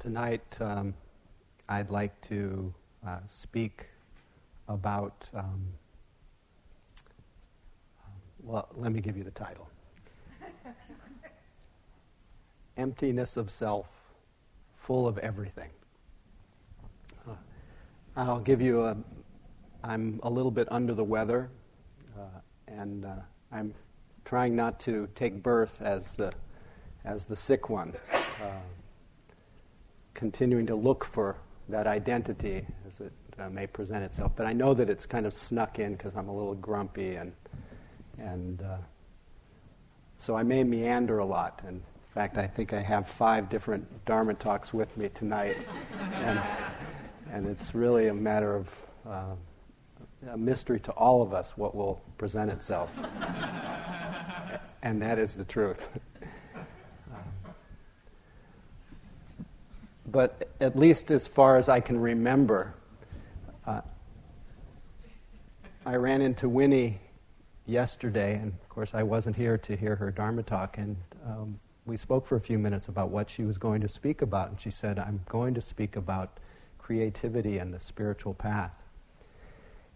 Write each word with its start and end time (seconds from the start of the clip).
Tonight, 0.00 0.56
um, 0.62 0.94
I'd 1.68 1.90
like 1.90 2.18
to 2.22 2.72
uh, 3.06 3.18
speak 3.26 3.86
about. 4.66 5.28
Um, 5.34 5.74
well, 8.42 8.66
let 8.76 8.92
me 8.92 9.02
give 9.02 9.18
you 9.18 9.24
the 9.24 9.30
title 9.32 9.68
Emptiness 12.78 13.36
of 13.36 13.50
Self, 13.50 13.88
Full 14.74 15.06
of 15.06 15.18
Everything. 15.18 15.68
Uh, 17.28 17.34
I'll 18.16 18.40
give 18.40 18.62
you 18.62 18.86
a. 18.86 18.96
I'm 19.84 20.18
a 20.22 20.30
little 20.30 20.50
bit 20.50 20.66
under 20.70 20.94
the 20.94 21.04
weather, 21.04 21.50
uh, 22.18 22.40
and 22.68 23.04
uh, 23.04 23.16
I'm 23.52 23.74
trying 24.24 24.56
not 24.56 24.80
to 24.80 25.10
take 25.14 25.42
birth 25.42 25.82
as 25.82 26.14
the, 26.14 26.32
as 27.04 27.26
the 27.26 27.36
sick 27.36 27.68
one. 27.68 27.92
Continuing 30.14 30.66
to 30.66 30.74
look 30.74 31.04
for 31.04 31.36
that 31.68 31.86
identity 31.86 32.66
as 32.86 33.00
it 33.00 33.12
uh, 33.38 33.48
may 33.48 33.66
present 33.66 34.04
itself. 34.04 34.32
But 34.36 34.46
I 34.46 34.52
know 34.52 34.74
that 34.74 34.90
it's 34.90 35.06
kind 35.06 35.26
of 35.26 35.32
snuck 35.32 35.78
in 35.78 35.94
because 35.94 36.14
I'm 36.16 36.28
a 36.28 36.36
little 36.36 36.54
grumpy, 36.54 37.16
and 37.16 37.32
and 38.18 38.62
uh, 38.62 38.76
so 40.18 40.36
I 40.36 40.42
may 40.42 40.64
meander 40.64 41.18
a 41.18 41.24
lot. 41.24 41.62
And 41.66 41.76
in 41.76 42.14
fact, 42.14 42.36
I 42.36 42.46
think 42.46 42.72
I 42.72 42.82
have 42.82 43.08
five 43.08 43.48
different 43.48 44.04
Dharma 44.04 44.34
talks 44.34 44.74
with 44.74 44.94
me 44.96 45.08
tonight, 45.08 45.58
and 46.14 46.40
and 47.32 47.46
it's 47.46 47.74
really 47.74 48.08
a 48.08 48.14
matter 48.14 48.56
of 48.56 48.70
uh, 49.08 49.34
a 50.32 50.36
mystery 50.36 50.80
to 50.80 50.92
all 50.92 51.22
of 51.22 51.32
us 51.32 51.56
what 51.56 51.74
will 51.74 52.02
present 52.18 52.50
itself, 52.50 52.90
and 54.82 55.00
that 55.00 55.18
is 55.18 55.36
the 55.36 55.44
truth. 55.44 55.88
But 60.10 60.48
at 60.60 60.76
least 60.76 61.10
as 61.10 61.26
far 61.26 61.56
as 61.56 61.68
I 61.68 61.80
can 61.80 61.98
remember, 61.98 62.74
uh, 63.66 63.80
I 65.84 65.96
ran 65.96 66.22
into 66.22 66.48
Winnie 66.48 67.00
yesterday, 67.66 68.34
and 68.34 68.52
of 68.52 68.68
course 68.68 68.94
I 68.94 69.02
wasn't 69.02 69.36
here 69.36 69.56
to 69.58 69.76
hear 69.76 69.96
her 69.96 70.10
Dharma 70.10 70.42
talk, 70.42 70.78
and 70.78 70.96
um, 71.26 71.60
we 71.86 71.96
spoke 71.96 72.26
for 72.26 72.36
a 72.36 72.40
few 72.40 72.58
minutes 72.58 72.88
about 72.88 73.10
what 73.10 73.30
she 73.30 73.44
was 73.44 73.58
going 73.58 73.80
to 73.80 73.88
speak 73.88 74.22
about, 74.22 74.50
and 74.50 74.60
she 74.60 74.70
said, 74.70 74.98
I'm 74.98 75.20
going 75.28 75.54
to 75.54 75.60
speak 75.60 75.96
about 75.96 76.38
creativity 76.78 77.58
and 77.58 77.72
the 77.72 77.80
spiritual 77.80 78.34
path. 78.34 78.72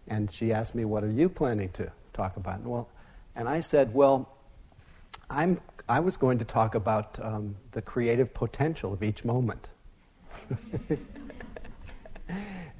And 0.07 0.31
she 0.31 0.53
asked 0.53 0.75
me, 0.75 0.85
What 0.85 1.03
are 1.03 1.11
you 1.11 1.29
planning 1.29 1.69
to 1.73 1.91
talk 2.13 2.37
about? 2.37 2.59
And, 2.59 2.67
well, 2.67 2.89
and 3.35 3.49
I 3.49 3.59
said, 3.59 3.93
Well, 3.93 4.29
I'm, 5.29 5.59
I 5.89 5.99
was 5.99 6.15
going 6.17 6.37
to 6.39 6.45
talk 6.45 6.75
about 6.75 7.17
um, 7.21 7.55
the 7.71 7.81
creative 7.81 8.33
potential 8.33 8.93
of 8.93 9.03
each 9.03 9.25
moment. 9.25 9.69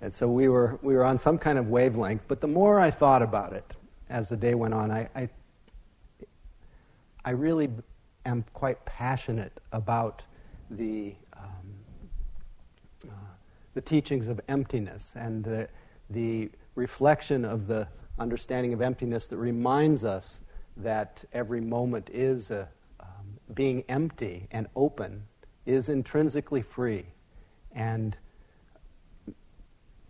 and 0.02 0.14
so 0.14 0.28
we 0.28 0.48
were, 0.48 0.80
we 0.82 0.96
were 0.96 1.04
on 1.04 1.18
some 1.18 1.38
kind 1.38 1.58
of 1.58 1.70
wavelength. 1.70 2.24
But 2.28 2.42
the 2.42 2.48
more 2.48 2.80
I 2.80 2.92
thought 2.92 3.22
about 3.22 3.54
it 3.54 3.74
as 4.10 4.30
the 4.30 4.38
day 4.38 4.56
went 4.56 4.74
on, 4.74 4.92
I, 4.92 5.10
I, 5.16 5.30
I 7.24 7.32
really 7.32 7.70
am 8.26 8.44
quite 8.54 8.84
passionate 8.86 9.60
about 9.72 10.22
the, 10.70 11.16
um, 11.38 13.10
uh, 13.10 13.14
the 13.74 13.82
teachings 13.82 14.28
of 14.28 14.42
emptiness 14.48 15.14
and 15.16 15.44
the, 15.44 15.68
the 16.10 16.50
reflection 16.76 17.46
of 17.46 17.68
the 17.68 17.88
understanding 18.18 18.74
of 18.74 18.82
emptiness 18.82 19.28
that 19.28 19.38
reminds 19.38 20.04
us 20.04 20.40
that 20.78 21.24
every 21.34 21.62
moment 21.62 22.10
is 22.12 22.52
a, 22.52 22.68
um, 23.00 23.08
being 23.54 23.84
empty 23.88 24.48
and 24.52 24.68
open 24.76 25.24
is 25.66 25.90
intrinsically 25.90 26.62
free 26.62 27.06
and 27.76 28.18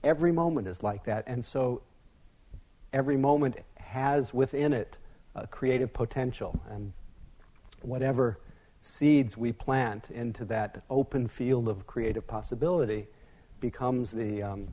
every 0.04 0.32
moment 0.32 0.68
is 0.68 0.84
like 0.84 1.04
that. 1.06 1.24
And 1.28 1.44
so 1.44 1.82
every 2.94 3.18
moment 3.18 3.58
has 3.78 4.34
within 4.34 4.72
it 4.72 4.98
a 5.34 5.48
creative 5.48 5.92
potential. 5.92 6.60
And 6.70 6.94
whatever 7.82 8.40
seeds 8.82 9.36
we 9.36 9.52
plant 9.52 10.12
into 10.12 10.46
that 10.46 10.84
open 10.90 11.28
field 11.28 11.68
of 11.68 11.88
creative 11.88 12.28
possibility 12.28 13.08
becomes, 13.60 14.12
the, 14.12 14.44
um, 14.44 14.68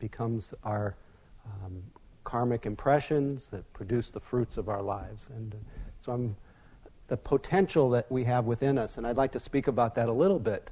becomes 0.00 0.52
our 0.64 0.96
um, 1.44 1.82
karmic 2.24 2.66
impressions 2.66 3.46
that 3.46 3.72
produce 3.72 4.10
the 4.10 4.20
fruits 4.20 4.56
of 4.56 4.68
our 4.68 4.82
lives. 4.82 5.28
And 5.34 5.54
uh, 5.54 5.58
so 6.00 6.12
I'm 6.12 6.36
the 7.06 7.16
potential 7.16 7.88
that 7.90 8.10
we 8.10 8.24
have 8.24 8.46
within 8.46 8.78
us, 8.78 8.96
and 8.98 9.06
I'd 9.06 9.16
like 9.16 9.32
to 9.32 9.40
speak 9.40 9.68
about 9.68 9.94
that 9.94 10.08
a 10.08 10.12
little 10.12 10.40
bit. 10.40 10.70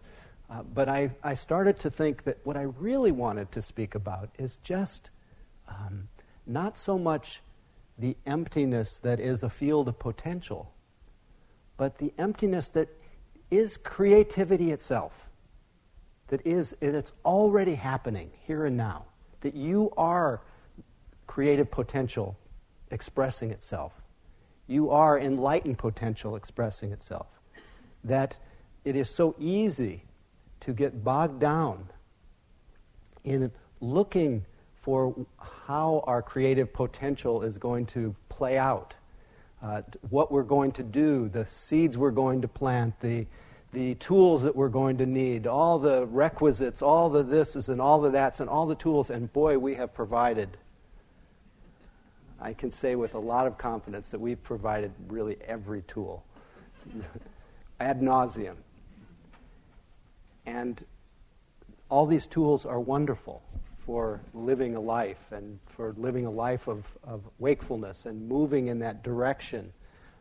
Uh, 0.51 0.63
but 0.63 0.89
I, 0.89 1.11
I 1.23 1.35
started 1.35 1.79
to 1.81 1.91
think 1.91 2.25
that 2.25 2.39
what 2.45 2.57
I 2.57 2.63
really 2.63 3.13
wanted 3.13 3.51
to 3.53 3.63
speak 3.63 3.95
about 3.95 4.31
is 4.39 4.59
just 4.59 5.11
um, 5.69 6.09
not 6.47 6.77
so 6.77 6.99
much 6.99 7.41
the 7.99 8.17
emptiness 8.27 8.99
that 8.99 9.21
is 9.21 9.43
a 9.43 9.51
field 9.51 9.89
of 9.89 9.99
potential, 9.99 10.73
but 11.77 11.99
the 11.99 12.13
emptiness 12.19 12.69
that 12.71 12.89
is 13.51 13.77
creativity 13.77 14.71
itself. 14.71 15.29
That 16.29 16.45
is, 16.47 16.75
it's 16.81 17.13
already 17.25 17.75
happening 17.75 18.31
here 18.47 18.67
and 18.67 18.77
now. 18.77 19.05
That 19.41 19.55
you 19.55 19.93
are 19.97 20.41
creative 21.27 21.71
potential 21.71 22.37
expressing 22.91 23.51
itself. 23.51 23.93
You 24.67 24.91
are 24.91 25.19
enlightened 25.19 25.79
potential 25.79 26.37
expressing 26.37 26.93
itself. 26.93 27.27
That 28.03 28.39
it 28.85 28.97
is 28.97 29.11
so 29.11 29.35
easy 29.39 30.05
to 30.65 30.73
get 30.73 31.05
bogged 31.05 31.41
down 31.41 31.89
in 33.25 33.51
looking 33.81 34.45
for 34.81 35.15
how 35.67 36.03
our 36.07 36.23
creative 36.23 36.73
potential 36.73 37.43
is 37.43 37.59
going 37.59 37.87
to 37.87 38.15
play 38.29 38.59
out, 38.59 38.95
uh, 39.63 39.83
what 40.11 40.33
we're 40.33 40.43
going 40.43 40.73
to 40.73 40.83
do, 40.83 41.29
the 41.29 41.47
seeds 41.47 41.97
we're 41.97 42.11
going 42.11 42.41
to 42.43 42.49
plant, 42.49 42.99
the, 43.01 43.27
the 43.73 43.95
tools 43.97 44.43
that 44.43 44.55
we're 44.55 44.69
going 44.69 44.99
to 44.99 45.07
need, 45.07 45.47
all 45.47 45.79
the 45.79 46.07
requisites, 46.07 46.83
all 46.83 47.09
the 47.11 47.25
thises 47.25 47.69
and 47.69 47.81
all 47.81 48.01
the 48.01 48.11
that's 48.11 48.41
and 48.41 48.49
all 48.49 48.67
the 48.67 48.75
tools, 48.75 49.11
and 49.11 49.33
boy, 49.33 49.59
we 49.59 49.75
have 49.75 49.93
provided. 49.95 50.57
I 52.41 52.53
can 52.53 52.71
say 52.71 52.95
with 52.95 53.15
a 53.15 53.19
lot 53.19 53.47
of 53.47 53.57
confidence 53.59 54.11
that 54.11 54.21
we've 54.21 54.43
provided 54.43 54.93
really 55.09 55.37
every 55.47 55.83
tool 55.83 56.25
ad 57.81 58.01
nauseum. 58.01 58.57
And 60.47 60.85
all 61.89 62.07
these 62.07 62.27
tools 62.27 62.67
are 62.67 62.81
wonderful 62.81 63.43
for 63.87 64.21
living 64.33 64.75
a 64.77 64.81
life 64.81 65.31
and 65.31 65.59
for 65.67 65.95
living 65.99 66.27
a 66.27 66.31
life 66.31 66.69
of, 66.69 66.87
of 67.05 67.23
wakefulness 67.39 68.07
and 68.07 68.29
moving 68.29 68.69
in 68.69 68.79
that 68.79 69.03
direction 69.03 69.73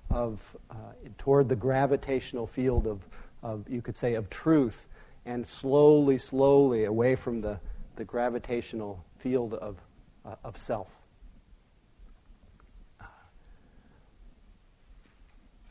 of 0.09 0.41
uh, 0.69 0.75
toward 1.17 1.47
the 1.50 1.56
gravitational 1.56 2.45
field 2.45 2.85
of, 2.88 3.07
of, 3.41 3.67
you 3.69 3.81
could 3.81 3.95
say, 3.95 4.16
of 4.16 4.29
truth 4.29 4.88
and 5.25 5.47
slowly, 5.47 6.17
slowly 6.17 6.83
away 6.83 7.16
from 7.16 7.41
the, 7.41 7.59
the 7.95 8.03
gravitational 8.03 9.03
field 9.17 9.53
of, 9.53 9.78
uh, 10.25 10.35
of 10.44 10.57
self. 10.57 10.89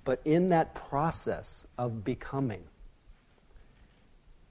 But 0.05 0.21
in 0.25 0.49
that 0.49 0.75
process 0.75 1.67
of 1.79 2.05
becoming, 2.05 2.65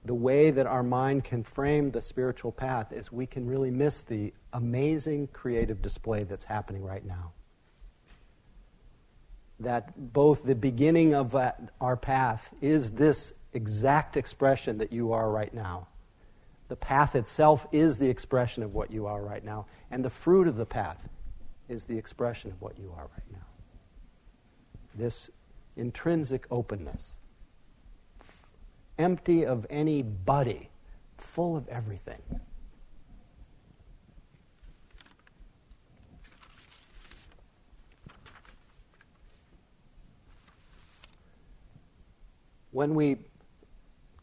the 0.04 0.14
way 0.14 0.50
that 0.50 0.66
our 0.66 0.82
mind 0.82 1.24
can 1.24 1.44
frame 1.44 1.90
the 1.92 2.00
spiritual 2.00 2.50
path 2.50 2.92
is 2.92 3.12
we 3.12 3.26
can 3.26 3.46
really 3.46 3.70
miss 3.70 4.02
the 4.02 4.32
amazing 4.52 5.28
creative 5.28 5.80
display 5.80 6.24
that's 6.24 6.44
happening 6.44 6.82
right 6.82 7.04
now. 7.04 7.32
That 9.60 10.12
both 10.12 10.42
the 10.42 10.56
beginning 10.56 11.14
of 11.14 11.36
our 11.80 11.96
path 11.96 12.52
is 12.60 12.92
this 12.92 13.32
exact 13.52 14.16
expression 14.16 14.78
that 14.78 14.92
you 14.92 15.12
are 15.12 15.30
right 15.30 15.54
now. 15.54 15.86
The 16.68 16.76
path 16.76 17.14
itself 17.14 17.66
is 17.70 17.98
the 17.98 18.08
expression 18.08 18.62
of 18.62 18.74
what 18.74 18.90
you 18.90 19.06
are 19.06 19.22
right 19.22 19.44
now, 19.44 19.66
and 19.90 20.04
the 20.04 20.10
fruit 20.10 20.48
of 20.48 20.56
the 20.56 20.66
path 20.66 21.08
is 21.68 21.86
the 21.86 21.98
expression 21.98 22.50
of 22.50 22.60
what 22.60 22.78
you 22.78 22.92
are 22.96 23.08
right 23.12 23.30
now. 23.30 23.46
This 24.94 25.30
intrinsic 25.76 26.46
openness 26.50 27.18
empty 28.98 29.44
of 29.44 29.66
any 29.70 30.02
body, 30.02 30.70
full 31.16 31.56
of 31.56 31.68
everything. 31.68 32.22
When 42.70 42.94
we 42.94 43.18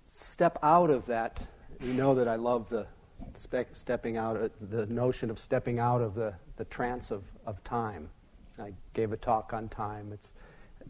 step 0.07 0.57
out 0.63 0.89
of 0.89 1.05
that, 1.05 1.39
you 1.81 1.93
know 1.93 2.15
that 2.15 2.27
I 2.27 2.35
love 2.35 2.67
the 2.69 2.87
spe- 3.35 3.73
stepping 3.73 4.17
out, 4.17 4.37
uh, 4.37 4.49
the 4.59 4.85
notion 4.87 5.29
of 5.29 5.37
stepping 5.37 5.79
out 5.79 6.01
of 6.01 6.15
the, 6.15 6.33
the 6.57 6.65
trance 6.65 7.11
of, 7.11 7.23
of 7.45 7.63
time. 7.63 8.09
I 8.57 8.73
gave 8.93 9.11
a 9.11 9.17
talk 9.17 9.53
on 9.53 9.69
time. 9.69 10.11
It's 10.11 10.31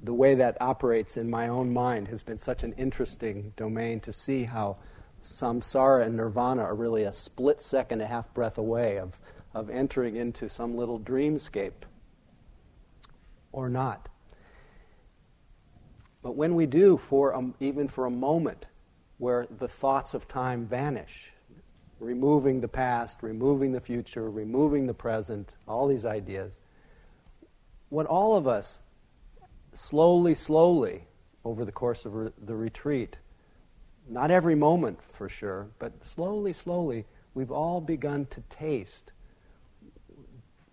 the 0.01 0.13
way 0.13 0.35
that 0.35 0.57
operates 0.61 1.17
in 1.17 1.29
my 1.29 1.47
own 1.47 1.73
mind 1.73 2.07
has 2.07 2.23
been 2.23 2.39
such 2.39 2.63
an 2.63 2.73
interesting 2.73 3.53
domain 3.57 3.99
to 4.01 4.13
see 4.13 4.45
how 4.45 4.77
samsara 5.21 6.05
and 6.05 6.15
nirvana 6.15 6.63
are 6.63 6.75
really 6.75 7.03
a 7.03 7.11
split 7.11 7.61
second, 7.61 8.01
a 8.01 8.07
half 8.07 8.33
breath 8.33 8.57
away 8.57 8.97
of, 8.97 9.19
of 9.53 9.69
entering 9.69 10.15
into 10.15 10.49
some 10.49 10.77
little 10.77 10.99
dreamscape 10.99 11.83
or 13.51 13.69
not. 13.69 14.07
But 16.21 16.35
when 16.35 16.55
we 16.55 16.65
do, 16.65 16.97
for 16.97 17.31
a, 17.31 17.51
even 17.59 17.87
for 17.87 18.05
a 18.05 18.11
moment, 18.11 18.67
where 19.17 19.47
the 19.49 19.67
thoughts 19.67 20.13
of 20.13 20.27
time 20.27 20.65
vanish, 20.65 21.33
removing 21.99 22.61
the 22.61 22.67
past, 22.67 23.21
removing 23.21 23.73
the 23.73 23.81
future, 23.81 24.29
removing 24.29 24.87
the 24.87 24.93
present, 24.93 25.55
all 25.67 25.87
these 25.87 26.05
ideas, 26.05 26.59
what 27.89 28.05
all 28.05 28.37
of 28.37 28.47
us 28.47 28.79
slowly, 29.73 30.35
slowly, 30.35 31.07
over 31.43 31.65
the 31.65 31.71
course 31.71 32.05
of 32.05 32.13
re- 32.13 32.31
the 32.43 32.55
retreat, 32.55 33.17
not 34.07 34.31
every 34.31 34.55
moment 34.55 34.99
for 35.13 35.29
sure, 35.29 35.67
but 35.79 36.05
slowly, 36.05 36.53
slowly, 36.53 37.05
we've 37.33 37.51
all 37.51 37.79
begun 37.79 38.25
to 38.27 38.41
taste 38.49 39.11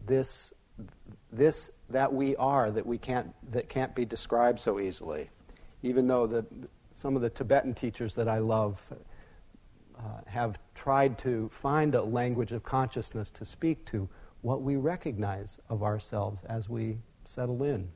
this, 0.05 0.53
this 1.31 1.71
that 1.89 2.13
we 2.13 2.35
are 2.37 2.71
that 2.71 2.87
we 2.87 2.99
can't 2.99 3.35
that 3.53 3.69
can't 3.69 3.95
be 3.95 4.05
described 4.05 4.61
so 4.61 4.81
easily. 4.81 5.31
Even 5.83 6.07
though 6.07 6.27
the, 6.27 6.45
some 6.95 7.15
of 7.15 7.23
the 7.23 7.31
Tibetan 7.31 7.75
teachers 7.75 8.15
that 8.15 8.29
I 8.29 8.39
love 8.39 8.81
uh, 9.99 10.03
have 10.27 10.59
tried 10.75 11.19
to 11.19 11.51
find 11.53 11.95
a 11.95 12.03
language 12.03 12.53
of 12.53 12.63
consciousness 12.63 13.31
to 13.33 13.45
speak 13.45 13.85
to 13.87 14.09
what 14.43 14.63
we 14.63 14.77
recognize 14.77 15.59
of 15.69 15.83
ourselves 15.83 16.45
as 16.45 16.69
we 16.69 16.99
settle 17.25 17.63
in. 17.63 17.91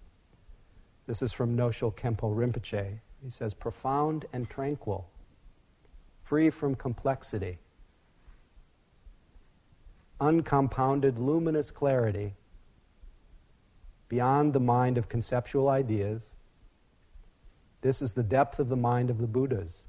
This 1.10 1.22
is 1.22 1.32
from 1.32 1.56
Nyoshul 1.56 1.92
Khenpo 1.92 2.32
Rinpoche. 2.32 3.00
He 3.20 3.30
says, 3.30 3.52
profound 3.52 4.26
and 4.32 4.48
tranquil, 4.48 5.08
free 6.22 6.50
from 6.50 6.76
complexity, 6.76 7.58
uncompounded, 10.20 11.18
luminous 11.18 11.72
clarity, 11.72 12.34
beyond 14.06 14.52
the 14.52 14.60
mind 14.60 14.96
of 14.96 15.08
conceptual 15.08 15.68
ideas. 15.68 16.32
This 17.80 18.00
is 18.02 18.12
the 18.12 18.22
depth 18.22 18.60
of 18.60 18.68
the 18.68 18.76
mind 18.76 19.10
of 19.10 19.18
the 19.18 19.26
Buddhas. 19.26 19.86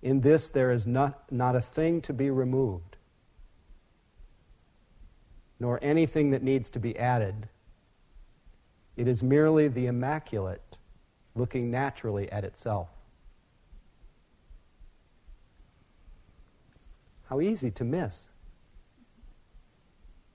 In 0.00 0.20
this, 0.20 0.48
there 0.48 0.70
is 0.70 0.86
not, 0.86 1.32
not 1.32 1.56
a 1.56 1.60
thing 1.60 2.00
to 2.02 2.12
be 2.12 2.30
removed, 2.30 2.98
nor 5.58 5.80
anything 5.82 6.30
that 6.30 6.44
needs 6.44 6.70
to 6.70 6.78
be 6.78 6.96
added 6.96 7.48
it 8.96 9.08
is 9.08 9.22
merely 9.22 9.68
the 9.68 9.86
immaculate 9.86 10.62
looking 11.34 11.70
naturally 11.70 12.30
at 12.30 12.44
itself. 12.44 12.88
How 17.28 17.40
easy 17.40 17.70
to 17.72 17.84
miss. 17.84 18.28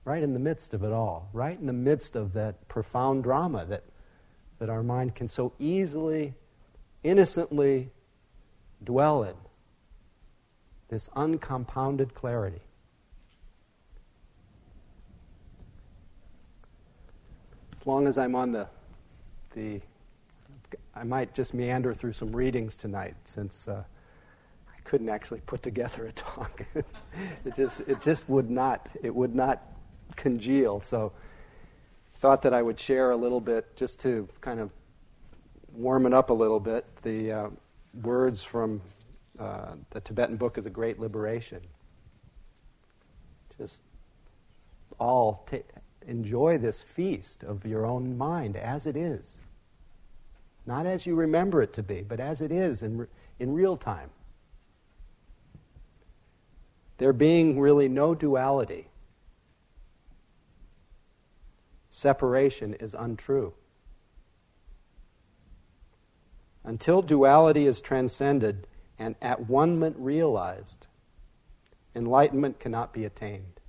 Right 0.04 0.22
in 0.22 0.32
the 0.32 0.38
midst 0.38 0.74
of 0.74 0.82
it 0.82 0.92
all, 0.92 1.28
right 1.32 1.58
in 1.58 1.66
the 1.66 1.72
midst 1.72 2.16
of 2.16 2.32
that 2.32 2.68
profound 2.68 3.22
drama 3.22 3.64
that, 3.66 3.84
that 4.58 4.68
our 4.68 4.82
mind 4.82 5.14
can 5.14 5.28
so 5.28 5.52
easily, 5.58 6.34
innocently 7.02 7.90
dwell 8.82 9.22
in. 9.22 9.34
This 10.88 11.08
uncompounded 11.14 12.14
clarity. 12.14 12.62
As 17.80 17.86
long 17.86 18.06
as 18.06 18.18
I'm 18.18 18.34
on 18.34 18.52
the, 18.52 18.66
the 19.54 19.80
I 20.94 21.02
might 21.02 21.34
just 21.34 21.54
meander 21.54 21.94
through 21.94 22.12
some 22.12 22.30
readings 22.30 22.76
tonight 22.76 23.14
since 23.24 23.66
uh, 23.66 23.82
I 24.68 24.80
couldn't 24.84 25.08
actually 25.08 25.40
put 25.46 25.62
together 25.62 26.06
a 26.06 26.12
talk. 26.12 26.62
it 26.74 27.54
just 27.56 27.80
it 27.80 28.00
just 28.00 28.28
would 28.28 28.50
not 28.50 28.86
it 29.02 29.14
would 29.14 29.34
not 29.34 29.62
congeal. 30.14 30.80
So 30.80 31.12
thought 32.16 32.42
that 32.42 32.52
I 32.52 32.60
would 32.60 32.78
share 32.78 33.12
a 33.12 33.16
little 33.16 33.40
bit 33.40 33.74
just 33.76 33.98
to 34.00 34.28
kind 34.42 34.60
of 34.60 34.70
warm 35.72 36.04
it 36.04 36.12
up 36.12 36.28
a 36.28 36.34
little 36.34 36.60
bit. 36.60 36.84
The 37.00 37.32
uh, 37.32 37.48
words 38.02 38.42
from 38.42 38.82
uh, 39.38 39.72
the 39.88 40.02
Tibetan 40.02 40.36
Book 40.36 40.58
of 40.58 40.64
the 40.64 40.70
Great 40.70 40.98
Liberation. 40.98 41.62
Just 43.56 43.80
all 44.98 45.46
enjoy 46.06 46.58
this 46.58 46.82
feast 46.82 47.42
of 47.42 47.66
your 47.66 47.84
own 47.84 48.16
mind 48.16 48.56
as 48.56 48.86
it 48.86 48.96
is. 48.96 49.40
Not 50.66 50.86
as 50.86 51.06
you 51.06 51.14
remember 51.14 51.62
it 51.62 51.72
to 51.74 51.82
be, 51.82 52.02
but 52.02 52.20
as 52.20 52.40
it 52.40 52.52
is 52.52 52.82
in, 52.82 53.06
in 53.38 53.52
real 53.52 53.76
time. 53.76 54.10
There 56.98 57.12
being 57.12 57.58
really 57.58 57.88
no 57.88 58.14
duality. 58.14 58.88
Separation 61.90 62.74
is 62.74 62.94
untrue. 62.94 63.54
Until 66.62 67.00
duality 67.00 67.66
is 67.66 67.80
transcended 67.80 68.66
and 68.98 69.16
at 69.22 69.48
one 69.48 69.80
realized, 69.98 70.86
enlightenment 71.94 72.60
cannot 72.60 72.92
be 72.92 73.04
attained. 73.04 73.59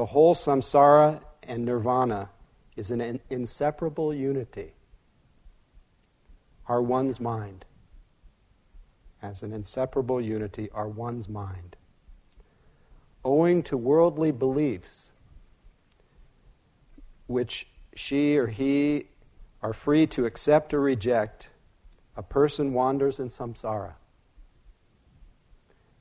The 0.00 0.06
whole 0.06 0.34
samsara 0.34 1.20
and 1.42 1.66
nirvana 1.66 2.30
is 2.74 2.90
an 2.90 3.20
inseparable 3.28 4.14
unity. 4.14 4.72
Are 6.66 6.80
one's 6.80 7.20
mind. 7.20 7.66
As 9.20 9.42
an 9.42 9.52
inseparable 9.52 10.18
unity, 10.18 10.70
are 10.72 10.88
one's 10.88 11.28
mind. 11.28 11.76
Owing 13.26 13.62
to 13.64 13.76
worldly 13.76 14.30
beliefs, 14.30 15.12
which 17.26 17.68
she 17.94 18.38
or 18.38 18.46
he 18.46 19.08
are 19.60 19.74
free 19.74 20.06
to 20.06 20.24
accept 20.24 20.72
or 20.72 20.80
reject, 20.80 21.50
a 22.16 22.22
person 22.22 22.72
wanders 22.72 23.20
in 23.20 23.28
samsara. 23.28 23.96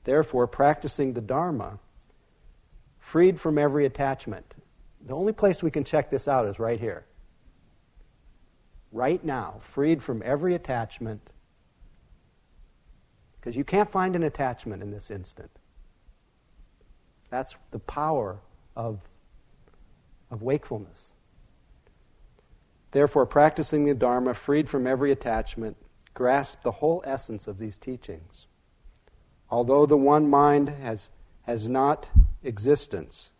Therefore, 0.06 0.48
practicing 0.48 1.16
the 1.16 1.22
Dharma 1.22 1.80
freed 3.00 3.40
from 3.40 3.58
every 3.58 3.86
attachment. 3.86 4.56
The 5.06 5.16
only 5.16 5.34
place 5.34 5.64
we 5.64 5.72
can 5.72 5.84
check 5.84 6.10
this 6.10 6.28
out 6.28 6.46
is 6.48 6.60
right 6.60 6.80
here. 6.80 7.06
Right 8.92 9.24
now, 9.24 9.56
freed 9.62 10.02
from 10.02 10.22
every 10.26 10.56
attachment, 10.56 11.32
because 13.40 13.56
you 13.56 13.64
can't 13.64 13.90
find 13.90 14.16
an 14.16 14.24
attachment 14.24 14.82
in 14.82 14.92
this 14.92 15.10
instant. 15.10 15.52
That's 17.30 17.56
the 17.72 17.80
power 17.80 18.40
of, 18.76 19.00
of 20.32 20.42
wakefulness. 20.42 21.14
Therefore, 22.92 23.28
practicing 23.28 23.86
the 23.86 23.94
Dharma, 23.94 24.34
freed 24.34 24.68
from 24.68 24.88
every 24.88 25.12
attachment, 25.12 25.78
grasp 26.16 26.64
the 26.64 26.72
whole 26.72 27.04
essence 27.06 27.48
of 27.48 27.60
these 27.60 27.78
teachings. 27.78 28.48
Although 29.52 29.86
the 29.86 29.98
one 29.98 30.30
mind 30.30 30.70
has, 30.70 31.12
has 31.50 31.68
not 31.68 32.08
existence. 32.44 33.32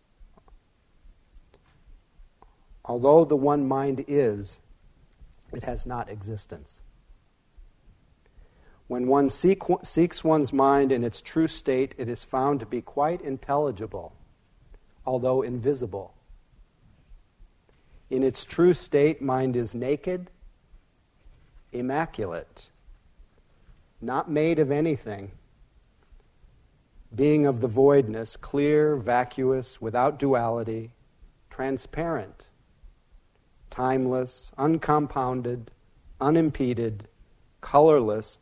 Although 2.84 3.24
the 3.24 3.36
one 3.36 3.68
mind 3.68 4.04
is, 4.08 4.58
it 5.52 5.62
has 5.62 5.86
not 5.86 6.10
existence. 6.10 6.80
When 8.88 9.06
one 9.06 9.30
seek, 9.30 9.62
seeks 9.84 10.24
one's 10.24 10.52
mind 10.52 10.90
in 10.90 11.04
its 11.04 11.22
true 11.22 11.46
state, 11.46 11.94
it 11.98 12.08
is 12.08 12.24
found 12.24 12.58
to 12.58 12.66
be 12.66 12.82
quite 12.82 13.20
intelligible, 13.20 14.12
although 15.06 15.42
invisible. 15.42 16.12
In 18.10 18.24
its 18.24 18.44
true 18.44 18.74
state, 18.74 19.22
mind 19.22 19.54
is 19.54 19.72
naked, 19.72 20.32
immaculate, 21.70 22.70
not 24.00 24.28
made 24.28 24.58
of 24.58 24.72
anything, 24.72 25.30
being 27.14 27.44
of 27.44 27.60
the 27.60 27.68
voidness, 27.68 28.36
clear, 28.36 28.96
vacuous, 28.96 29.80
without 29.80 30.18
duality, 30.18 30.92
transparent, 31.48 32.46
timeless, 33.68 34.52
uncompounded, 34.56 35.70
unimpeded, 36.20 37.08
colorless, 37.60 38.38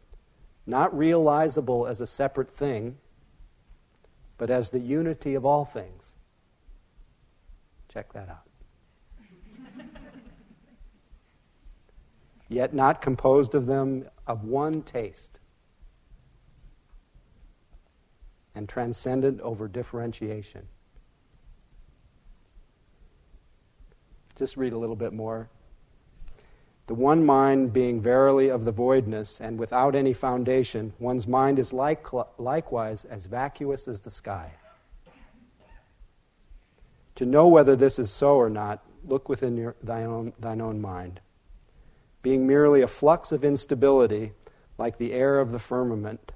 not 0.66 0.96
realizable 0.96 1.86
as 1.86 2.00
a 2.00 2.06
separate 2.06 2.50
thing, 2.50 2.98
but 4.36 4.50
as 4.50 4.70
the 4.70 4.78
unity 4.78 5.34
of 5.34 5.46
all 5.46 5.64
things. 5.64 6.14
Check 7.88 8.12
that 8.12 8.28
out. 8.28 8.42
Yet 12.50 12.72
not 12.72 13.00
composed 13.00 13.54
of 13.54 13.66
them 13.66 14.04
of 14.26 14.44
one 14.44 14.82
taste 14.82 15.37
and 18.58 18.68
transcendent 18.68 19.40
over 19.40 19.68
differentiation. 19.68 20.66
Just 24.36 24.56
read 24.56 24.72
a 24.72 24.78
little 24.78 24.96
bit 24.96 25.12
more. 25.12 25.48
The 26.88 26.94
one 26.94 27.24
mind 27.24 27.72
being 27.72 28.00
verily 28.00 28.48
of 28.48 28.64
the 28.64 28.72
voidness 28.72 29.40
and 29.40 29.58
without 29.58 29.94
any 29.94 30.12
foundation, 30.12 30.92
one's 30.98 31.28
mind 31.28 31.58
is 31.58 31.72
like, 31.72 32.06
likewise 32.38 33.04
as 33.04 33.26
vacuous 33.26 33.86
as 33.86 34.00
the 34.00 34.10
sky. 34.10 34.52
To 37.14 37.26
know 37.26 37.46
whether 37.46 37.76
this 37.76 37.98
is 37.98 38.10
so 38.10 38.36
or 38.36 38.50
not, 38.50 38.82
look 39.04 39.28
within 39.28 39.56
your, 39.56 39.76
thine, 39.82 40.06
own, 40.06 40.32
thine 40.38 40.60
own 40.60 40.80
mind. 40.80 41.20
Being 42.22 42.46
merely 42.46 42.82
a 42.82 42.88
flux 42.88 43.30
of 43.30 43.44
instability, 43.44 44.32
like 44.78 44.98
the 44.98 45.12
air 45.12 45.38
of 45.38 45.52
the 45.52 45.58
firmament, 45.58 46.32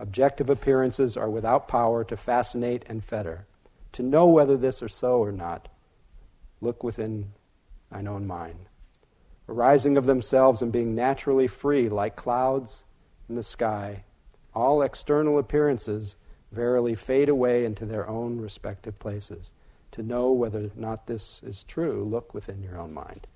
objective 0.00 0.50
appearances 0.50 1.16
are 1.16 1.30
without 1.30 1.68
power 1.68 2.02
to 2.04 2.16
fascinate 2.16 2.84
and 2.88 3.04
fetter. 3.04 3.46
To 3.92 4.02
know 4.02 4.26
whether 4.26 4.56
this 4.56 4.82
is 4.82 4.92
so 4.92 5.18
or 5.18 5.30
not, 5.30 5.68
look 6.60 6.82
within 6.82 7.32
thine 7.90 8.08
own 8.08 8.26
mind 8.26 8.66
arising 9.50 9.96
of 9.96 10.06
themselves 10.06 10.62
and 10.62 10.70
being 10.70 10.94
naturally 10.94 11.48
free 11.48 11.88
like 11.88 12.14
clouds 12.14 12.84
in 13.28 13.34
the 13.34 13.42
sky, 13.42 14.04
all 14.54 14.80
external 14.80 15.38
appearances 15.38 16.14
verily 16.52 16.94
fade 16.94 17.28
away 17.28 17.64
into 17.64 17.84
their 17.84 18.08
own 18.08 18.40
respective 18.40 18.98
places. 18.98 19.52
To 19.92 20.04
know 20.04 20.30
whether 20.30 20.66
or 20.66 20.70
not 20.76 21.08
this 21.08 21.42
is 21.42 21.64
true, 21.64 22.04
look 22.04 22.32
within 22.32 22.62
your 22.62 22.78
own 22.78 22.94
mind. 22.94 23.26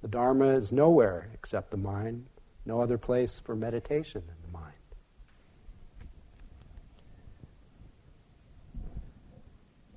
The 0.00 0.08
Dharma 0.08 0.54
is 0.54 0.70
nowhere 0.70 1.28
except 1.34 1.72
the 1.72 1.76
mind, 1.76 2.26
no 2.64 2.80
other 2.80 2.98
place 2.98 3.40
for 3.40 3.56
meditation 3.56 4.22
than 4.26 4.36
the 4.46 4.58
mind. 4.58 4.74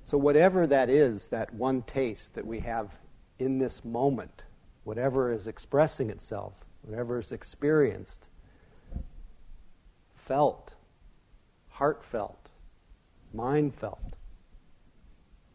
So, 0.04 0.18
whatever 0.18 0.66
that 0.66 0.90
is, 0.90 1.28
that 1.28 1.54
one 1.54 1.82
taste 1.82 2.34
that 2.34 2.46
we 2.46 2.60
have 2.60 2.98
in 3.38 3.58
this 3.58 3.84
moment, 3.84 4.44
whatever 4.84 5.32
is 5.32 5.46
expressing 5.46 6.10
itself, 6.10 6.52
whatever 6.82 7.18
is 7.18 7.32
experienced, 7.32 8.28
felt, 10.14 10.74
heartfelt, 11.70 12.50
mind 13.32 13.74
felt, 13.74 14.14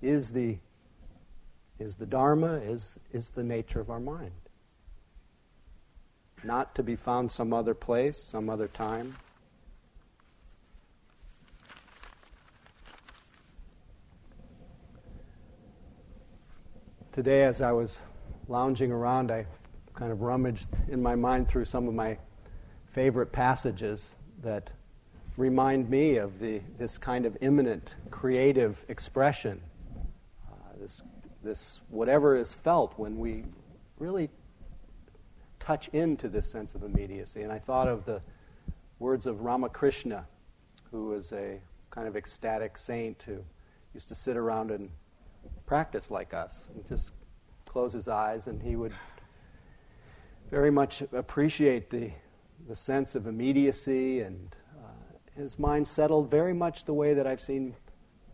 is 0.02 0.32
the, 0.32 0.58
is 1.78 1.96
the 1.96 2.06
Dharma, 2.08 2.56
is, 2.56 2.96
is 3.12 3.30
the 3.30 3.44
nature 3.44 3.80
of 3.80 3.90
our 3.90 4.00
mind. 4.00 4.32
Not 6.44 6.74
to 6.76 6.84
be 6.84 6.96
found 6.96 7.32
some 7.32 7.54
other 7.54 7.76
place, 7.76 8.18
some 8.18 8.50
other 8.50 8.68
time. 8.68 9.18
Today, 17.12 17.44
as 17.44 17.62
I 17.62 17.72
was 17.72 18.04
lounging 18.48 18.92
around, 18.92 19.32
I 19.32 19.46
kind 19.94 20.12
of 20.12 20.22
rummaged 20.22 20.68
in 20.88 21.02
my 21.02 21.16
mind 21.16 21.48
through 21.48 21.66
some 21.66 21.88
of 21.88 21.94
my 21.94 22.18
favorite 22.92 23.32
passages 23.32 24.16
that 24.42 24.72
remind 25.38 25.90
me 25.90 26.18
of 26.18 26.40
the, 26.40 26.62
this 26.78 26.98
kind 26.98 27.26
of 27.26 27.38
immanent 27.42 27.96
creative 28.12 28.84
expression, 28.90 29.62
uh, 30.48 30.54
this, 30.80 31.02
this 31.44 31.82
whatever 31.90 32.36
is 32.36 32.54
felt 32.54 32.94
when 32.98 33.18
we 33.18 33.44
really 33.98 34.30
touch 35.60 35.88
into 35.90 36.28
this 36.28 36.50
sense 36.50 36.76
of 36.76 36.84
immediacy. 36.84 37.42
And 37.42 37.52
I 37.52 37.60
thought 37.60 37.88
of 37.88 38.06
the 38.06 38.22
words 39.00 39.26
of 39.26 39.42
Ramakrishna, 39.42 40.26
who 40.92 41.08
was 41.08 41.32
a 41.32 41.60
kind 41.90 42.08
of 42.08 42.16
ecstatic 42.16 42.78
saint 42.78 43.24
who 43.24 43.40
used 43.94 44.08
to 44.10 44.16
sit 44.16 44.38
around 44.38 44.72
and 44.72 44.90
practice 45.70 46.10
like 46.10 46.34
us 46.34 46.68
and 46.74 46.84
just 46.88 47.12
close 47.68 47.94
his 47.94 48.08
eyes, 48.08 48.48
and 48.48 48.60
he 48.64 48.76
would 48.76 48.92
very 50.50 50.72
much 50.72 51.04
appreciate 51.14 51.92
the, 51.92 52.10
the 52.68 52.76
sense 52.76 53.14
of 53.14 53.28
immediacy, 53.28 54.22
and 54.22 54.56
uh, 54.80 54.88
his 55.40 55.60
mind 55.60 55.88
settled 55.88 56.32
very 56.32 56.56
much 56.56 56.86
the 56.86 56.94
way 56.94 57.14
that 57.14 57.28
I've 57.28 57.40
seen 57.40 57.76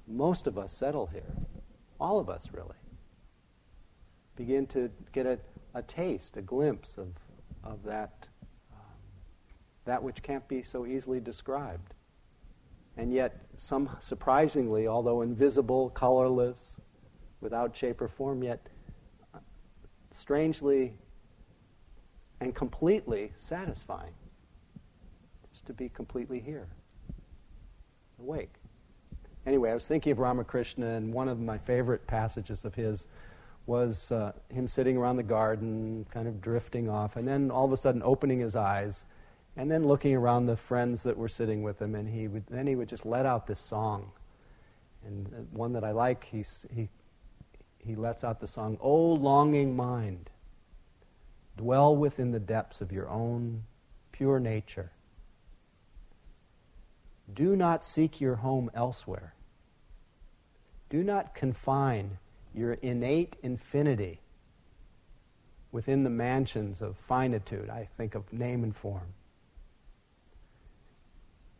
most 0.07 0.47
of 0.47 0.57
us 0.57 0.71
settle 0.71 1.07
here. 1.07 1.35
All 1.99 2.19
of 2.19 2.29
us, 2.29 2.47
really. 2.53 2.77
Begin 4.37 4.65
to 4.67 4.89
get 5.11 5.25
a, 5.25 5.37
a 5.73 5.81
taste, 5.81 6.37
a 6.37 6.41
glimpse 6.41 6.97
of, 6.97 7.09
of 7.65 7.83
that, 7.83 8.27
um, 8.71 8.79
that 9.83 10.01
which 10.01 10.23
can't 10.23 10.47
be 10.47 10.63
so 10.63 10.85
easily 10.85 11.19
described. 11.19 11.95
And 12.95 13.11
yet, 13.11 13.41
some 13.57 13.89
surprisingly, 13.99 14.87
although 14.87 15.21
invisible, 15.21 15.89
colorless, 15.89 16.79
without 17.41 17.75
shape 17.75 18.01
or 18.01 18.07
form, 18.07 18.43
yet 18.43 18.59
strangely 20.11 20.93
and 22.39 22.55
completely 22.55 23.31
satisfying. 23.35 24.13
Just 25.51 25.65
to 25.67 25.73
be 25.73 25.89
completely 25.89 26.39
here, 26.39 26.67
awake. 28.19 28.53
Anyway, 29.45 29.69
I 29.71 29.73
was 29.73 29.85
thinking 29.85 30.11
of 30.11 30.19
Ramakrishna, 30.19 30.85
and 30.85 31.13
one 31.13 31.29
of 31.29 31.39
my 31.39 31.57
favorite 31.57 32.07
passages 32.07 32.65
of 32.65 32.75
his 32.75 33.07
was 33.67 34.11
uh, 34.11 34.31
him 34.49 34.67
sitting 34.67 34.97
around 34.97 35.17
the 35.17 35.23
garden, 35.23 36.05
kind 36.11 36.27
of 36.27 36.41
drifting 36.41 36.89
off, 36.89 37.15
and 37.15 37.27
then 37.27 37.49
all 37.51 37.65
of 37.65 37.71
a 37.71 37.77
sudden 37.77 38.01
opening 38.03 38.39
his 38.39 38.55
eyes, 38.55 39.05
and 39.55 39.71
then 39.71 39.87
looking 39.87 40.15
around 40.15 40.45
the 40.45 40.57
friends 40.57 41.03
that 41.03 41.17
were 41.17 41.29
sitting 41.29 41.63
with 41.63 41.81
him, 41.81 41.95
and 41.95 42.09
he 42.09 42.27
would, 42.27 42.45
then 42.47 42.67
he 42.67 42.75
would 42.75 42.89
just 42.89 43.05
let 43.05 43.25
out 43.25 43.47
this 43.47 43.59
song. 43.59 44.11
And 45.05 45.27
uh, 45.27 45.37
one 45.51 45.73
that 45.73 45.83
I 45.83 45.91
like, 45.91 46.25
he, 46.25 46.43
he 46.73 46.89
he 47.85 47.95
lets 47.95 48.23
out 48.23 48.39
the 48.39 48.47
song, 48.47 48.77
O 48.81 48.95
longing 48.95 49.75
mind, 49.75 50.29
dwell 51.57 51.95
within 51.95 52.31
the 52.31 52.39
depths 52.39 52.81
of 52.81 52.91
your 52.91 53.09
own 53.09 53.63
pure 54.11 54.39
nature. 54.39 54.91
Do 57.33 57.55
not 57.55 57.83
seek 57.83 58.21
your 58.21 58.35
home 58.35 58.69
elsewhere. 58.73 59.33
Do 60.89 61.03
not 61.03 61.33
confine 61.35 62.17
your 62.53 62.73
innate 62.73 63.35
infinity 63.43 64.21
within 65.71 66.03
the 66.03 66.09
mansions 66.09 66.81
of 66.81 66.95
finitude. 66.97 67.69
I 67.69 67.89
think 67.97 68.15
of 68.15 68.31
name 68.31 68.63
and 68.63 68.75
form. 68.75 69.13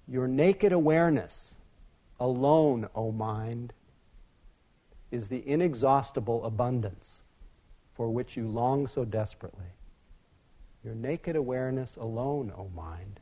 Your 0.08 0.27
naked 0.27 0.72
awareness 0.72 1.55
alone, 2.20 2.88
O 2.96 3.12
mind, 3.12 3.74
is 5.15 5.29
the 5.29 5.48
inexhaustible 5.48 6.43
abundance 6.43 7.24
for 7.93 8.10
which 8.10 8.36
you 8.36 8.45
long 8.45 8.86
so 8.86 9.05
desperately. 9.05 9.72
Your 10.84 10.93
naked 10.93 11.38
awareness 11.38 11.95
alone, 11.95 12.51
O 12.55 12.69
mind, 12.75 13.22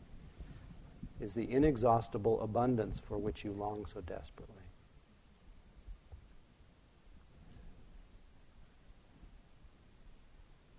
is 1.21 1.35
the 1.35 1.49
inexhaustible 1.49 2.41
abundance 2.41 2.99
for 2.99 3.19
which 3.19 3.45
you 3.45 3.51
long 3.51 3.85
so 3.85 4.01
desperately. 4.01 4.55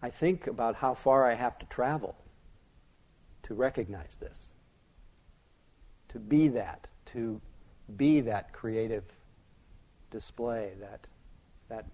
I 0.03 0.11
think 0.11 0.49
about 0.49 0.75
how 0.75 0.95
far 0.95 1.31
I 1.31 1.35
have 1.35 1.59
to 1.61 1.67
travel 1.67 2.17
to 3.45 3.55
recognize 3.55 4.19
this, 4.21 4.53
to 6.09 6.19
be 6.19 6.49
that, 6.49 6.89
to 7.07 7.41
be 7.97 8.21
that 8.23 8.53
creative 8.53 9.05
display, 10.15 10.71
that, 10.81 11.07
that 11.69 11.85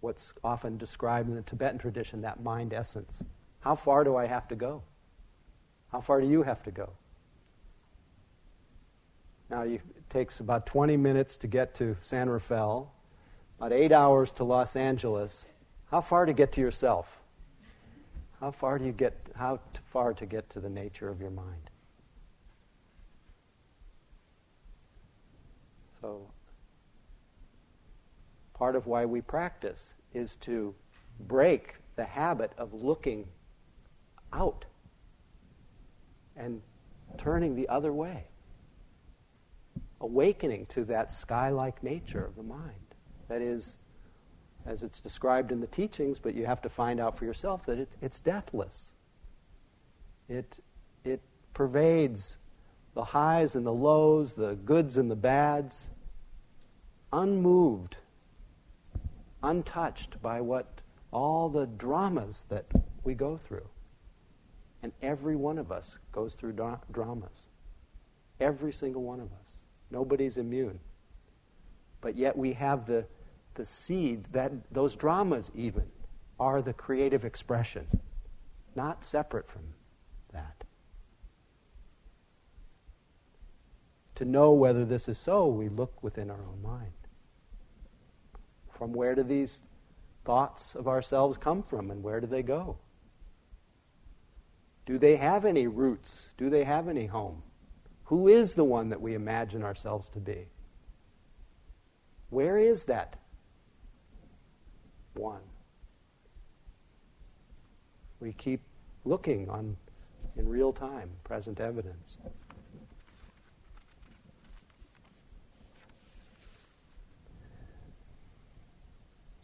what's 0.00 0.32
often 0.44 0.78
described 0.78 1.28
in 1.28 1.34
the 1.34 1.42
Tibetan 1.42 1.76
tradition, 1.76 2.22
that 2.22 2.40
mind 2.40 2.72
essence. 2.72 3.20
How 3.60 3.74
far 3.74 4.04
do 4.04 4.16
I 4.16 4.26
have 4.26 4.46
to 4.48 4.54
go? 4.54 4.82
How 5.90 6.00
far 6.00 6.20
do 6.20 6.28
you 6.28 6.44
have 6.44 6.62
to 6.62 6.70
go? 6.70 6.90
Now, 9.50 9.64
you, 9.64 9.74
it 9.74 10.08
takes 10.08 10.38
about 10.38 10.66
20 10.66 10.96
minutes 10.96 11.36
to 11.38 11.48
get 11.48 11.74
to 11.74 11.96
San 12.00 12.30
Rafael, 12.30 12.92
about 13.58 13.72
eight 13.72 13.90
hours 13.90 14.30
to 14.32 14.44
Los 14.44 14.76
Angeles. 14.76 15.46
How 15.90 16.00
far 16.00 16.26
to 16.26 16.32
get 16.32 16.52
to 16.52 16.60
yourself? 16.60 17.18
How 18.40 18.52
far 18.52 18.78
do 18.78 18.84
you 18.84 18.92
get? 18.92 19.16
How 19.34 19.58
far 19.86 20.14
to 20.14 20.26
get 20.26 20.48
to 20.50 20.60
the 20.60 20.68
nature 20.68 21.08
of 21.08 21.20
your 21.20 21.30
mind? 21.30 21.70
So 26.00 26.28
part 28.54 28.76
of 28.76 28.86
why 28.86 29.04
we 29.04 29.20
practice 29.20 29.94
is 30.14 30.36
to 30.36 30.74
break 31.20 31.74
the 31.96 32.04
habit 32.04 32.52
of 32.56 32.72
looking 32.72 33.26
out 34.32 34.64
and 36.36 36.62
turning 37.18 37.54
the 37.54 37.68
other 37.68 37.92
way, 37.92 38.24
awakening 40.00 40.66
to 40.66 40.84
that 40.84 41.12
sky 41.12 41.50
like 41.50 41.82
nature 41.82 42.24
of 42.24 42.36
the 42.36 42.42
mind. 42.42 42.94
That 43.28 43.42
is, 43.42 43.78
as 44.66 44.82
it's 44.82 45.00
described 45.00 45.52
in 45.52 45.60
the 45.60 45.66
teachings, 45.66 46.18
but 46.18 46.34
you 46.34 46.46
have 46.46 46.62
to 46.62 46.68
find 46.68 47.00
out 47.00 47.16
for 47.16 47.24
yourself 47.24 47.66
that 47.66 47.78
it, 47.78 47.96
it's 48.00 48.18
deathless. 48.18 48.92
It, 50.28 50.60
it 51.04 51.20
pervades 51.52 52.38
the 52.94 53.04
highs 53.04 53.54
and 53.54 53.66
the 53.66 53.72
lows, 53.72 54.34
the 54.34 54.54
goods 54.54 54.96
and 54.96 55.10
the 55.10 55.16
bads, 55.16 55.88
unmoved 57.12 57.98
untouched 59.44 60.20
by 60.22 60.40
what 60.40 60.80
all 61.12 61.48
the 61.48 61.66
dramas 61.66 62.46
that 62.48 62.64
we 63.04 63.14
go 63.14 63.36
through. 63.36 63.68
And 64.82 64.92
every 65.00 65.36
one 65.36 65.58
of 65.58 65.70
us 65.70 65.98
goes 66.12 66.34
through 66.34 66.52
dra- 66.52 66.80
dramas. 66.90 67.48
Every 68.40 68.72
single 68.72 69.02
one 69.02 69.20
of 69.20 69.28
us. 69.40 69.62
Nobody's 69.90 70.36
immune. 70.36 70.80
But 72.00 72.16
yet 72.16 72.36
we 72.36 72.54
have 72.54 72.86
the, 72.86 73.06
the 73.54 73.64
seeds, 73.64 74.28
that, 74.32 74.52
those 74.72 74.96
dramas 74.96 75.50
even, 75.54 75.84
are 76.40 76.60
the 76.60 76.72
creative 76.72 77.24
expression, 77.24 77.86
not 78.74 79.04
separate 79.04 79.48
from 79.48 79.62
that. 80.32 80.64
To 84.16 84.24
know 84.24 84.52
whether 84.52 84.84
this 84.84 85.08
is 85.08 85.18
so, 85.18 85.46
we 85.46 85.68
look 85.68 86.02
within 86.02 86.30
our 86.30 86.42
own 86.42 86.62
mind. 86.62 87.03
From 88.84 88.92
where 88.92 89.14
do 89.14 89.22
these 89.22 89.62
thoughts 90.26 90.74
of 90.74 90.86
ourselves 90.86 91.38
come 91.38 91.62
from 91.62 91.90
and 91.90 92.02
where 92.02 92.20
do 92.20 92.26
they 92.26 92.42
go? 92.42 92.76
Do 94.84 94.98
they 94.98 95.16
have 95.16 95.46
any 95.46 95.66
roots? 95.66 96.28
Do 96.36 96.50
they 96.50 96.64
have 96.64 96.86
any 96.86 97.06
home? 97.06 97.42
Who 98.04 98.28
is 98.28 98.52
the 98.52 98.64
one 98.64 98.90
that 98.90 99.00
we 99.00 99.14
imagine 99.14 99.62
ourselves 99.62 100.10
to 100.10 100.20
be? 100.20 100.48
Where 102.28 102.58
is 102.58 102.84
that 102.84 103.18
one? 105.14 105.40
We 108.20 108.34
keep 108.34 108.60
looking 109.06 109.48
on 109.48 109.78
in 110.36 110.46
real 110.46 110.74
time, 110.74 111.08
present 111.24 111.58
evidence. 111.58 112.18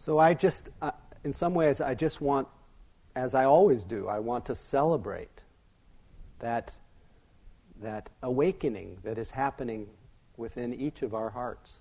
So 0.00 0.19
I 0.19 0.33
just, 0.33 0.71
uh, 0.80 0.92
in 1.25 1.35
some 1.35 1.52
ways, 1.52 1.83
I 1.83 1.95
just 1.95 2.23
want, 2.23 2.49
as 3.14 3.35
I 3.35 3.45
always 3.45 3.85
do, 3.85 4.09
I 4.09 4.19
want 4.19 4.47
to 4.47 4.54
celebrate 4.54 5.42
that, 6.38 6.73
that 7.83 8.09
awakening 8.23 8.97
that 9.04 9.19
is 9.19 9.33
happening 9.33 9.88
within 10.38 10.73
each 10.73 11.02
of 11.02 11.14
our 11.14 11.28
hearts. 11.28 11.80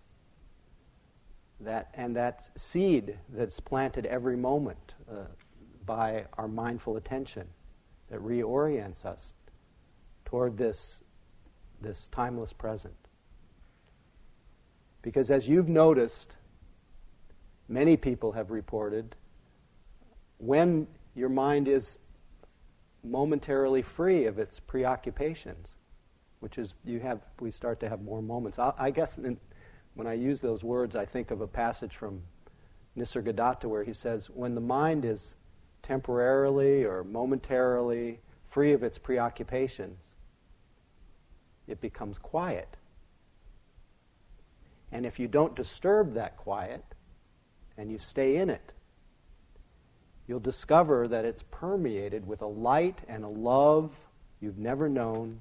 That, 1.61 1.91
and 1.93 2.13
that 2.17 2.49
seed 2.59 3.19
that's 3.29 3.61
planted 3.61 4.05
every 4.05 4.35
moment 4.35 4.95
uh, 5.09 5.23
by 5.85 6.25
our 6.37 6.49
mindful 6.49 6.97
attention 6.97 7.47
that 8.09 8.19
reorients 8.19 9.05
us 9.05 9.33
toward 10.25 10.57
this, 10.57 11.03
this 11.79 12.09
timeless 12.09 12.51
present. 12.51 12.95
Because 15.01 15.31
as 15.31 15.47
you've 15.47 15.69
noticed, 15.69 16.35
many 17.69 17.95
people 17.95 18.33
have 18.33 18.51
reported, 18.51 19.15
when 20.39 20.87
your 21.15 21.29
mind 21.29 21.67
is 21.67 21.99
momentarily 23.03 23.81
free 23.81 24.25
of 24.25 24.39
its 24.39 24.59
preoccupations, 24.59 25.75
which 26.39 26.57
is 26.57 26.73
you 26.83 26.99
have 26.99 27.21
we 27.39 27.51
start 27.51 27.79
to 27.79 27.87
have 27.87 28.01
more 28.01 28.21
moments. 28.21 28.59
I, 28.59 28.73
I 28.77 28.91
guess 28.91 29.17
in, 29.17 29.37
when 29.93 30.07
I 30.07 30.13
use 30.13 30.41
those 30.41 30.63
words, 30.63 30.95
I 30.95 31.05
think 31.05 31.31
of 31.31 31.41
a 31.41 31.47
passage 31.47 31.95
from 31.95 32.23
Nisargadatta 32.97 33.65
where 33.65 33.83
he 33.83 33.93
says, 33.93 34.29
when 34.29 34.55
the 34.55 34.61
mind 34.61 35.05
is 35.05 35.35
temporarily 35.83 36.83
or 36.83 37.03
momentarily 37.03 38.19
free 38.49 38.73
of 38.73 38.83
its 38.83 38.97
preoccupations, 38.97 40.15
it 41.67 41.79
becomes 41.79 42.17
quiet. 42.17 42.77
And 44.91 45.05
if 45.05 45.19
you 45.19 45.27
don't 45.27 45.55
disturb 45.55 46.15
that 46.15 46.35
quiet, 46.35 46.83
and 47.79 47.89
you 47.89 47.97
stay 47.97 48.35
in 48.35 48.49
it, 48.49 48.73
you'll 50.27 50.41
discover 50.41 51.07
that 51.07 51.23
it's 51.23 51.43
permeated 51.43 52.27
with 52.27 52.41
a 52.41 52.45
light 52.45 52.99
and 53.07 53.23
a 53.23 53.29
love 53.29 53.91
you've 54.41 54.57
never 54.57 54.89
known, 54.89 55.39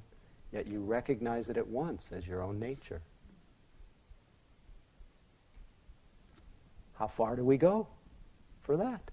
yet 0.52 0.68
you 0.68 0.80
recognize 0.80 1.48
it 1.48 1.56
at 1.56 1.66
once 1.66 2.10
as 2.16 2.28
your 2.28 2.40
own 2.40 2.60
nature. 2.60 3.02
How 6.94 7.08
far 7.08 7.34
do 7.34 7.44
we 7.44 7.58
go 7.58 7.88
for 8.62 8.76
that? 8.76 9.10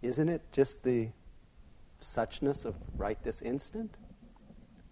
Isn't 0.00 0.30
it 0.30 0.40
just 0.50 0.82
the 0.82 1.08
suchness 2.02 2.64
of 2.64 2.74
right 2.96 3.22
this 3.22 3.42
instant? 3.42 3.94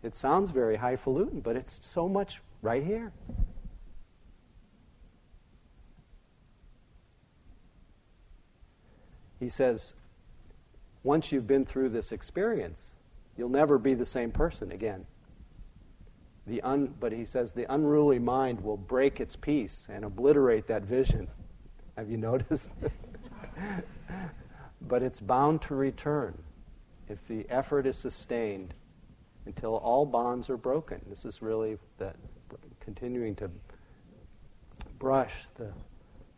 It 0.02 0.14
sounds 0.14 0.50
very 0.50 0.76
highfalutin, 0.76 1.40
but 1.40 1.56
it's 1.56 1.78
so 1.82 2.08
much 2.08 2.42
right 2.60 2.82
here. 2.82 3.12
He 9.38 9.48
says, 9.48 9.94
once 11.02 11.30
you've 11.30 11.46
been 11.46 11.64
through 11.64 11.90
this 11.90 12.10
experience, 12.10 12.90
you'll 13.36 13.48
never 13.48 13.78
be 13.78 13.94
the 13.94 14.06
same 14.06 14.30
person 14.30 14.72
again. 14.72 15.06
The 16.46 16.62
un, 16.62 16.94
but 16.98 17.12
he 17.12 17.24
says 17.24 17.52
the 17.52 17.72
unruly 17.72 18.18
mind 18.18 18.62
will 18.62 18.76
break 18.76 19.20
its 19.20 19.36
peace 19.36 19.86
and 19.90 20.04
obliterate 20.04 20.66
that 20.68 20.82
vision. 20.82 21.28
Have 21.96 22.10
you 22.10 22.16
noticed? 22.18 22.70
but 24.80 25.02
it's 25.02 25.20
bound 25.20 25.62
to 25.62 25.74
return 25.74 26.42
if 27.08 27.26
the 27.28 27.46
effort 27.48 27.86
is 27.86 27.96
sustained 27.96 28.74
until 29.44 29.76
all 29.76 30.06
bonds 30.06 30.50
are 30.50 30.56
broken. 30.56 31.00
This 31.08 31.24
is 31.24 31.42
really 31.42 31.78
that 31.98 32.16
continuing 32.80 33.34
to 33.36 33.50
brush 34.98 35.44
the 35.56 35.72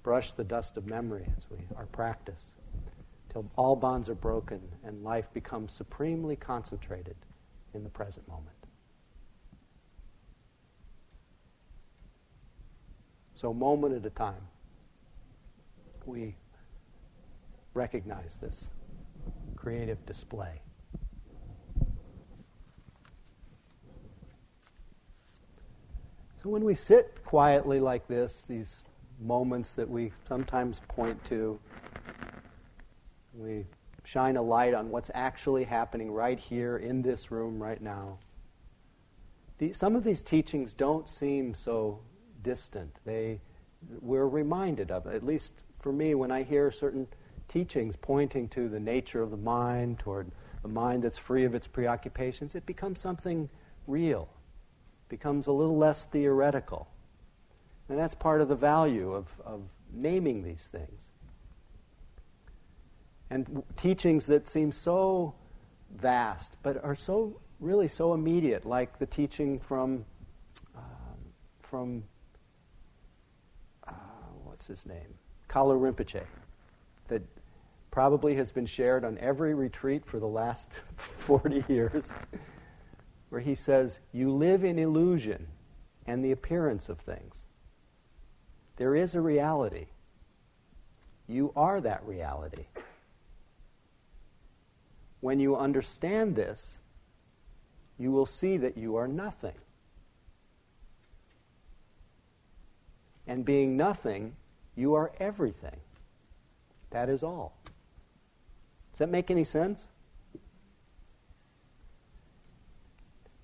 brush 0.03 0.33
the 0.33 0.45
dust 0.45 0.77
of 0.77 0.87
memory 0.87 1.27
as 1.37 1.47
we 1.51 1.59
our 1.77 1.87
practice 1.87 2.53
till 3.39 3.51
all 3.57 3.77
bonds 3.77 4.09
are 4.09 4.15
broken 4.15 4.61
and 4.85 5.05
life 5.05 5.33
becomes 5.33 5.73
supremely 5.73 6.35
concentrated 6.35 7.17
in 7.75 7.85
the 7.85 7.91
present 7.91 8.27
moment. 8.29 8.57
So, 13.35 13.55
moment 13.55 13.95
at 13.95 14.05
a 14.05 14.11
time, 14.11 14.49
we 16.05 16.35
recognize 17.75 18.37
this 18.37 18.71
creative 19.55 20.05
display. 20.07 20.63
So, 26.43 26.49
when 26.49 26.65
we 26.65 26.75
sit 26.75 27.25
quietly 27.25 27.79
like 27.79 28.09
this, 28.09 28.45
these 28.49 28.83
moments 29.21 29.75
that 29.75 29.89
we 29.89 30.11
sometimes 30.27 30.81
point 30.89 31.25
to 31.27 31.61
we 33.39 33.65
shine 34.05 34.37
a 34.37 34.43
light 34.43 34.75
on 34.75 34.91
what's 34.91 35.11
actually 35.15 35.65
happening 35.65 36.11
right 36.11 36.39
here 36.39 36.77
in 36.77 37.03
this 37.03 37.31
room 37.31 37.63
right 37.63 37.81
now. 37.81 38.19
The, 39.59 39.73
some 39.73 39.95
of 39.95 40.05
these 40.05 40.23
teachings 40.23 40.75
don't 40.75 41.09
seem 41.09 41.55
so 41.55 42.01
distant. 42.43 42.99
They, 43.05 43.41
we're 44.01 44.27
reminded 44.27 44.91
of. 44.91 45.07
At 45.07 45.25
least 45.25 45.65
for 45.81 45.93
me, 45.93 46.15
when 46.15 46.33
I 46.33 46.43
hear 46.43 46.71
certain 46.71 47.07
teachings 47.49 47.97
pointing 47.97 48.49
to 48.49 48.69
the 48.69 48.81
nature 48.81 49.23
of 49.23 49.31
the 49.31 49.37
mind, 49.37 50.01
toward 50.01 50.31
a 50.65 50.69
mind 50.69 51.05
that's 51.05 51.19
free 51.19 51.45
of 51.45 51.55
its 51.55 51.67
preoccupations, 51.67 52.55
it 52.55 52.67
becomes 52.67 53.01
something 53.01 53.49
real, 53.87 54.29
becomes 55.09 55.47
a 55.47 55.53
little 55.53 55.77
less 55.77 56.07
theoretical. 56.07 56.89
And 57.89 57.99
that's 57.99 58.15
part 58.15 58.41
of 58.41 58.49
the 58.49 58.57
value 58.57 59.13
of, 59.13 59.29
of 59.45 59.63
naming 59.93 60.43
these 60.43 60.69
things 60.69 61.11
and 63.31 63.63
teachings 63.77 64.27
that 64.27 64.49
seem 64.49 64.73
so 64.73 65.35
vast, 65.91 66.55
but 66.63 66.83
are 66.83 66.97
so 66.97 67.41
really 67.61 67.89
so 67.89 68.15
immediate, 68.15 68.65
like 68.65 68.99
the 68.99 69.07
teaching 69.07 69.59
from 69.59 70.05
um, 70.77 70.85
from 71.61 72.05
uh, 73.87 73.93
what's 74.45 74.67
his 74.67 74.87
name, 74.87 75.15
Kalu 75.49 75.79
Rinpoche, 75.79 76.25
that 77.09 77.23
probably 77.91 78.37
has 78.37 78.53
been 78.53 78.67
shared 78.67 79.05
on 79.05 79.19
every 79.19 79.55
retreat 79.55 80.07
for 80.07 80.21
the 80.21 80.27
last 80.27 80.73
40 80.97 81.65
years, 81.69 82.15
where 83.29 83.41
he 83.41 83.55
says, 83.55 84.01
You 84.13 84.31
live 84.33 84.65
in 84.65 84.79
illusion 84.79 85.49
and 86.07 86.25
the 86.25 86.33
appearance 86.33 86.89
of 86.89 86.99
things. 86.99 87.47
There 88.77 88.95
is 88.95 89.15
a 89.15 89.21
reality. 89.21 89.87
You 91.27 91.53
are 91.57 91.81
that 91.81 92.07
reality. 92.07 92.67
When 95.21 95.41
you 95.41 95.57
understand 95.57 96.37
this, 96.37 96.79
you 97.99 98.13
will 98.13 98.27
see 98.27 98.57
that 98.57 98.79
you 98.79 98.97
are 98.97 99.09
nothing. 99.09 99.55
And 103.27 103.45
being 103.45 103.77
nothing, 103.77 104.37
you 104.77 104.95
are 104.95 105.13
everything. 105.19 105.81
That 106.91 107.09
is 107.09 107.23
all. 107.23 107.59
Does 108.93 109.01
that 109.01 109.11
make 109.11 109.31
any 109.31 109.45
sense? 109.45 109.89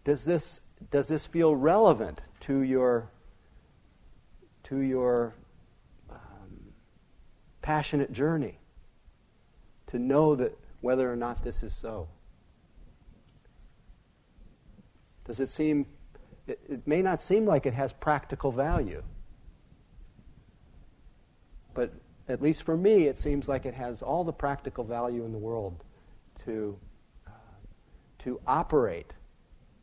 Does 0.05 0.25
this, 0.25 0.61
does 0.91 1.09
this 1.09 1.27
feel 1.27 1.55
relevant 1.57 2.21
to 2.41 2.61
your, 2.61 3.11
to 4.65 4.79
your 4.79 5.35
um, 6.11 6.73
passionate 7.63 8.13
journey 8.13 8.59
to 9.87 9.99
know 9.99 10.35
that 10.35 10.59
whether 10.85 11.11
or 11.11 11.17
not 11.17 11.43
this 11.43 11.63
is 11.63 11.75
so. 11.75 12.07
Does 15.25 15.41
it 15.41 15.49
seem, 15.49 15.87
it, 16.47 16.61
it 16.69 16.87
may 16.87 17.01
not 17.01 17.23
seem 17.23 17.47
like 17.47 17.65
it 17.65 17.73
has 17.73 17.95
practical 17.95 18.53
value, 18.53 19.03
but 21.73 21.91
at 22.29 22.43
least 22.43 22.65
for 22.65 22.77
me, 22.77 23.07
it 23.07 23.17
seems 23.17 23.49
like 23.49 23.65
it 23.65 23.73
has 23.73 24.03
all 24.03 24.25
the 24.25 24.33
practical 24.33 24.85
value 24.85 25.25
in 25.25 25.33
the 25.33 25.39
world 25.39 25.83
to, 26.45 26.79
uh, 27.27 27.31
to 28.19 28.39
operate 28.47 29.15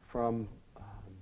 from, 0.07 0.47
um, 0.77 1.15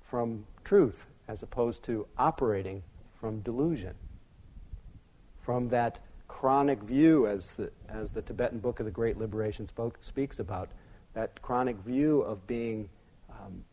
from 0.00 0.44
truth 0.64 1.06
as 1.28 1.44
opposed 1.44 1.84
to 1.84 2.08
operating 2.18 2.82
from 3.20 3.38
delusion, 3.42 3.94
from 5.40 5.68
that 5.68 6.00
chronic 6.30 6.80
view, 6.80 7.26
as 7.26 7.54
the, 7.54 7.72
as 7.88 8.12
the 8.12 8.22
Tibetan 8.22 8.60
Book 8.60 8.78
of 8.78 8.86
the 8.86 8.92
Great 8.92 9.18
Liberation 9.18 9.66
spoke, 9.66 9.98
speaks 10.00 10.38
about, 10.38 10.68
that 11.12 11.42
chronic 11.42 11.76
view 11.78 12.20
of 12.20 12.46
being 12.46 12.88
um, 13.28 13.64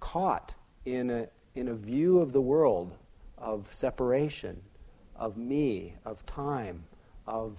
caught 0.00 0.54
in 0.86 1.10
a, 1.10 1.28
in 1.54 1.68
a 1.68 1.74
view 1.74 2.18
of 2.18 2.32
the 2.32 2.40
world 2.40 2.96
of 3.36 3.68
separation, 3.70 4.62
of 5.14 5.36
me, 5.36 5.96
of 6.06 6.24
time, 6.24 6.84
of, 7.26 7.58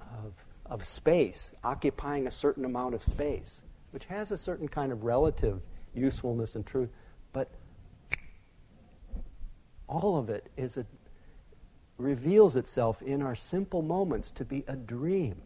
of, 0.00 0.32
of 0.64 0.84
space, 0.84 1.52
occupying 1.64 2.28
a 2.28 2.30
certain 2.30 2.64
amount 2.64 2.94
of 2.94 3.02
space, 3.02 3.62
which 3.90 4.04
has 4.04 4.30
a 4.30 4.38
certain 4.38 4.68
kind 4.68 4.92
of 4.92 5.02
relative 5.02 5.60
usefulness 5.92 6.54
and 6.54 6.64
truth, 6.64 6.90
but 7.32 7.50
all 9.88 10.16
of 10.16 10.30
it 10.30 10.48
is 10.56 10.76
a, 10.76 10.86
reveals 12.00 12.56
itself 12.56 13.02
in 13.02 13.22
our 13.22 13.34
simple 13.34 13.82
moments 13.82 14.30
to 14.32 14.44
be 14.44 14.64
a 14.66 14.76
dream. 14.76 15.42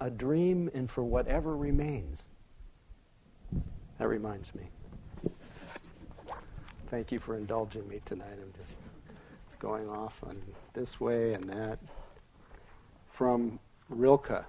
A 0.00 0.10
dream 0.10 0.70
and 0.74 0.90
for 0.90 1.02
whatever 1.02 1.56
remains. 1.56 2.24
That 3.98 4.08
reminds 4.08 4.54
me. 4.54 4.68
Thank 6.88 7.12
you 7.12 7.18
for 7.18 7.36
indulging 7.36 7.88
me 7.88 8.00
tonight. 8.04 8.38
I'm 8.40 8.52
just 8.62 8.78
going 9.58 9.88
off 9.88 10.22
on 10.24 10.40
this 10.74 11.00
way 11.00 11.32
and 11.32 11.48
that. 11.48 11.78
From 13.10 13.58
Rilke. 13.88 14.30
It 14.30 14.44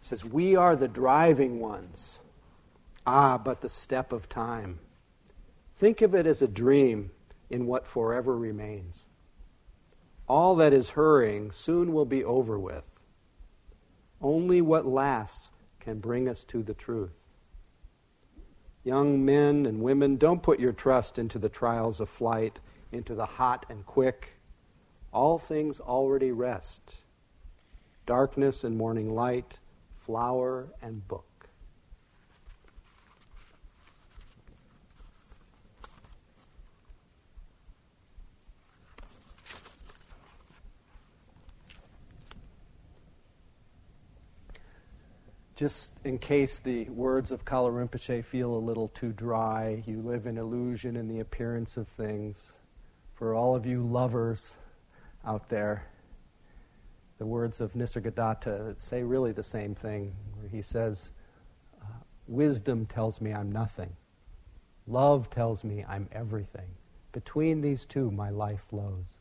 says, 0.00 0.24
We 0.24 0.56
are 0.56 0.76
the 0.76 0.88
driving 0.88 1.60
ones. 1.60 2.18
Ah, 3.06 3.38
but 3.38 3.60
the 3.60 3.68
step 3.68 4.12
of 4.12 4.28
time. 4.28 4.80
Think 5.76 6.02
of 6.02 6.14
it 6.14 6.26
as 6.26 6.42
a 6.42 6.48
dream 6.48 7.12
in 7.50 7.66
what 7.66 7.86
forever 7.86 8.36
remains. 8.36 9.08
All 10.28 10.54
that 10.56 10.72
is 10.72 10.90
hurrying 10.90 11.50
soon 11.50 11.92
will 11.92 12.04
be 12.04 12.22
over 12.22 12.58
with. 12.58 13.04
Only 14.20 14.60
what 14.60 14.86
lasts 14.86 15.52
can 15.80 16.00
bring 16.00 16.28
us 16.28 16.44
to 16.44 16.62
the 16.62 16.74
truth. 16.74 17.24
Young 18.84 19.24
men 19.24 19.66
and 19.66 19.82
women, 19.82 20.16
don't 20.16 20.42
put 20.42 20.60
your 20.60 20.72
trust 20.72 21.18
into 21.18 21.38
the 21.38 21.48
trials 21.48 22.00
of 22.00 22.08
flight, 22.08 22.60
into 22.92 23.14
the 23.14 23.26
hot 23.26 23.66
and 23.68 23.84
quick. 23.86 24.38
All 25.12 25.38
things 25.38 25.80
already 25.80 26.32
rest 26.32 27.02
darkness 28.06 28.64
and 28.64 28.74
morning 28.74 29.14
light, 29.14 29.58
flower 29.98 30.70
and 30.80 31.06
book. 31.06 31.27
Just 45.58 45.90
in 46.04 46.16
case 46.18 46.60
the 46.60 46.84
words 46.84 47.32
of 47.32 47.44
Kalu 47.44 47.72
Rinpoche 47.72 48.24
feel 48.24 48.54
a 48.54 48.62
little 48.62 48.86
too 48.94 49.12
dry, 49.12 49.82
you 49.86 50.00
live 50.00 50.24
in 50.24 50.38
illusion 50.38 50.94
in 50.94 51.08
the 51.08 51.18
appearance 51.18 51.76
of 51.76 51.88
things. 51.88 52.52
For 53.14 53.34
all 53.34 53.56
of 53.56 53.66
you 53.66 53.82
lovers 53.82 54.56
out 55.26 55.48
there, 55.48 55.88
the 57.18 57.26
words 57.26 57.60
of 57.60 57.72
Nisargadatta 57.72 58.80
say 58.80 59.02
really 59.02 59.32
the 59.32 59.42
same 59.42 59.74
thing. 59.74 60.14
Where 60.36 60.48
he 60.48 60.62
says, 60.62 61.10
uh, 61.82 61.86
Wisdom 62.28 62.86
tells 62.86 63.20
me 63.20 63.32
I'm 63.32 63.50
nothing, 63.50 63.96
love 64.86 65.28
tells 65.28 65.64
me 65.64 65.84
I'm 65.88 66.08
everything. 66.12 66.68
Between 67.10 67.62
these 67.62 67.84
two, 67.84 68.12
my 68.12 68.30
life 68.30 68.62
flows. 68.70 69.18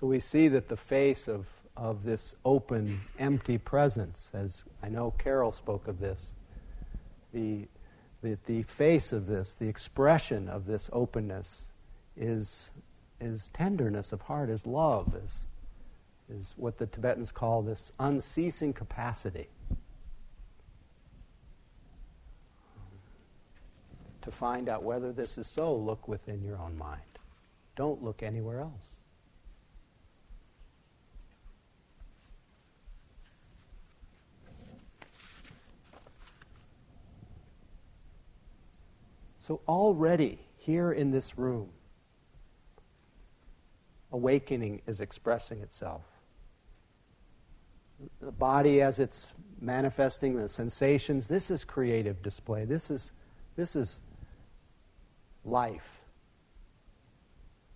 So 0.00 0.08
we 0.08 0.18
see 0.18 0.48
that 0.48 0.66
the 0.66 0.76
face 0.76 1.28
of 1.28 1.46
of 1.76 2.04
this 2.04 2.34
open, 2.44 3.00
empty 3.18 3.58
presence, 3.58 4.30
as 4.34 4.64
I 4.82 4.88
know 4.88 5.12
Carol 5.12 5.52
spoke 5.52 5.88
of 5.88 6.00
this. 6.00 6.34
The, 7.32 7.66
the, 8.22 8.38
the 8.46 8.62
face 8.62 9.12
of 9.12 9.26
this, 9.26 9.54
the 9.54 9.68
expression 9.68 10.48
of 10.48 10.66
this 10.66 10.90
openness 10.92 11.68
is, 12.16 12.70
is 13.20 13.48
tenderness 13.54 14.12
of 14.12 14.22
heart, 14.22 14.50
is 14.50 14.66
love, 14.66 15.14
is, 15.14 15.46
is 16.28 16.54
what 16.56 16.78
the 16.78 16.86
Tibetans 16.86 17.32
call 17.32 17.62
this 17.62 17.92
unceasing 17.98 18.72
capacity. 18.72 19.48
To 24.22 24.30
find 24.30 24.68
out 24.68 24.84
whether 24.84 25.10
this 25.10 25.36
is 25.36 25.48
so, 25.48 25.74
look 25.74 26.06
within 26.06 26.42
your 26.42 26.58
own 26.58 26.78
mind. 26.78 27.00
Don't 27.74 28.04
look 28.04 28.22
anywhere 28.22 28.60
else. 28.60 29.00
So, 39.42 39.60
already 39.66 40.38
here 40.56 40.92
in 40.92 41.10
this 41.10 41.36
room, 41.36 41.70
awakening 44.12 44.82
is 44.86 45.00
expressing 45.00 45.60
itself. 45.62 46.04
The 48.20 48.30
body, 48.30 48.80
as 48.80 49.00
it's 49.00 49.26
manifesting 49.60 50.36
the 50.36 50.46
sensations, 50.46 51.26
this 51.26 51.50
is 51.50 51.64
creative 51.64 52.22
display. 52.22 52.64
This 52.64 52.88
is, 52.88 53.10
this 53.56 53.74
is 53.74 54.00
life. 55.44 56.02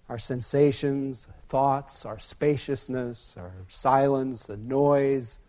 Our 0.08 0.20
sensations, 0.20 1.26
thoughts, 1.48 2.04
our 2.04 2.20
spaciousness, 2.20 3.34
our 3.36 3.54
silence, 3.66 4.44
the 4.44 4.56
noise, 4.56 5.40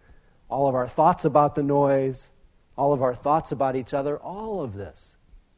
all 0.50 0.68
of 0.68 0.74
our 0.74 0.88
thoughts 0.88 1.26
about 1.26 1.54
the 1.54 1.62
noise, 1.62 2.32
all 2.76 2.92
of 2.92 3.04
our 3.04 3.14
thoughts 3.14 3.52
about 3.52 3.76
each 3.76 3.94
other, 3.94 4.18
all 4.18 4.64
of 4.64 4.74
this 4.74 5.17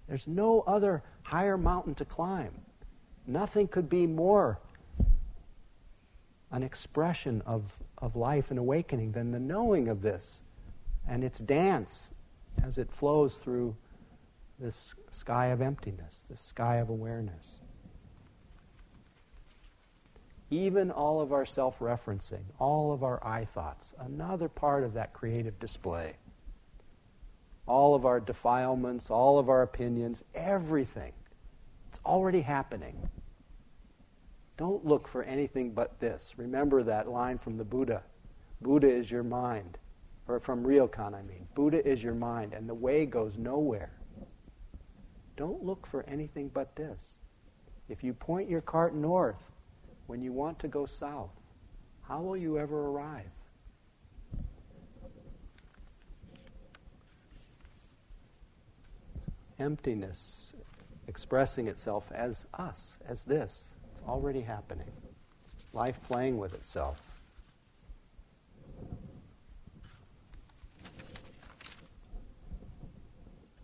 there's 0.09 0.27
no 0.27 0.61
other 0.61 1.03
higher 1.21 1.55
mountain 1.55 1.93
to 1.95 2.03
climb. 2.03 2.61
Nothing 3.27 3.67
could 3.67 3.87
be 3.87 4.07
more 4.07 4.59
an 6.51 6.63
expression 6.63 7.43
of, 7.45 7.77
of 7.99 8.15
life 8.15 8.49
and 8.49 8.57
awakening 8.57 9.11
than 9.11 9.29
the 9.31 9.39
knowing 9.39 9.87
of 9.87 10.01
this 10.01 10.41
and 11.07 11.23
its 11.23 11.37
dance 11.37 12.09
as 12.63 12.79
it 12.79 12.91
flows 12.91 13.35
through 13.35 13.75
this 14.59 14.95
sky 15.11 15.47
of 15.47 15.61
emptiness, 15.61 16.25
this 16.27 16.41
sky 16.41 16.77
of 16.77 16.89
awareness. 16.89 17.59
Even 20.49 20.89
all 20.89 21.21
of 21.21 21.31
our 21.31 21.45
self 21.45 21.77
referencing, 21.77 22.45
all 22.57 22.91
of 22.91 23.03
our 23.03 23.23
I 23.23 23.45
thoughts, 23.45 23.93
another 23.99 24.49
part 24.49 24.83
of 24.83 24.93
that 24.95 25.13
creative 25.13 25.59
display 25.59 26.15
all 27.69 27.95
of 27.95 28.05
our 28.05 28.19
defilements, 28.19 29.09
all 29.09 29.37
of 29.37 29.47
our 29.47 29.61
opinions, 29.61 30.23
everything. 30.33 31.13
It's 31.87 31.99
already 32.05 32.41
happening. 32.41 33.09
Don't 34.57 34.85
look 34.85 35.07
for 35.07 35.23
anything 35.23 35.71
but 35.71 35.99
this. 35.99 36.33
Remember 36.35 36.83
that 36.83 37.07
line 37.07 37.37
from 37.37 37.57
the 37.57 37.63
Buddha 37.63 38.03
Buddha 38.61 38.89
is 38.89 39.09
your 39.09 39.23
mind. 39.23 39.77
Or 40.27 40.39
from 40.39 40.63
Ryokan, 40.63 41.15
I 41.15 41.21
mean. 41.21 41.47
Buddha 41.55 41.85
is 41.87 42.03
your 42.03 42.13
mind, 42.13 42.53
and 42.53 42.69
the 42.69 42.73
way 42.73 43.05
goes 43.05 43.37
nowhere. 43.37 43.91
Don't 45.37 45.63
look 45.63 45.87
for 45.87 46.03
anything 46.03 46.49
but 46.53 46.75
this. 46.75 47.19
If 47.87 48.03
you 48.03 48.13
point 48.13 48.49
your 48.49 48.61
cart 48.61 48.93
north 48.93 49.51
when 50.07 50.21
you 50.21 50.33
want 50.33 50.59
to 50.59 50.67
go 50.67 50.85
south, 50.85 51.31
how 52.01 52.21
will 52.21 52.37
you 52.37 52.59
ever 52.59 52.89
arrive? 52.89 53.31
Emptiness 59.59 60.53
expressing 61.07 61.67
itself 61.67 62.11
as 62.11 62.47
us, 62.53 62.99
as 63.07 63.23
this. 63.23 63.69
It's 63.91 64.01
already 64.07 64.41
happening. 64.41 64.91
Life 65.73 65.99
playing 66.07 66.37
with 66.37 66.53
itself. 66.53 67.01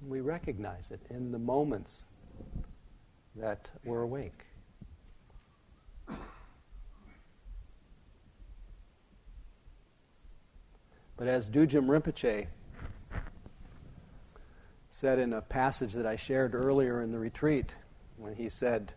We 0.08 0.22
recognize 0.22 0.92
it 0.92 1.02
in 1.10 1.32
the 1.32 1.40
moments 1.40 2.06
that 3.36 3.70
we're 3.84 4.02
awake. 4.02 4.46
But 11.18 11.28
as 11.28 11.50
Dudjom 11.50 11.88
Rinpoche 11.88 12.48
said 14.96 15.20
in 15.20 15.34
a 15.34 15.42
passage 15.42 15.92
that 15.92 16.06
I 16.06 16.16
shared 16.16 16.56
earlier 16.56 17.02
in 17.02 17.12
the 17.12 17.20
retreat, 17.20 17.76
when 18.16 18.34
he 18.34 18.48
said, 18.48 18.94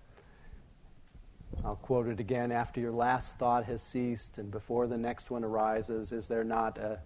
I'll 1.65 1.75
quote 1.75 2.07
it 2.07 2.21
again 2.21 2.53
after 2.53 2.81
your 2.81 2.93
last 2.93 3.37
thought 3.37 3.65
has 3.65 3.83
ceased 3.83 4.39
and 4.39 4.49
before 4.49 4.87
the 4.87 4.97
next 4.97 5.29
one 5.29 5.43
arises, 5.43 6.13
is 6.13 6.29
there 6.29 6.45
not 6.45 6.79
a, 6.79 7.01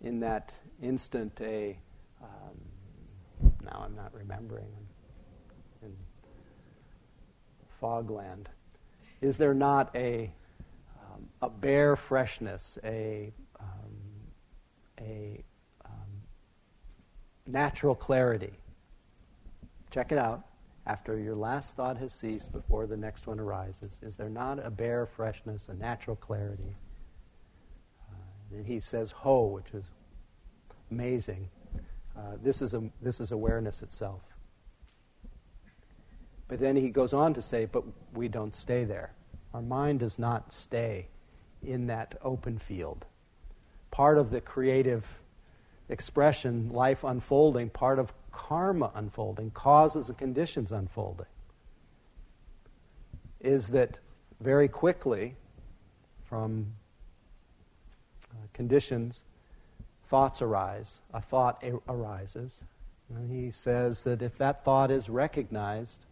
in 0.00 0.20
that 0.20 0.56
instant 0.80 1.38
a, 1.42 1.78
um, 2.22 3.50
now 3.62 3.82
I'm 3.84 3.94
not 3.94 4.14
remembering, 4.14 4.72
in 5.82 5.94
fogland, 7.82 8.46
is 9.20 9.36
there 9.36 9.52
not 9.52 9.94
a, 9.94 10.32
um, 10.98 11.28
a 11.42 11.50
bare 11.50 11.96
freshness, 11.96 12.78
a 12.82 13.34
a 14.98 15.36
um, 15.36 15.44
natural 17.52 17.94
clarity. 17.94 18.52
Check 19.90 20.10
it 20.10 20.18
out. 20.18 20.46
After 20.86 21.18
your 21.18 21.36
last 21.36 21.76
thought 21.76 21.98
has 21.98 22.12
ceased, 22.12 22.50
before 22.50 22.86
the 22.86 22.96
next 22.96 23.28
one 23.28 23.38
arises, 23.38 24.00
is 24.02 24.16
there 24.16 24.28
not 24.28 24.64
a 24.64 24.70
bare 24.70 25.06
freshness, 25.06 25.68
a 25.68 25.74
natural 25.74 26.16
clarity? 26.16 26.74
Uh, 28.10 28.56
and 28.56 28.66
he 28.66 28.80
says, 28.80 29.12
"Ho," 29.12 29.44
which 29.44 29.72
is 29.72 29.84
amazing. 30.90 31.48
Uh, 32.16 32.36
this 32.42 32.60
is 32.62 32.74
a, 32.74 32.82
this 33.00 33.20
is 33.20 33.30
awareness 33.30 33.82
itself. 33.82 34.22
But 36.48 36.58
then 36.58 36.74
he 36.74 36.88
goes 36.88 37.12
on 37.12 37.32
to 37.34 37.42
say, 37.42 37.66
"But 37.66 37.84
we 38.14 38.26
don't 38.26 38.54
stay 38.54 38.82
there. 38.82 39.12
Our 39.54 39.62
mind 39.62 40.00
does 40.00 40.18
not 40.18 40.52
stay 40.52 41.08
in 41.62 41.86
that 41.86 42.18
open 42.24 42.58
field." 42.58 43.06
part 43.92 44.16
of 44.18 44.30
the 44.30 44.40
creative 44.40 45.20
expression, 45.92 46.70
life 46.70 47.04
unfolding, 47.04 47.70
part 47.70 47.98
of 47.98 48.12
karma 48.32 48.90
unfolding, 48.94 49.50
causes 49.50 50.08
and 50.08 50.18
conditions 50.18 50.72
unfolding, 50.72 51.26
is 53.40 53.68
that 53.68 53.98
very 54.40 54.68
quickly, 54.68 55.36
from 56.24 56.72
uh, 58.30 58.46
conditions, 58.52 59.22
thoughts 60.06 60.42
arise, 60.42 61.00
a 61.12 61.20
thought 61.20 61.62
arises. 61.88 62.62
And 63.08 63.30
he 63.30 63.50
says 63.50 64.04
that 64.04 64.22
if 64.22 64.38
that 64.38 64.64
thought 64.64 64.90
is 64.90 65.08
recognized, 65.08 66.06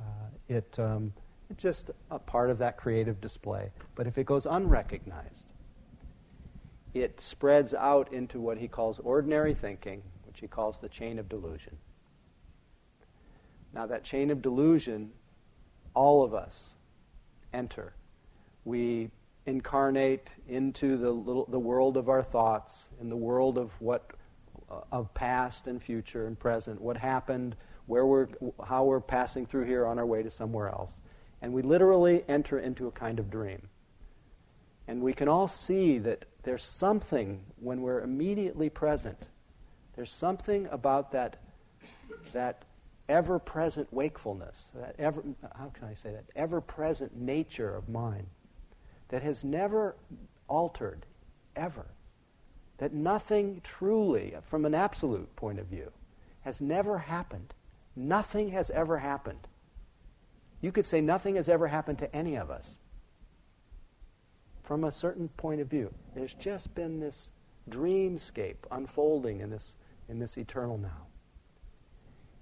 uh, 0.00 0.28
it, 0.48 0.78
um, 0.78 1.12
it's 1.50 1.62
just 1.62 1.90
a 2.10 2.18
part 2.18 2.50
of 2.50 2.58
that 2.58 2.76
creative 2.78 3.20
display. 3.20 3.70
But 3.94 4.06
if 4.06 4.16
it 4.16 4.24
goes 4.24 4.46
unrecognized, 4.46 5.46
it 6.94 7.20
spreads 7.20 7.74
out 7.74 8.12
into 8.12 8.40
what 8.40 8.58
he 8.58 8.68
calls 8.68 9.00
ordinary 9.00 9.52
thinking, 9.52 10.02
which 10.24 10.40
he 10.40 10.46
calls 10.46 10.78
the 10.78 10.88
chain 10.88 11.18
of 11.18 11.28
delusion. 11.28 11.76
Now, 13.72 13.86
that 13.86 14.04
chain 14.04 14.30
of 14.30 14.40
delusion, 14.40 15.10
all 15.92 16.22
of 16.22 16.32
us 16.32 16.76
enter. 17.52 17.94
We 18.64 19.10
incarnate 19.46 20.30
into 20.48 20.96
the, 20.96 21.10
little, 21.10 21.46
the 21.46 21.58
world 21.58 21.96
of 21.96 22.08
our 22.08 22.22
thoughts, 22.22 22.88
in 23.00 23.08
the 23.08 23.16
world 23.16 23.58
of 23.58 23.72
what 23.80 24.12
uh, 24.70 24.80
of 24.92 25.12
past 25.12 25.66
and 25.66 25.82
future 25.82 26.26
and 26.26 26.38
present, 26.38 26.80
what 26.80 26.96
happened, 26.96 27.56
where 27.86 28.06
we're, 28.06 28.28
how 28.66 28.84
we're 28.84 29.00
passing 29.00 29.44
through 29.44 29.64
here 29.64 29.84
on 29.84 29.98
our 29.98 30.06
way 30.06 30.22
to 30.22 30.30
somewhere 30.30 30.68
else. 30.68 31.00
And 31.42 31.52
we 31.52 31.62
literally 31.62 32.24
enter 32.28 32.58
into 32.58 32.86
a 32.86 32.90
kind 32.90 33.18
of 33.18 33.30
dream. 33.30 33.68
And 34.86 35.02
we 35.02 35.12
can 35.12 35.28
all 35.28 35.48
see 35.48 35.98
that 35.98 36.24
there's 36.42 36.64
something 36.64 37.44
when 37.58 37.80
we're 37.80 38.02
immediately 38.02 38.68
present. 38.68 39.18
There's 39.96 40.12
something 40.12 40.68
about 40.70 41.12
that, 41.12 41.38
that 42.32 42.64
ever 43.08 43.38
present 43.38 43.92
wakefulness, 43.92 44.70
that 44.74 44.94
ever, 44.98 45.22
how 45.56 45.70
can 45.72 45.88
I 45.88 45.94
say 45.94 46.12
that? 46.12 46.24
Ever 46.36 46.60
present 46.60 47.16
nature 47.16 47.74
of 47.74 47.88
mind 47.88 48.26
that 49.08 49.22
has 49.22 49.44
never 49.44 49.96
altered, 50.48 51.06
ever. 51.56 51.86
That 52.78 52.92
nothing 52.92 53.60
truly, 53.62 54.34
from 54.42 54.64
an 54.64 54.74
absolute 54.74 55.34
point 55.36 55.60
of 55.60 55.66
view, 55.66 55.92
has 56.42 56.60
never 56.60 56.98
happened. 56.98 57.54
Nothing 57.96 58.50
has 58.50 58.70
ever 58.70 58.98
happened. 58.98 59.46
You 60.60 60.72
could 60.72 60.84
say 60.84 61.00
nothing 61.00 61.36
has 61.36 61.48
ever 61.48 61.68
happened 61.68 61.98
to 62.00 62.14
any 62.14 62.36
of 62.36 62.50
us 62.50 62.78
from 64.64 64.82
a 64.82 64.90
certain 64.90 65.28
point 65.28 65.60
of 65.60 65.68
view. 65.68 65.92
There's 66.14 66.34
just 66.34 66.74
been 66.74 66.98
this 66.98 67.30
dreamscape 67.70 68.56
unfolding 68.70 69.40
in 69.40 69.50
this, 69.50 69.76
in 70.08 70.18
this 70.18 70.36
eternal 70.36 70.78
now. 70.78 71.06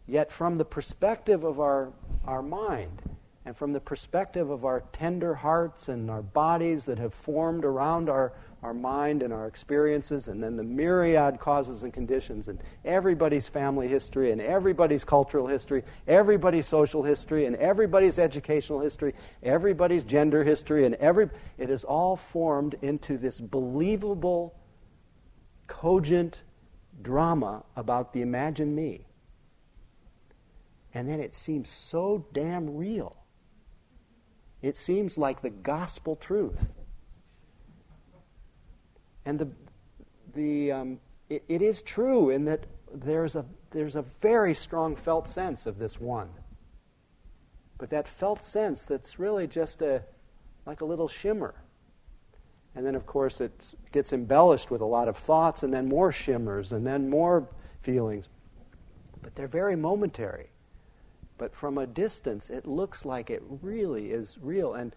Yet, 0.06 0.32
from 0.32 0.58
the 0.58 0.64
perspective 0.64 1.44
of 1.44 1.60
our, 1.60 1.92
our 2.24 2.42
mind, 2.42 3.02
and 3.44 3.56
from 3.56 3.72
the 3.72 3.80
perspective 3.80 4.50
of 4.50 4.64
our 4.64 4.84
tender 4.92 5.34
hearts 5.34 5.88
and 5.88 6.10
our 6.10 6.22
bodies 6.22 6.84
that 6.86 6.98
have 6.98 7.12
formed 7.12 7.64
around 7.64 8.08
our, 8.08 8.32
our 8.62 8.72
mind 8.72 9.22
and 9.22 9.32
our 9.32 9.46
experiences, 9.48 10.28
and 10.28 10.42
then 10.42 10.56
the 10.56 10.62
myriad 10.62 11.40
causes 11.40 11.82
and 11.82 11.92
conditions, 11.92 12.46
and 12.46 12.62
everybody's 12.84 13.48
family 13.48 13.88
history, 13.88 14.30
and 14.30 14.40
everybody's 14.40 15.04
cultural 15.04 15.48
history, 15.48 15.82
everybody's 16.06 16.66
social 16.66 17.02
history, 17.02 17.44
and 17.46 17.56
everybody's 17.56 18.18
educational 18.18 18.80
history, 18.80 19.14
everybody's 19.42 20.04
gender 20.04 20.44
history, 20.44 20.84
and 20.86 20.94
every, 20.96 21.28
it 21.58 21.70
is 21.70 21.82
all 21.82 22.16
formed 22.16 22.76
into 22.82 23.18
this 23.18 23.40
believable, 23.40 24.54
cogent 25.66 26.42
drama 27.00 27.64
about 27.74 28.12
the 28.12 28.20
imagined 28.20 28.76
me. 28.76 29.06
And 30.94 31.08
then 31.08 31.18
it 31.20 31.34
seems 31.34 31.68
so 31.68 32.26
damn 32.32 32.76
real. 32.76 33.16
It 34.60 34.76
seems 34.76 35.18
like 35.18 35.42
the 35.42 35.50
gospel 35.50 36.14
truth. 36.14 36.70
And 39.24 39.38
the, 39.38 39.48
the, 40.34 40.72
um, 40.72 41.00
it, 41.28 41.44
it 41.48 41.62
is 41.62 41.82
true 41.82 42.30
in 42.30 42.44
that 42.46 42.66
there's 42.92 43.36
a, 43.36 43.44
there's 43.70 43.96
a 43.96 44.02
very 44.20 44.54
strong 44.54 44.96
felt 44.96 45.26
sense 45.28 45.66
of 45.66 45.78
this 45.78 46.00
one. 46.00 46.30
But 47.78 47.90
that 47.90 48.06
felt 48.06 48.42
sense 48.42 48.84
that's 48.84 49.18
really 49.18 49.46
just 49.46 49.82
a, 49.82 50.02
like 50.66 50.80
a 50.80 50.84
little 50.84 51.08
shimmer. 51.08 51.54
And 52.74 52.86
then, 52.86 52.94
of 52.94 53.06
course, 53.06 53.40
it 53.40 53.74
gets 53.92 54.12
embellished 54.12 54.70
with 54.70 54.80
a 54.80 54.86
lot 54.86 55.08
of 55.08 55.16
thoughts, 55.16 55.62
and 55.62 55.72
then 55.72 55.88
more 55.88 56.10
shimmers, 56.10 56.72
and 56.72 56.86
then 56.86 57.10
more 57.10 57.48
feelings. 57.82 58.28
But 59.20 59.34
they're 59.34 59.48
very 59.48 59.76
momentary. 59.76 60.50
But 61.36 61.54
from 61.54 61.76
a 61.76 61.86
distance, 61.86 62.48
it 62.48 62.66
looks 62.66 63.04
like 63.04 63.28
it 63.28 63.42
really 63.60 64.10
is 64.10 64.38
real. 64.40 64.74
And, 64.74 64.94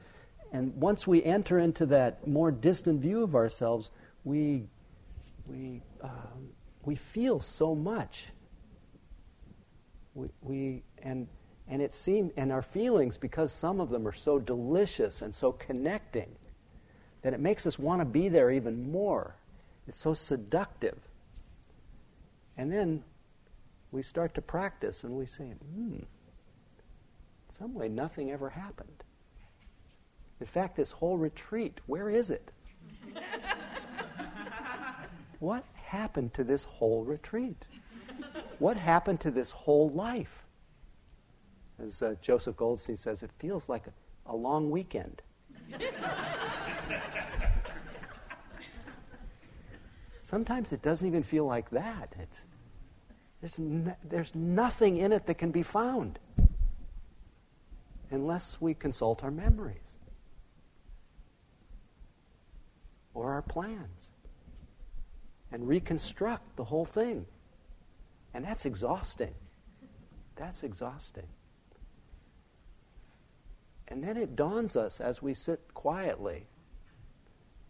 and 0.52 0.74
once 0.76 1.06
we 1.06 1.24
enter 1.24 1.60
into 1.60 1.86
that 1.88 2.28
more 2.28 2.52
distant 2.52 3.02
view 3.02 3.24
of 3.24 3.36
ourselves, 3.36 3.90
we, 4.26 4.68
we, 5.46 5.82
um, 6.02 6.50
we 6.84 6.96
feel 6.96 7.40
so 7.40 7.74
much. 7.74 8.26
We, 10.16 10.28
we, 10.42 10.84
and, 11.02 11.28
and 11.68 11.82
it 11.82 11.94
seems, 11.94 12.34
and 12.36 12.52
our 12.52 12.64
feelings, 12.64 13.18
because 13.18 13.52
some 13.52 13.80
of 13.80 13.90
them 13.90 14.06
are 14.08 14.14
so 14.14 14.40
delicious 14.40 15.22
and 15.22 15.34
so 15.34 15.54
connecting, 15.54 16.36
that 17.22 17.34
it 17.34 17.40
makes 17.40 17.66
us 17.66 17.80
want 17.80 18.02
to 18.02 18.06
be 18.06 18.28
there 18.28 18.52
even 18.52 18.92
more. 18.92 19.36
It's 19.88 20.00
so 20.00 20.14
seductive. 20.14 20.98
And 22.58 22.72
then 22.72 23.04
we 23.92 24.02
start 24.02 24.34
to 24.36 24.42
practice 24.42 25.04
and 25.04 25.14
we 25.14 25.26
say, 25.26 25.54
hmm, 25.74 26.00
some 27.50 27.74
way 27.74 27.90
nothing 27.90 28.32
ever 28.32 28.50
happened. 28.50 29.04
In 30.40 30.48
fact, 30.48 30.76
this 30.76 30.92
whole 30.92 31.18
retreat, 31.18 31.80
where 31.86 32.10
is 32.10 32.30
it? 32.30 32.52
what 35.46 35.64
happened 35.76 36.34
to 36.34 36.44
this 36.44 36.64
whole 36.64 37.04
retreat? 37.04 37.68
What 38.58 38.78
happened 38.78 39.20
to 39.20 39.30
this 39.30 39.52
whole 39.52 39.90
life? 39.90 40.44
As 41.78 42.02
uh, 42.02 42.16
Joseph 42.20 42.58
Goldstein 42.58 42.98
says, 42.98 43.22
it 43.22 43.30
feels 43.38 43.70
like 43.70 43.86
a, 43.86 43.94
a 44.32 44.36
long 44.36 44.72
weekend. 44.72 45.22
Sometimes 50.24 50.74
it 50.74 50.82
doesn't 50.82 51.08
even 51.08 51.22
feel 51.22 51.46
like 51.46 51.70
that. 51.70 52.16
It's, 52.18 52.48
there's, 53.40 53.60
no, 53.60 53.96
there's 54.04 54.34
nothing 54.34 54.98
in 54.98 55.12
it 55.14 55.28
that 55.28 55.36
can 55.36 55.52
be 55.52 55.62
found 55.62 56.18
unless 58.10 58.60
we 58.60 58.74
consult 58.74 59.24
our 59.24 59.30
memories 59.30 60.00
or 63.14 63.32
our 63.32 63.44
plans 63.44 64.10
and 65.56 65.70
reconstruct 65.70 66.58
the 66.58 66.66
whole 66.66 66.84
thing 66.86 67.26
And 68.36 68.44
that's 68.44 68.66
exhausting. 68.66 69.34
That's 70.36 70.64
exhausting. 70.64 71.28
And 73.88 74.04
then 74.04 74.18
it 74.18 74.36
dawns 74.36 74.76
us 74.76 75.00
as 75.00 75.22
we 75.22 75.34
sit 75.34 75.74
quietly 75.74 76.48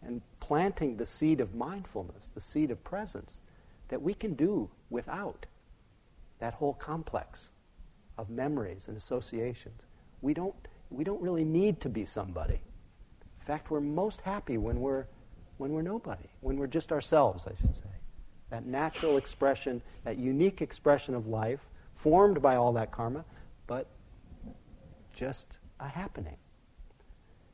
and 0.02 0.22
planting 0.40 0.96
the 0.96 1.06
seed 1.06 1.40
of 1.40 1.54
mindfulness, 1.54 2.30
the 2.30 2.40
seed 2.40 2.72
of 2.72 2.82
presence, 2.82 3.38
that 3.88 4.02
we 4.02 4.14
can 4.14 4.34
do 4.34 4.70
without 4.90 5.46
that 6.40 6.54
whole 6.54 6.74
complex 6.74 7.52
of 8.18 8.28
memories 8.28 8.88
and 8.88 8.96
associations. 8.96 9.82
We 10.22 10.34
don't, 10.34 10.56
we 10.90 11.04
don't 11.04 11.22
really 11.22 11.44
need 11.44 11.80
to 11.82 11.88
be 11.88 12.04
somebody. 12.04 12.60
In 13.40 13.46
fact, 13.46 13.70
we're 13.70 13.80
most 13.80 14.22
happy 14.22 14.58
when 14.58 14.80
we're, 14.80 15.06
when 15.58 15.72
we're 15.72 15.82
nobody, 15.82 16.28
when 16.40 16.58
we're 16.58 16.66
just 16.66 16.92
ourselves, 16.92 17.46
I 17.46 17.54
should 17.60 17.74
say. 17.74 17.84
That 18.50 18.66
natural 18.66 19.16
expression, 19.16 19.82
that 20.04 20.18
unique 20.18 20.62
expression 20.62 21.14
of 21.14 21.26
life, 21.26 21.60
formed 21.94 22.40
by 22.40 22.56
all 22.56 22.72
that 22.74 22.92
karma, 22.92 23.24
but 23.66 23.86
just 25.12 25.58
a 25.80 25.88
happening. 25.88 26.36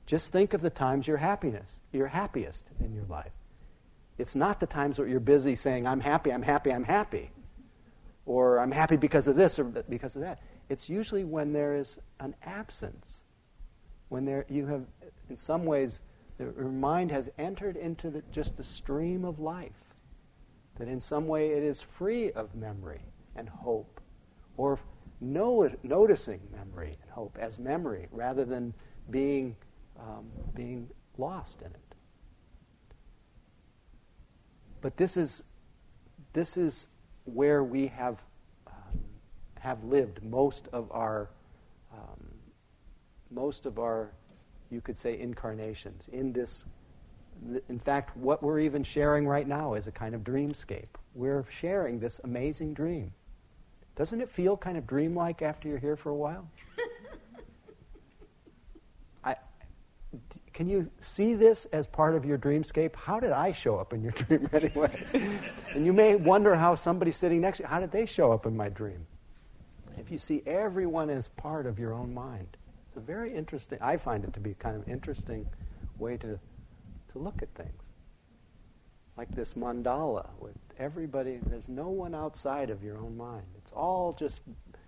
Just 0.06 0.32
think 0.32 0.52
of 0.52 0.60
the 0.60 0.70
times 0.70 1.06
you're 1.06 1.18
happiness, 1.18 1.80
you're 1.92 2.08
happiest 2.08 2.66
in 2.80 2.92
your 2.92 3.04
life. 3.04 3.32
It's 4.18 4.36
not 4.36 4.60
the 4.60 4.66
times 4.66 4.98
where 4.98 5.08
you're 5.08 5.20
busy 5.20 5.56
saying, 5.56 5.86
I'm 5.86 6.00
happy, 6.00 6.32
I'm 6.32 6.42
happy, 6.42 6.72
I'm 6.72 6.84
happy. 6.84 7.30
Or 8.26 8.58
I'm 8.58 8.70
happy 8.70 8.96
because 8.96 9.26
of 9.26 9.36
this 9.36 9.58
or 9.58 9.64
because 9.64 10.14
of 10.14 10.22
that. 10.22 10.40
It's 10.68 10.88
usually 10.88 11.24
when 11.24 11.52
there 11.52 11.74
is 11.74 11.98
an 12.20 12.34
absence. 12.44 13.22
When 14.10 14.24
there 14.24 14.44
you 14.48 14.66
have 14.66 14.84
in 15.30 15.36
some 15.36 15.64
ways 15.64 16.00
your 16.56 16.68
mind 16.68 17.10
has 17.10 17.30
entered 17.38 17.76
into 17.76 18.10
the, 18.10 18.22
just 18.30 18.56
the 18.56 18.64
stream 18.64 19.24
of 19.24 19.38
life. 19.38 19.94
That 20.76 20.88
in 20.88 21.00
some 21.00 21.26
way 21.26 21.50
it 21.50 21.62
is 21.62 21.80
free 21.80 22.32
of 22.32 22.54
memory 22.54 23.02
and 23.36 23.48
hope. 23.48 24.00
Or 24.56 24.78
noticing 25.20 26.40
memory 26.50 26.96
and 27.00 27.10
hope 27.10 27.38
as 27.40 27.58
memory 27.58 28.08
rather 28.10 28.44
than 28.44 28.74
being, 29.10 29.56
um, 29.98 30.26
being 30.54 30.88
lost 31.16 31.62
in 31.62 31.68
it. 31.68 31.94
But 34.80 34.96
this 34.96 35.16
is, 35.16 35.44
this 36.32 36.56
is 36.56 36.88
where 37.24 37.62
we 37.62 37.86
have, 37.86 38.20
um, 38.66 38.98
have 39.60 39.84
lived 39.84 40.24
most 40.24 40.68
of 40.72 40.90
our, 40.90 41.30
um, 41.92 42.26
most 43.30 43.64
of 43.64 43.78
our, 43.78 44.10
you 44.72 44.80
could 44.80 44.98
say, 44.98 45.18
incarnations 45.18 46.08
in 46.12 46.32
this. 46.32 46.64
In 47.68 47.78
fact, 47.78 48.16
what 48.16 48.42
we're 48.42 48.60
even 48.60 48.82
sharing 48.82 49.26
right 49.26 49.46
now 49.46 49.74
is 49.74 49.86
a 49.86 49.92
kind 49.92 50.14
of 50.14 50.22
dreamscape. 50.22 50.88
We're 51.14 51.44
sharing 51.50 51.98
this 51.98 52.20
amazing 52.24 52.74
dream. 52.74 53.12
Doesn't 53.96 54.20
it 54.20 54.30
feel 54.30 54.56
kind 54.56 54.78
of 54.78 54.86
dreamlike 54.86 55.42
after 55.42 55.68
you're 55.68 55.78
here 55.78 55.96
for 55.96 56.10
a 56.10 56.14
while? 56.14 56.48
I, 59.24 59.36
can 60.52 60.68
you 60.68 60.90
see 61.00 61.34
this 61.34 61.66
as 61.66 61.86
part 61.86 62.14
of 62.14 62.24
your 62.24 62.38
dreamscape? 62.38 62.94
How 62.94 63.20
did 63.20 63.32
I 63.32 63.52
show 63.52 63.76
up 63.76 63.92
in 63.92 64.02
your 64.02 64.12
dream 64.12 64.48
anyway? 64.52 65.04
and 65.74 65.84
you 65.84 65.92
may 65.92 66.14
wonder 66.14 66.54
how 66.54 66.74
somebody 66.74 67.12
sitting 67.12 67.40
next 67.40 67.58
to 67.58 67.64
you, 67.64 67.68
how 67.68 67.80
did 67.80 67.92
they 67.92 68.06
show 68.06 68.32
up 68.32 68.46
in 68.46 68.56
my 68.56 68.68
dream? 68.68 69.06
If 69.98 70.10
you 70.10 70.18
see 70.18 70.42
everyone 70.46 71.10
as 71.10 71.28
part 71.28 71.66
of 71.66 71.78
your 71.78 71.92
own 71.92 72.14
mind, 72.14 72.56
it's 72.92 72.98
a 72.98 73.00
very 73.00 73.32
interesting, 73.32 73.78
I 73.80 73.96
find 73.96 74.22
it 74.22 74.34
to 74.34 74.40
be 74.40 74.52
kind 74.52 74.76
of 74.76 74.86
interesting 74.86 75.48
way 75.98 76.18
to, 76.18 76.38
to 77.12 77.18
look 77.18 77.40
at 77.40 77.48
things. 77.54 77.88
Like 79.16 79.34
this 79.34 79.54
mandala 79.54 80.28
with 80.40 80.58
everybody, 80.78 81.38
there's 81.46 81.70
no 81.70 81.88
one 81.88 82.14
outside 82.14 82.68
of 82.68 82.82
your 82.82 82.98
own 82.98 83.16
mind. 83.16 83.46
It's 83.56 83.72
all 83.72 84.12
just 84.12 84.42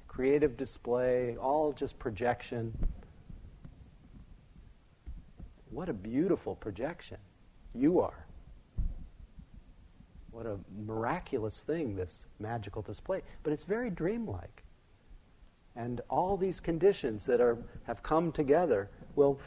creative 0.06 0.54
display, 0.58 1.38
all 1.40 1.72
just 1.72 1.98
projection. 1.98 2.76
What 5.70 5.88
a 5.88 5.94
beautiful 5.94 6.56
projection 6.56 7.16
you 7.74 8.00
are. 8.00 8.26
What 10.30 10.44
a 10.44 10.58
miraculous 10.84 11.62
thing, 11.62 11.96
this 11.96 12.26
magical 12.38 12.82
display. 12.82 13.22
But 13.42 13.54
it's 13.54 13.64
very 13.64 13.88
dreamlike. 13.88 14.63
And 15.76 16.00
all 16.08 16.36
these 16.36 16.60
conditions 16.60 17.26
that 17.26 17.40
are, 17.40 17.58
have 17.84 18.02
come 18.02 18.30
together 18.30 18.90
will, 19.16 19.40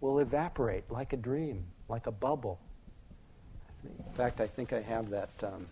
will 0.00 0.18
evaporate 0.18 0.90
like 0.90 1.12
a 1.12 1.16
dream, 1.16 1.64
like 1.88 2.06
a 2.06 2.10
bubble. 2.10 2.58
In 3.84 4.14
fact, 4.14 4.40
I 4.40 4.46
think 4.46 4.72
I 4.72 4.80
have 4.80 5.10
that 5.10 5.30
um, 5.42 5.66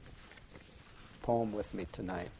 poem 1.22 1.52
with 1.52 1.72
me 1.74 1.86
tonight. 1.92 2.30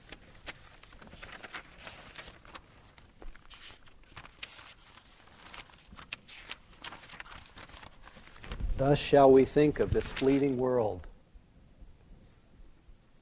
Thus 8.77 8.99
shall 8.99 9.31
we 9.31 9.45
think 9.45 9.81
of 9.81 9.93
this 9.93 10.09
fleeting 10.09 10.59
world 10.59 11.07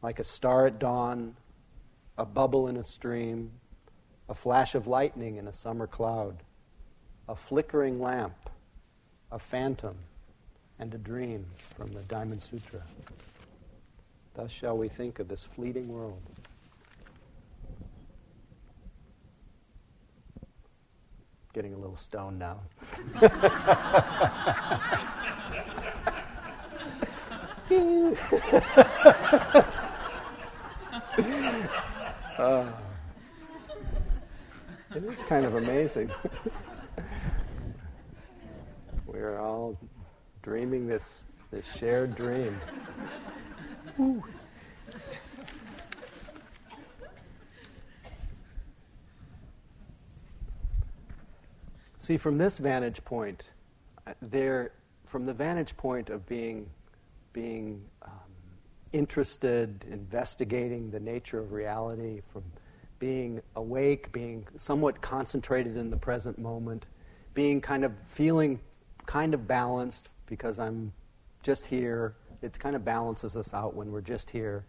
like 0.03 0.19
a 0.19 0.25
star 0.25 0.67
at 0.67 0.79
dawn, 0.79 1.37
a 2.19 2.27
bubble 2.27 2.67
in 2.67 2.77
a 2.77 2.85
stream, 2.85 3.53
a 4.33 4.35
flash 4.35 4.75
of 4.75 4.87
lightning 4.87 5.37
in 5.37 5.47
a 5.47 5.53
summer 5.53 5.87
cloud, 5.87 6.39
a 7.29 7.37
flickering 7.37 8.01
lamp, 8.01 8.49
a 9.31 9.39
phantom 9.39 9.95
and 10.79 10.95
a 10.95 10.97
dream 10.97 11.45
from 11.77 11.93
the 11.93 12.01
Diamond 12.05 12.43
Sutra. 12.43 12.81
Thus 14.33 14.51
shall 14.51 14.79
we 14.79 14.89
think 14.89 15.19
of 15.19 15.29
this 15.29 15.45
fleeting 15.45 15.89
world. 15.89 16.23
Getting 21.53 21.75
a 21.75 21.77
little 21.77 21.97
stoned 21.97 22.39
now. 22.39 22.61
uh, 32.39 32.73
it 34.95 35.05
is 35.05 35.23
kind 35.23 35.47
of 35.47 35.55
amazing. 35.55 36.11
We're 39.07 39.39
all 39.39 39.79
dreaming 40.43 40.87
this, 40.87 41.25
this 41.51 41.67
shared 41.77 42.15
dream. 42.15 42.61
See, 51.99 52.17
from 52.19 52.37
this 52.37 52.59
vantage 52.59 53.05
point, 53.05 53.51
uh, 54.07 54.15
there, 54.21 54.73
from 55.07 55.25
the 55.25 55.33
vantage 55.33 55.77
point 55.77 56.11
of 56.11 56.27
being, 56.27 56.69
being 57.33 57.83
um, 58.03 58.11
interested, 58.93 59.85
investigating 59.91 60.91
the 60.91 60.99
nature 60.99 61.39
of 61.39 61.53
reality, 61.53 62.21
from 62.33 62.43
being 63.03 63.43
awake, 63.57 64.13
being 64.13 64.47
somewhat 64.57 65.01
concentrated 65.01 65.77
in 65.77 65.91
the 65.91 65.97
present 65.97 66.39
moment, 66.39 66.87
being 67.35 67.61
kind 67.61 67.85
of 67.85 67.93
feeling 68.05 68.61
kind 69.07 69.35
of 69.35 69.49
balanced 69.49 70.09
because 70.27 70.61
I'm 70.61 70.93
just 71.43 71.67
here. 71.67 72.15
It 72.43 72.57
kind 72.61 72.77
of 72.77 72.85
balances 72.85 73.35
us 73.35 73.53
out 73.53 73.75
when 73.75 73.91
we're 73.91 74.03
just 74.03 74.31
here. 74.31 74.65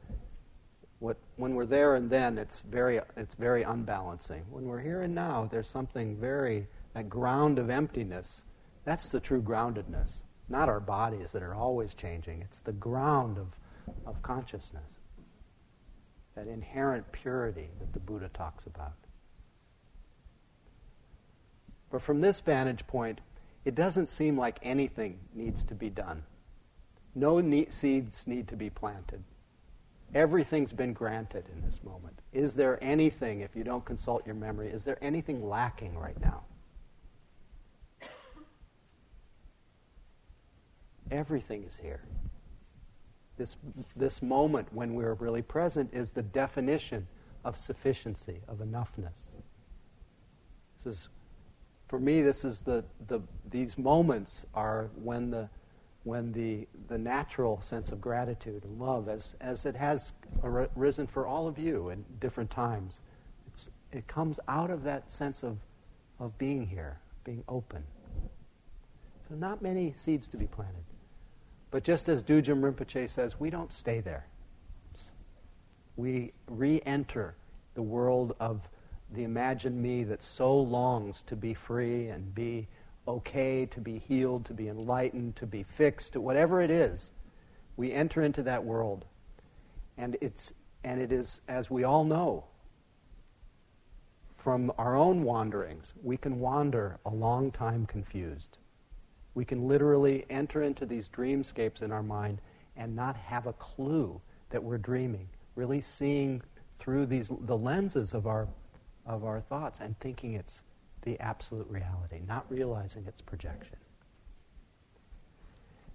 What, 0.97 1.17
when 1.35 1.53
we're 1.53 1.67
there 1.67 1.93
and 1.93 2.09
then, 2.09 2.39
it's 2.39 2.61
very, 2.61 2.99
it's 3.15 3.35
very 3.35 3.61
unbalancing. 3.61 4.45
When 4.49 4.63
we're 4.63 4.81
here 4.81 5.03
and 5.03 5.13
now, 5.13 5.47
there's 5.51 5.69
something 5.69 6.17
very, 6.17 6.65
that 6.95 7.09
ground 7.09 7.59
of 7.59 7.69
emptiness. 7.69 8.45
That's 8.83 9.09
the 9.09 9.19
true 9.19 9.43
groundedness. 9.43 10.23
Not 10.49 10.69
our 10.69 10.79
bodies 10.79 11.33
that 11.33 11.43
are 11.43 11.53
always 11.53 11.93
changing. 11.93 12.41
It's 12.41 12.61
the 12.61 12.73
ground 12.73 13.37
of, 13.37 13.59
of 14.07 14.23
consciousness. 14.23 14.97
That 16.35 16.47
inherent 16.47 17.11
purity 17.11 17.69
that 17.79 17.93
the 17.93 17.99
Buddha 17.99 18.29
talks 18.33 18.65
about. 18.65 18.93
But 21.91 22.01
from 22.01 22.21
this 22.21 22.39
vantage 22.39 22.87
point, 22.87 23.21
it 23.65 23.75
doesn't 23.75 24.07
seem 24.07 24.37
like 24.37 24.57
anything 24.63 25.19
needs 25.33 25.63
to 25.65 25.75
be 25.75 25.89
done. 25.89 26.23
No 27.13 27.39
ne- 27.39 27.69
seeds 27.69 28.25
need 28.25 28.47
to 28.47 28.55
be 28.55 28.69
planted. 28.69 29.23
Everything's 30.15 30.73
been 30.73 30.93
granted 30.93 31.45
in 31.53 31.61
this 31.61 31.83
moment. 31.83 32.19
Is 32.31 32.55
there 32.55 32.77
anything, 32.83 33.41
if 33.41 33.55
you 33.55 33.63
don't 33.63 33.85
consult 33.85 34.25
your 34.25 34.35
memory, 34.35 34.69
is 34.69 34.85
there 34.85 34.97
anything 35.01 35.47
lacking 35.47 35.97
right 35.97 36.19
now? 36.19 36.43
Everything 41.11 41.63
is 41.63 41.77
here. 41.77 42.01
This, 43.37 43.55
this 43.95 44.21
moment 44.21 44.67
when 44.71 44.93
we're 44.93 45.15
really 45.15 45.41
present 45.41 45.89
is 45.93 46.11
the 46.11 46.21
definition 46.21 47.07
of 47.43 47.57
sufficiency, 47.57 48.41
of 48.47 48.59
enoughness. 48.59 49.27
This 50.77 50.85
is 50.85 51.09
for 51.93 51.99
me, 51.99 52.23
this 52.23 52.43
is 52.43 52.61
the, 52.61 52.83
the, 53.07 53.21
these 53.51 53.77
moments 53.77 54.47
are 54.55 54.89
when 54.95 55.29
the, 55.29 55.47
when 56.05 56.31
the, 56.31 56.67
the 56.87 56.97
natural 56.97 57.61
sense 57.61 57.91
of 57.91 58.01
gratitude 58.01 58.63
and 58.63 58.79
love, 58.79 59.07
as, 59.07 59.35
as 59.39 59.67
it 59.67 59.75
has 59.75 60.13
arisen 60.43 61.05
for 61.05 61.27
all 61.27 61.47
of 61.47 61.59
you 61.59 61.91
at 61.91 62.19
different 62.19 62.49
times, 62.49 62.99
it's, 63.45 63.69
it 63.91 64.07
comes 64.07 64.39
out 64.47 64.71
of 64.71 64.83
that 64.85 65.11
sense 65.11 65.43
of, 65.43 65.59
of 66.19 66.35
being 66.39 66.65
here, 66.65 66.97
being 67.23 67.43
open. 67.47 67.83
So, 69.29 69.35
not 69.35 69.61
many 69.61 69.93
seeds 69.95 70.27
to 70.29 70.37
be 70.37 70.47
planted. 70.47 70.85
But 71.73 71.83
just 71.83 72.07
as 72.07 72.21
Dudjom 72.21 72.61
Rinpoche 72.61 73.09
says, 73.09 73.39
we 73.39 73.49
don't 73.49 73.73
stay 73.73 73.99
there. 73.99 74.27
We 75.95 76.33
re 76.47 76.79
enter 76.85 77.33
the 77.73 77.81
world 77.81 78.35
of 78.39 78.69
the 79.11 79.23
imagined 79.23 79.81
me 79.81 80.03
that 80.03 80.21
so 80.21 80.55
longs 80.55 81.23
to 81.23 81.35
be 81.35 81.55
free 81.55 82.09
and 82.09 82.35
be 82.35 82.67
okay, 83.07 83.65
to 83.65 83.81
be 83.81 83.97
healed, 83.97 84.45
to 84.45 84.53
be 84.53 84.67
enlightened, 84.67 85.35
to 85.37 85.47
be 85.47 85.63
fixed, 85.63 86.15
whatever 86.15 86.61
it 86.61 86.69
is, 86.69 87.11
we 87.75 87.91
enter 87.91 88.21
into 88.21 88.43
that 88.43 88.63
world. 88.63 89.05
And, 89.97 90.15
it's, 90.21 90.53
and 90.83 91.01
it 91.01 91.11
is, 91.11 91.41
as 91.47 91.71
we 91.71 91.83
all 91.83 92.03
know, 92.03 92.43
from 94.37 94.71
our 94.77 94.95
own 94.95 95.23
wanderings, 95.23 95.95
we 96.03 96.17
can 96.17 96.39
wander 96.39 96.99
a 97.03 97.09
long 97.09 97.49
time 97.49 97.87
confused. 97.87 98.59
We 99.35 99.45
can 99.45 99.67
literally 99.67 100.25
enter 100.29 100.61
into 100.61 100.85
these 100.85 101.09
dreamscapes 101.09 101.81
in 101.81 101.91
our 101.91 102.03
mind 102.03 102.41
and 102.75 102.95
not 102.95 103.15
have 103.15 103.47
a 103.47 103.53
clue 103.53 104.21
that 104.49 104.63
we're 104.63 104.77
dreaming, 104.77 105.29
really 105.55 105.81
seeing 105.81 106.41
through 106.77 107.05
these, 107.07 107.31
the 107.41 107.57
lenses 107.57 108.13
of 108.13 108.27
our, 108.27 108.47
of 109.05 109.23
our 109.23 109.41
thoughts 109.41 109.79
and 109.79 109.99
thinking 109.99 110.33
it's 110.33 110.61
the 111.01 111.19
absolute 111.19 111.67
reality, 111.69 112.21
not 112.27 112.45
realizing 112.49 113.05
its 113.05 113.21
projection. 113.21 113.77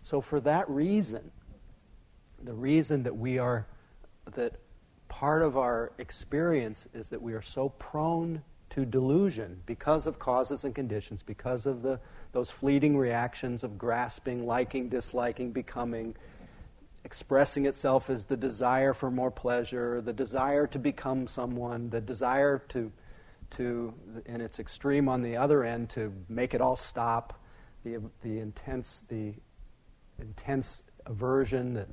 So, 0.02 0.20
for 0.20 0.40
that 0.40 0.68
reason, 0.70 1.30
the 2.42 2.54
reason 2.54 3.02
that 3.02 3.16
we 3.16 3.38
are, 3.38 3.66
that 4.34 4.54
part 5.08 5.42
of 5.42 5.56
our 5.56 5.92
experience 5.98 6.86
is 6.94 7.08
that 7.08 7.20
we 7.20 7.32
are 7.32 7.42
so 7.42 7.70
prone 7.70 8.42
to 8.70 8.84
delusion 8.84 9.62
because 9.66 10.06
of 10.06 10.18
causes 10.18 10.64
and 10.64 10.74
conditions, 10.74 11.22
because 11.22 11.66
of 11.66 11.82
the, 11.82 12.00
those 12.32 12.50
fleeting 12.50 12.96
reactions 12.96 13.64
of 13.64 13.78
grasping, 13.78 14.46
liking, 14.46 14.88
disliking, 14.88 15.52
becoming, 15.52 16.14
expressing 17.04 17.66
itself 17.66 18.10
as 18.10 18.26
the 18.26 18.36
desire 18.36 18.92
for 18.92 19.10
more 19.10 19.30
pleasure, 19.30 20.00
the 20.00 20.12
desire 20.12 20.66
to 20.66 20.78
become 20.78 21.26
someone, 21.26 21.90
the 21.90 22.00
desire 22.00 22.58
to 22.68 22.92
to, 23.50 23.94
in 24.26 24.40
its 24.40 24.58
extreme 24.58 25.08
on 25.08 25.22
the 25.22 25.36
other 25.36 25.64
end, 25.64 25.90
to 25.90 26.12
make 26.28 26.54
it 26.54 26.60
all 26.60 26.76
stop, 26.76 27.40
the, 27.84 28.00
the 28.22 28.38
intense, 28.38 29.04
the 29.08 29.34
intense 30.18 30.82
aversion 31.06 31.74
that 31.74 31.88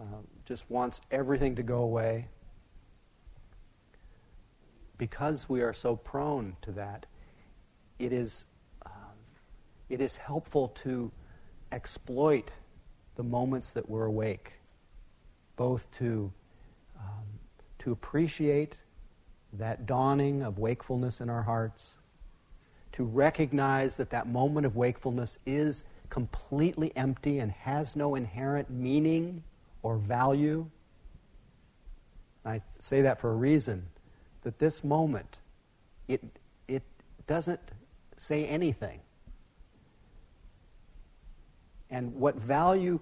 uh, 0.00 0.04
just 0.44 0.68
wants 0.70 1.00
everything 1.10 1.54
to 1.56 1.62
go 1.62 1.78
away. 1.78 2.28
Because 5.04 5.50
we 5.50 5.60
are 5.60 5.74
so 5.74 5.96
prone 5.96 6.56
to 6.62 6.72
that, 6.72 7.04
it 7.98 8.10
is, 8.10 8.46
um, 8.86 9.18
it 9.90 10.00
is 10.00 10.16
helpful 10.16 10.68
to 10.82 11.12
exploit 11.72 12.50
the 13.16 13.22
moments 13.22 13.68
that 13.72 13.90
we're 13.90 14.06
awake, 14.06 14.54
both 15.56 15.90
to, 15.98 16.32
um, 16.98 17.26
to 17.80 17.92
appreciate 17.92 18.76
that 19.52 19.84
dawning 19.84 20.42
of 20.42 20.58
wakefulness 20.58 21.20
in 21.20 21.28
our 21.28 21.42
hearts, 21.42 21.96
to 22.92 23.04
recognize 23.04 23.98
that 23.98 24.08
that 24.08 24.26
moment 24.26 24.64
of 24.64 24.74
wakefulness 24.74 25.38
is 25.44 25.84
completely 26.08 26.96
empty 26.96 27.40
and 27.40 27.52
has 27.52 27.94
no 27.94 28.14
inherent 28.14 28.70
meaning 28.70 29.44
or 29.82 29.98
value. 29.98 30.70
I 32.42 32.62
say 32.80 33.02
that 33.02 33.20
for 33.20 33.30
a 33.30 33.36
reason 33.36 33.90
that 34.44 34.58
this 34.58 34.84
moment, 34.84 35.38
it, 36.08 36.22
it 36.68 36.82
doesn't 37.26 37.60
say 38.16 38.46
anything. 38.46 39.00
And 41.90 42.14
what 42.14 42.36
value 42.36 43.00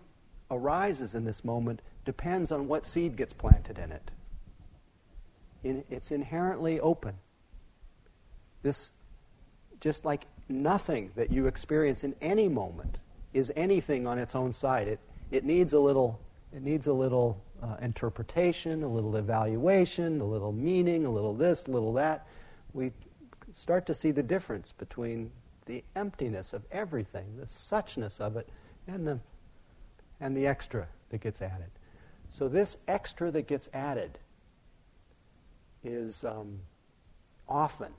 arises 0.51 1.15
in 1.15 1.25
this 1.25 1.45
moment 1.45 1.81
depends 2.05 2.51
on 2.51 2.67
what 2.67 2.85
seed 2.85 3.17
gets 3.17 3.33
planted 3.33 3.79
in 3.79 3.93
it 3.93 4.11
in, 5.65 5.85
it's 5.91 6.11
inherently 6.11 6.81
open. 6.81 7.15
This, 8.63 8.93
just 9.81 10.05
like 10.05 10.27
nothing 10.49 11.11
that 11.17 11.31
you 11.31 11.47
experience 11.47 12.05
in 12.05 12.15
any 12.21 12.49
moment 12.49 12.99
is 13.33 13.53
anything 13.57 14.07
on 14.07 14.19
its 14.19 14.35
own 14.35 14.53
side. 14.53 14.89
It, 14.89 15.01
it 15.31 15.45
needs 15.45 15.73
a 15.73 15.81
little, 15.81 16.21
it 16.55 16.63
needs 16.63 16.87
a 16.87 16.93
little 16.93 17.41
uh, 17.63 17.77
interpretation, 17.81 18.83
a 18.83 18.89
little 18.89 19.17
evaluation, 19.17 20.21
a 20.21 20.25
little 20.25 20.53
meaning, 20.53 21.07
a 21.07 21.11
little 21.11 21.35
this, 21.35 21.67
a 21.67 21.71
little 21.71 21.93
that. 21.95 22.27
We 22.73 22.93
start 23.53 23.87
to 23.87 23.95
see 23.95 24.11
the 24.11 24.23
difference 24.23 24.73
between 24.73 25.31
the 25.67 25.85
emptiness 25.95 26.53
of 26.53 26.65
everything, 26.73 27.37
the 27.39 27.47
suchness 27.47 28.21
of 28.21 28.37
it, 28.37 28.49
and 28.89 29.07
the, 29.07 29.21
and 30.21 30.37
the 30.37 30.47
extra 30.47 30.89
that 31.11 31.21
gets 31.21 31.41
added. 31.41 31.71
So, 32.33 32.49
this 32.49 32.79
extra 32.89 33.31
that 33.31 33.47
gets 33.47 33.69
added 33.73 34.19
is 35.85 36.25
um, 36.25 36.61
often 37.49 37.93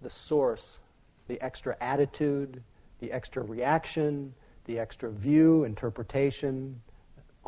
the 0.00 0.10
source, 0.10 0.80
the 1.28 1.40
extra 1.42 1.76
attitude, 1.80 2.62
the 3.00 3.12
extra 3.12 3.42
reaction, 3.42 4.34
the 4.64 4.78
extra 4.78 5.10
view, 5.10 5.64
interpretation, 5.64 6.80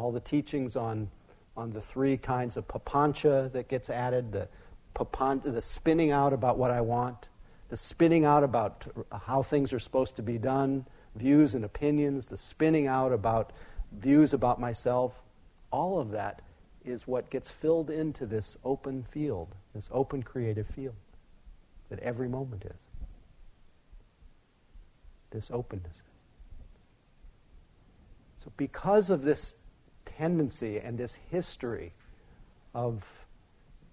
all 0.00 0.10
the 0.10 0.20
teachings 0.20 0.76
on, 0.76 1.10
on 1.56 1.70
the 1.70 1.80
three 1.80 2.16
kinds 2.16 2.56
of 2.56 2.66
papancha 2.66 3.52
that 3.52 3.68
gets 3.68 3.90
added, 3.90 4.32
the, 4.32 4.48
papancha, 4.94 5.52
the 5.52 5.62
spinning 5.62 6.10
out 6.10 6.32
about 6.32 6.58
what 6.58 6.70
I 6.70 6.80
want, 6.80 7.28
the 7.68 7.76
spinning 7.76 8.24
out 8.24 8.42
about 8.42 8.84
how 9.26 9.42
things 9.42 9.72
are 9.72 9.78
supposed 9.78 10.16
to 10.16 10.22
be 10.22 10.38
done, 10.38 10.86
views 11.14 11.54
and 11.54 11.64
opinions, 11.64 12.26
the 12.26 12.36
spinning 12.36 12.86
out 12.86 13.12
about 13.12 13.52
views 13.92 14.32
about 14.32 14.58
myself, 14.58 15.20
all 15.70 16.00
of 16.00 16.10
that 16.10 16.42
is 16.84 17.06
what 17.06 17.30
gets 17.30 17.50
filled 17.50 17.90
into 17.90 18.26
this 18.26 18.56
open 18.64 19.04
field, 19.10 19.54
this 19.74 19.88
open 19.92 20.22
creative 20.22 20.66
field 20.66 20.94
that 21.90 21.98
every 22.00 22.28
moment 22.28 22.64
is. 22.64 22.86
This 25.30 25.50
openness. 25.50 26.02
So, 28.42 28.50
because 28.56 29.10
of 29.10 29.22
this 29.22 29.54
tendency 30.04 30.78
and 30.78 30.98
this 30.98 31.18
history 31.30 31.92
of 32.74 33.04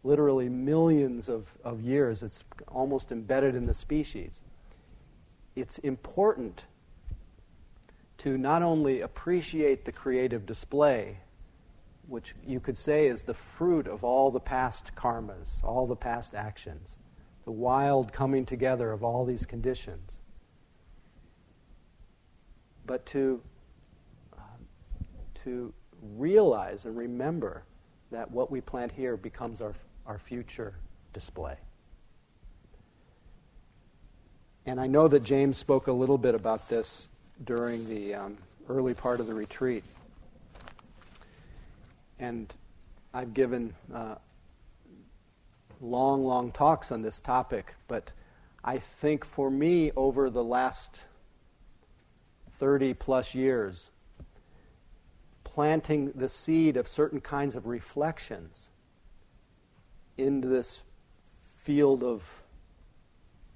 literally 0.03 0.49
millions 0.49 1.27
of, 1.27 1.47
of 1.63 1.81
years, 1.81 2.23
it's 2.23 2.43
almost 2.67 3.11
embedded 3.11 3.55
in 3.55 3.65
the 3.65 3.73
species, 3.73 4.41
it's 5.55 5.77
important 5.79 6.63
to 8.19 8.37
not 8.37 8.61
only 8.61 9.01
appreciate 9.01 9.85
the 9.85 9.91
creative 9.91 10.45
display 10.45 11.17
which 12.07 12.33
you 12.45 12.59
could 12.59 12.77
say 12.77 13.07
is 13.07 13.23
the 13.23 13.33
fruit 13.33 13.87
of 13.87 14.03
all 14.03 14.31
the 14.31 14.39
past 14.39 14.95
karmas, 14.95 15.63
all 15.63 15.85
the 15.85 15.95
past 15.95 16.33
actions, 16.33 16.97
the 17.45 17.51
wild 17.51 18.13
coming 18.13 18.45
together 18.45 18.91
of 18.91 19.03
all 19.03 19.25
these 19.25 19.45
conditions. 19.45 20.17
But 22.85 23.05
to, 23.07 23.41
uh, 24.33 24.41
to 25.43 25.73
realize 26.01 26.85
and 26.85 26.97
remember 26.97 27.63
that 28.11 28.31
what 28.31 28.49
we 28.51 28.61
plant 28.61 28.91
here 28.91 29.17
becomes 29.17 29.61
our, 29.61 29.73
our 30.05 30.17
future 30.17 30.75
display. 31.13 31.57
And 34.65 34.79
I 34.79 34.87
know 34.87 35.07
that 35.07 35.23
James 35.23 35.57
spoke 35.57 35.87
a 35.87 35.93
little 35.93 36.17
bit 36.17 36.35
about 36.35 36.69
this 36.69 37.09
during 37.43 37.87
the 37.87 38.15
um, 38.15 38.37
early 38.67 38.93
part 38.93 39.19
of 39.19 39.27
the 39.27 39.33
retreat 39.33 39.83
and 42.19 42.53
I've 43.13 43.33
given 43.33 43.73
uh, 43.93 44.15
long, 45.81 46.25
long 46.25 46.51
talks 46.51 46.91
on 46.91 47.01
this 47.01 47.19
topic, 47.19 47.75
but 47.87 48.11
I 48.63 48.79
think 48.79 49.23
for 49.23 49.49
me, 49.49 49.91
over 49.95 50.29
the 50.29 50.43
last 50.43 51.03
30 52.57 52.93
plus 52.95 53.35
years, 53.35 53.91
planting 55.57 56.11
the 56.13 56.29
seed 56.29 56.77
of 56.77 56.87
certain 56.87 57.19
kinds 57.19 57.55
of 57.55 57.65
reflections 57.65 58.69
into 60.15 60.47
this 60.47 60.83
field 61.55 62.03
of 62.03 62.43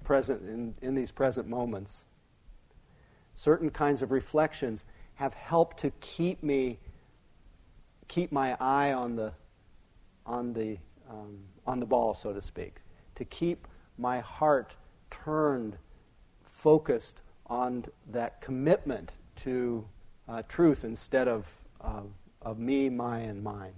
present, 0.02 0.42
in, 0.42 0.74
in 0.82 0.96
these 0.96 1.12
present 1.12 1.46
moments, 1.46 2.04
certain 3.36 3.70
kinds 3.70 4.02
of 4.02 4.10
reflections 4.10 4.84
have 5.14 5.32
helped 5.34 5.78
to 5.78 5.92
keep 6.00 6.42
me 6.42 6.76
keep 8.08 8.32
my 8.32 8.56
eye 8.58 8.92
on 8.92 9.14
the, 9.14 9.32
on 10.26 10.52
the, 10.54 10.78
um, 11.08 11.38
on 11.68 11.78
the 11.78 11.86
ball, 11.86 12.14
so 12.14 12.32
to 12.32 12.42
speak, 12.42 12.80
to 13.14 13.24
keep 13.24 13.68
my 13.96 14.18
heart 14.18 14.74
turned, 15.08 15.76
focused 16.42 17.20
on 17.46 17.84
that 18.10 18.40
commitment 18.40 19.12
to, 19.36 19.86
uh, 20.28 20.42
truth 20.48 20.82
instead 20.82 21.28
of, 21.28 21.46
uh, 21.82 22.02
of 22.40 22.58
me, 22.58 22.88
my, 22.88 23.18
and 23.18 23.42
mine. 23.42 23.74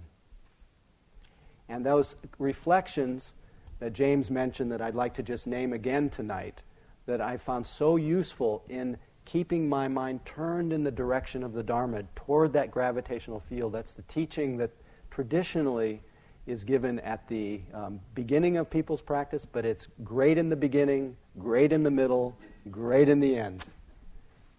And 1.67 1.85
those 1.85 2.15
reflections 2.37 3.33
that 3.79 3.93
James 3.93 4.29
mentioned 4.29 4.71
that 4.71 4.81
I'd 4.81 4.95
like 4.95 5.13
to 5.15 5.23
just 5.23 5.47
name 5.47 5.73
again 5.73 6.09
tonight, 6.09 6.61
that 7.05 7.21
I 7.21 7.37
found 7.37 7.65
so 7.67 7.95
useful 7.95 8.63
in 8.69 8.97
keeping 9.25 9.67
my 9.67 9.87
mind 9.87 10.23
turned 10.25 10.71
in 10.71 10.83
the 10.83 10.91
direction 10.91 11.43
of 11.43 11.53
the 11.53 11.63
Dharma, 11.63 12.03
toward 12.15 12.53
that 12.53 12.71
gravitational 12.71 13.39
field. 13.39 13.73
That's 13.73 13.95
the 13.95 14.03
teaching 14.03 14.57
that 14.57 14.71
traditionally 15.09 16.01
is 16.45 16.63
given 16.63 16.99
at 16.99 17.27
the 17.27 17.61
um, 17.73 17.99
beginning 18.13 18.57
of 18.57 18.69
people's 18.69 19.01
practice, 19.01 19.45
but 19.45 19.65
it's 19.65 19.87
great 20.03 20.37
in 20.37 20.49
the 20.49 20.55
beginning, 20.55 21.17
great 21.39 21.73
in 21.73 21.81
the 21.81 21.89
middle, 21.89 22.37
great 22.69 23.09
in 23.09 23.19
the 23.19 23.35
end. 23.35 23.65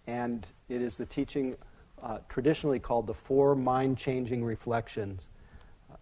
And 0.05 0.45
it 0.67 0.81
is 0.81 0.97
the 0.97 1.05
teaching 1.05 1.55
uh, 2.01 2.19
traditionally 2.29 2.79
called 2.79 3.07
the 3.07 3.13
Four 3.13 3.55
Mind 3.55 3.97
Changing 3.97 4.43
Reflections, 4.43 5.29
uh, 5.91 5.95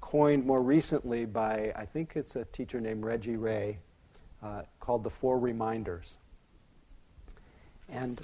coined 0.00 0.44
more 0.44 0.62
recently 0.62 1.24
by, 1.24 1.72
I 1.76 1.84
think 1.84 2.12
it's 2.16 2.36
a 2.36 2.44
teacher 2.46 2.80
named 2.80 3.04
Reggie 3.04 3.36
Ray, 3.36 3.78
uh, 4.42 4.62
called 4.80 5.04
the 5.04 5.10
Four 5.10 5.38
Reminders. 5.38 6.18
And 7.88 8.20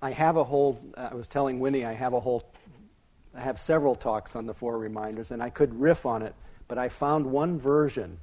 I 0.00 0.10
have 0.10 0.36
a 0.36 0.44
whole, 0.44 0.80
I 0.96 1.14
was 1.14 1.28
telling 1.28 1.60
Winnie, 1.60 1.84
I 1.84 1.94
have 1.94 2.12
a 2.12 2.20
whole 2.20 2.52
I 3.34 3.40
have 3.40 3.58
several 3.58 3.94
talks 3.94 4.36
on 4.36 4.46
the 4.46 4.54
four 4.54 4.78
reminders, 4.78 5.30
and 5.30 5.42
I 5.42 5.48
could 5.48 5.74
riff 5.80 6.04
on 6.04 6.22
it, 6.22 6.34
but 6.68 6.76
I 6.76 6.88
found 6.88 7.24
one 7.26 7.58
version 7.58 8.18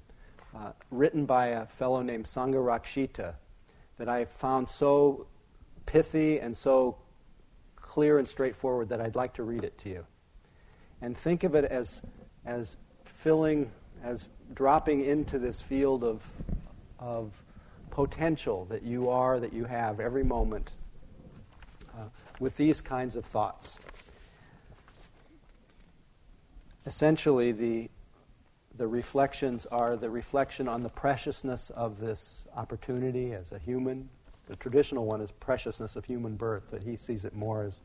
uh, 0.56 0.72
written 0.92 1.26
by 1.26 1.48
a 1.48 1.66
fellow 1.66 2.02
named 2.02 2.26
Sangharakshita 2.26 3.34
that 3.98 4.08
I 4.08 4.26
found 4.26 4.70
so 4.70 5.28
pithy 5.86 6.40
and 6.40 6.56
so 6.56 6.98
clear 8.00 8.18
and 8.18 8.30
straightforward 8.30 8.88
that 8.88 9.02
I'd 9.02 9.18
like 9.18 9.34
to 9.34 9.44
read 9.44 9.66
it 9.66 9.78
to 9.80 9.90
you. 9.90 10.06
And 11.02 11.18
think 11.18 11.44
of 11.44 11.54
it 11.54 11.66
as, 11.66 12.02
as 12.46 12.78
filling, 13.04 13.70
as 14.02 14.30
dropping 14.54 15.04
into 15.04 15.38
this 15.38 15.62
field 15.62 16.06
of, 16.06 16.24
of 16.98 17.34
potential 17.90 18.64
that 18.70 18.84
you 18.84 19.10
are, 19.10 19.38
that 19.42 19.52
you 19.52 19.66
have 19.66 20.00
every 20.00 20.24
moment 20.24 20.72
uh, 21.94 22.04
with 22.40 22.56
these 22.56 22.80
kinds 22.80 23.18
of 23.18 23.26
thoughts 23.26 23.78
essentially 26.86 27.52
the, 27.52 27.90
the 28.78 28.88
reflections 28.88 29.66
are 29.66 29.98
the 29.98 30.10
reflection 30.10 30.70
on 30.70 30.84
the 30.84 30.90
preciousness 30.90 31.70
of 31.72 32.00
this 32.00 32.46
opportunity 32.56 33.34
as 33.34 33.52
a 33.52 33.60
human. 33.60 34.10
The 34.50 34.56
traditional 34.56 35.06
one 35.06 35.22
is 35.22 35.32
preciousness 35.32 35.96
of 35.96 36.06
human 36.06 36.36
birth, 36.36 36.64
but 36.72 36.82
he 36.82 36.98
sees 36.98 37.24
it 37.24 37.36
more 37.36 37.64
as 37.64 37.82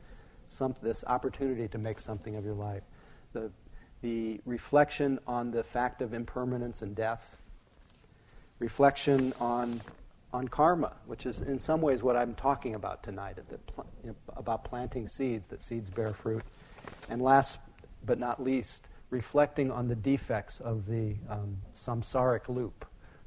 some, 0.47 0.75
this 0.81 1.03
opportunity 1.05 1.67
to 1.67 1.77
make 1.77 2.01
something 2.01 2.35
of 2.35 2.43
your 2.43 2.55
life. 2.55 2.81
The, 3.33 3.51
the 4.01 4.41
reflection 4.45 5.19
on 5.27 5.51
the 5.51 5.63
fact 5.63 6.01
of 6.01 6.13
impermanence 6.13 6.81
and 6.81 6.95
death. 6.95 7.37
Reflection 8.57 9.31
on, 9.39 9.79
on 10.33 10.47
karma, 10.47 10.93
which 11.05 11.27
is 11.27 11.41
in 11.41 11.59
some 11.59 11.81
ways 11.81 12.01
what 12.01 12.15
I'm 12.15 12.33
talking 12.33 12.73
about 12.73 13.03
tonight, 13.03 13.37
you 14.03 14.09
know, 14.09 14.15
about 14.35 14.63
planting 14.63 15.07
seeds, 15.07 15.49
that 15.49 15.61
seeds 15.61 15.91
bear 15.91 16.11
fruit. 16.11 16.43
And 17.09 17.21
last 17.21 17.59
but 18.03 18.17
not 18.17 18.41
least, 18.41 18.89
reflecting 19.11 19.69
on 19.69 19.87
the 19.87 19.95
defects 19.95 20.59
of 20.59 20.87
the 20.87 21.15
um, 21.29 21.57
samsaric 21.75 22.49
loop 22.49 22.85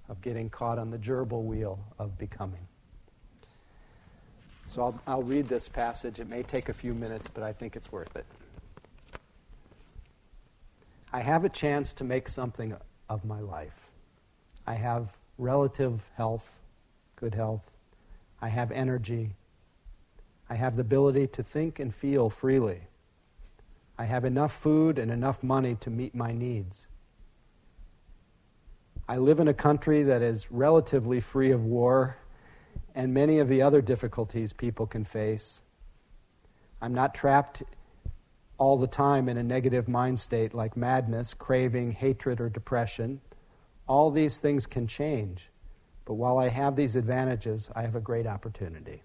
of 0.09 0.21
getting 0.23 0.51
caught 0.51 0.79
on 0.79 0.91
the 0.91 0.99
gerbil 0.99 1.45
wheel 1.45 1.79
of 2.01 2.19
becoming. 2.19 2.67
So 4.69 4.83
I'll, 4.83 5.01
I'll 5.07 5.23
read 5.23 5.49
this 5.49 5.67
passage. 5.67 6.21
It 6.21 6.29
may 6.29 6.43
take 6.43 6.69
a 6.69 6.75
few 6.75 6.95
minutes, 6.95 7.27
but 7.33 7.43
I 7.43 7.53
think 7.53 7.75
it's 7.75 7.91
worth 7.91 8.15
it. 8.15 8.27
I 11.11 11.21
have 11.21 11.45
a 11.45 11.49
chance 11.49 11.95
to 11.95 12.05
make 12.05 12.29
something 12.29 12.77
of 13.09 13.25
my 13.25 13.41
life. 13.41 13.89
I 14.67 14.75
have 14.75 15.17
relative 15.39 16.03
health, 16.17 16.45
good 17.17 17.35
health. 17.35 17.71
I 18.43 18.49
have 18.49 18.71
energy. 18.71 19.31
I 20.51 20.55
have 20.55 20.77
the 20.77 20.83
ability 20.83 21.29
to 21.29 21.43
think 21.43 21.79
and 21.79 21.95
feel 21.95 22.29
freely. 22.29 22.83
I 23.99 24.05
have 24.05 24.27
enough 24.27 24.53
food 24.53 24.99
and 24.99 25.11
enough 25.11 25.43
money 25.43 25.77
to 25.81 25.89
meet 25.89 26.15
my 26.15 26.33
needs. 26.33 26.87
I 29.09 29.17
live 29.17 29.41
in 29.41 29.49
a 29.49 29.55
country 29.55 30.03
that 30.03 30.21
is 30.21 30.53
relatively 30.53 31.21
free 31.21 31.51
of 31.51 31.65
war 31.65 32.19
and 32.99 33.15
many 33.15 33.39
of 33.39 33.47
the 33.47 33.63
other 33.63 33.81
difficulties 33.81 34.53
people 34.53 34.85
can 34.85 35.05
face. 35.05 35.63
I'm 36.83 36.93
not 36.93 37.15
trapped 37.15 37.63
all 38.59 38.77
the 38.77 38.89
time 38.89 39.29
in 39.29 39.37
a 39.37 39.43
negative 39.45 39.87
mind 39.87 40.19
state 40.19 40.53
like 40.53 40.77
madness, 40.77 41.33
craving, 41.33 41.93
hatred, 41.93 42.41
or 42.41 42.49
depression. 42.49 43.21
All 43.87 44.11
these 44.11 44.41
things 44.41 44.67
can 44.67 44.89
change. 44.89 45.49
But 46.07 46.15
while 46.15 46.39
I 46.39 46.49
have 46.49 46.75
these 46.75 46.97
advantages, 46.97 47.71
I 47.77 47.83
have 47.83 47.95
a 47.95 48.01
great 48.01 48.27
opportunity. 48.27 49.05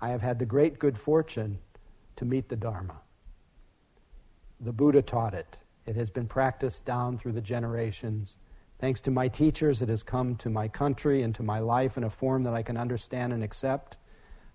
I 0.00 0.08
have 0.08 0.22
had 0.22 0.38
the 0.38 0.46
great 0.46 0.78
good 0.78 0.96
fortune 0.96 1.58
to 2.16 2.24
meet 2.24 2.48
the 2.48 2.56
Dharma. 2.56 3.02
The 4.58 4.72
Buddha 4.72 5.02
taught 5.02 5.34
it. 5.34 5.58
It 5.84 5.96
has 5.96 6.08
been 6.08 6.26
practiced 6.26 6.86
down 6.86 7.18
through 7.18 7.32
the 7.32 7.42
generations. 7.42 8.38
Thanks 8.80 9.02
to 9.02 9.10
my 9.10 9.28
teachers, 9.28 9.82
it 9.82 9.90
has 9.90 10.02
come 10.02 10.36
to 10.36 10.48
my 10.48 10.66
country 10.66 11.22
and 11.22 11.34
to 11.34 11.42
my 11.42 11.58
life 11.58 11.98
in 11.98 12.04
a 12.04 12.08
form 12.08 12.44
that 12.44 12.54
I 12.54 12.62
can 12.62 12.78
understand 12.78 13.32
and 13.32 13.44
accept. 13.44 13.98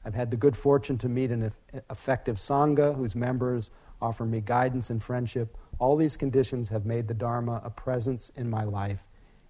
I've 0.03 0.15
had 0.15 0.31
the 0.31 0.37
good 0.37 0.57
fortune 0.57 0.97
to 0.99 1.09
meet 1.09 1.29
an 1.29 1.51
effective 1.91 2.37
Sangha 2.37 2.95
whose 2.95 3.15
members 3.15 3.69
offer 4.01 4.25
me 4.25 4.41
guidance 4.41 4.89
and 4.89 5.01
friendship. 5.01 5.55
All 5.77 5.95
these 5.95 6.17
conditions 6.17 6.69
have 6.69 6.87
made 6.87 7.07
the 7.07 7.13
Dharma 7.13 7.61
a 7.63 7.69
presence 7.69 8.31
in 8.35 8.49
my 8.49 8.63
life 8.63 9.03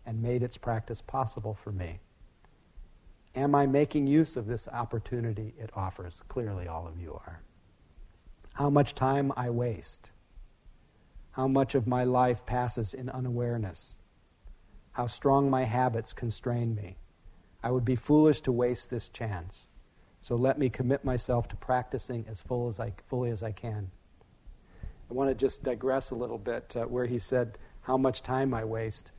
and 0.06 0.22
made 0.22 0.44
its 0.44 0.58
practice 0.58 1.02
possible 1.02 1.54
for 1.54 1.72
me. 1.72 2.00
Am 3.34 3.56
I 3.56 3.66
making 3.66 4.08
use 4.08 4.36
of 4.36 4.46
this 4.46 4.68
opportunity 4.68 5.54
it 5.58 5.70
offers? 5.74 6.22
Clearly, 6.28 6.68
all 6.68 6.86
of 6.86 7.00
you 7.00 7.14
are. 7.14 7.42
How 8.56 8.70
much 8.70 8.94
time 8.94 9.32
I 9.38 9.50
waste 9.50 10.12
how 11.36 11.50
much 11.50 11.76
of 11.76 11.86
my 11.86 12.02
life 12.02 12.46
passes 12.46 12.94
in 12.94 13.10
unawareness, 13.10 13.98
how 14.96 15.08
strong 15.08 15.50
my 15.50 15.64
habits 15.64 16.14
constrain 16.14 16.74
me. 16.74 16.96
I 17.62 17.70
would 17.70 17.84
be 17.84 17.98
foolish 17.98 18.40
to 18.42 18.52
waste 18.54 18.90
this 18.90 19.10
chance. 19.10 19.68
So 20.22 20.38
let 20.38 20.58
me 20.58 20.70
commit 20.70 21.04
myself 21.04 21.50
to 21.50 21.58
practicing 21.58 22.26
as 22.30 22.42
full 22.42 22.70
as 22.70 22.80
I, 22.80 22.94
fully 23.10 23.30
as 23.30 23.44
I 23.44 23.52
can. 23.52 23.92
I 25.10 25.14
want 25.14 25.30
to 25.30 25.36
just 25.36 25.64
digress 25.64 26.12
a 26.12 26.16
little 26.16 26.38
bit 26.38 26.78
uh, 26.78 26.86
where 26.86 27.08
he 27.08 27.20
said 27.20 27.58
how 27.82 27.98
much 27.98 28.24
time 28.24 28.54
I 28.54 28.64
waste. 28.64 29.12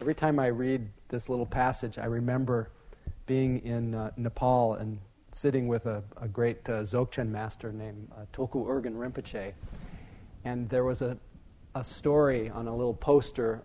Every 0.00 0.14
time 0.14 0.38
I 0.38 0.46
read 0.46 0.88
this 1.08 1.28
little 1.28 1.46
passage, 1.46 1.98
I 1.98 2.06
remember 2.06 2.70
being 3.26 3.58
in 3.66 3.94
uh, 3.94 4.12
Nepal 4.16 4.74
and 4.76 4.98
sitting 5.32 5.68
with 5.68 5.84
a, 5.84 6.02
a 6.16 6.26
great 6.26 6.66
uh, 6.70 6.84
Dzogchen 6.84 7.28
master 7.28 7.70
named 7.70 8.08
uh, 8.16 8.24
Tulku 8.32 8.66
Urgyen 8.66 8.94
Rinpoche. 8.94 9.52
And 10.46 10.70
there 10.70 10.84
was 10.84 11.02
a, 11.02 11.18
a 11.74 11.84
story 11.84 12.48
on 12.48 12.66
a 12.66 12.74
little 12.74 12.94
poster 12.94 13.62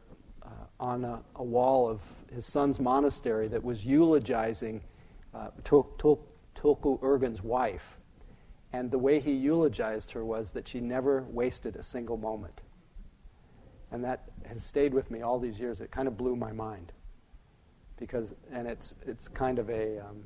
on 0.80 1.06
a, 1.06 1.22
a, 1.36 1.44
wall 1.44 1.88
of 1.90 2.02
his 2.34 2.46
son's 2.46 2.80
monastery 2.80 3.48
that 3.48 3.64
was 3.64 3.86
eulogizing 3.86 4.82
uh, 5.34 5.50
Tulku 5.64 6.18
Urgyen's 7.02 7.42
wife. 7.42 7.98
And 8.74 8.90
the 8.90 8.98
way 8.98 9.20
he 9.20 9.32
eulogized 9.32 10.12
her 10.12 10.26
was 10.26 10.52
that 10.52 10.68
she 10.68 10.80
never 10.80 11.24
wasted 11.30 11.76
a 11.76 11.84
single 11.84 12.18
moment. 12.18 12.62
And 13.92 14.04
that 14.04 14.24
has 14.48 14.64
stayed 14.64 14.94
with 14.94 15.12
me 15.12 15.22
all 15.22 15.40
these 15.40 15.60
years. 15.60 15.80
It 15.80 15.92
kind 15.92 16.08
of 16.08 16.18
blew 16.18 16.36
my 16.36 16.52
mind. 16.52 16.92
Because, 17.98 18.34
and 18.52 18.68
it's, 18.68 18.96
it's 19.06 19.28
kind 19.28 19.60
of 19.60 19.70
a, 19.70 20.00
um, 20.00 20.24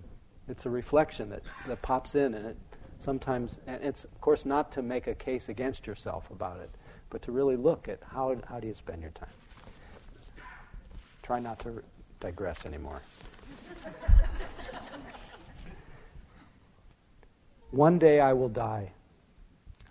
it's 0.48 0.66
a 0.66 0.70
reflection 0.70 1.30
that, 1.30 1.44
that 1.68 1.82
pops 1.82 2.16
in, 2.16 2.34
and 2.34 2.46
it 2.46 2.58
sometimes, 3.00 3.60
and 3.68 3.84
it's, 3.84 4.06
of 4.06 4.22
course, 4.22 4.46
not 4.46 4.72
to 4.72 4.82
make 4.82 5.08
a 5.08 5.14
case 5.14 5.50
against 5.50 5.86
yourself 5.86 6.32
about 6.32 6.60
it, 6.60 6.70
but 7.10 7.22
to 7.24 7.32
really 7.32 7.58
look 7.58 7.90
at 7.90 8.00
how, 8.12 8.36
how 8.48 8.60
do 8.60 8.68
you 8.68 8.74
spend 8.74 9.02
your 9.02 9.12
time. 9.12 9.30
Try 11.28 11.40
not 11.42 11.60
to 11.60 11.84
digress 12.22 12.66
anymore. 12.66 13.02
One 17.72 18.00
day 18.00 18.22
I 18.22 18.32
will 18.32 18.48
die. 18.48 18.94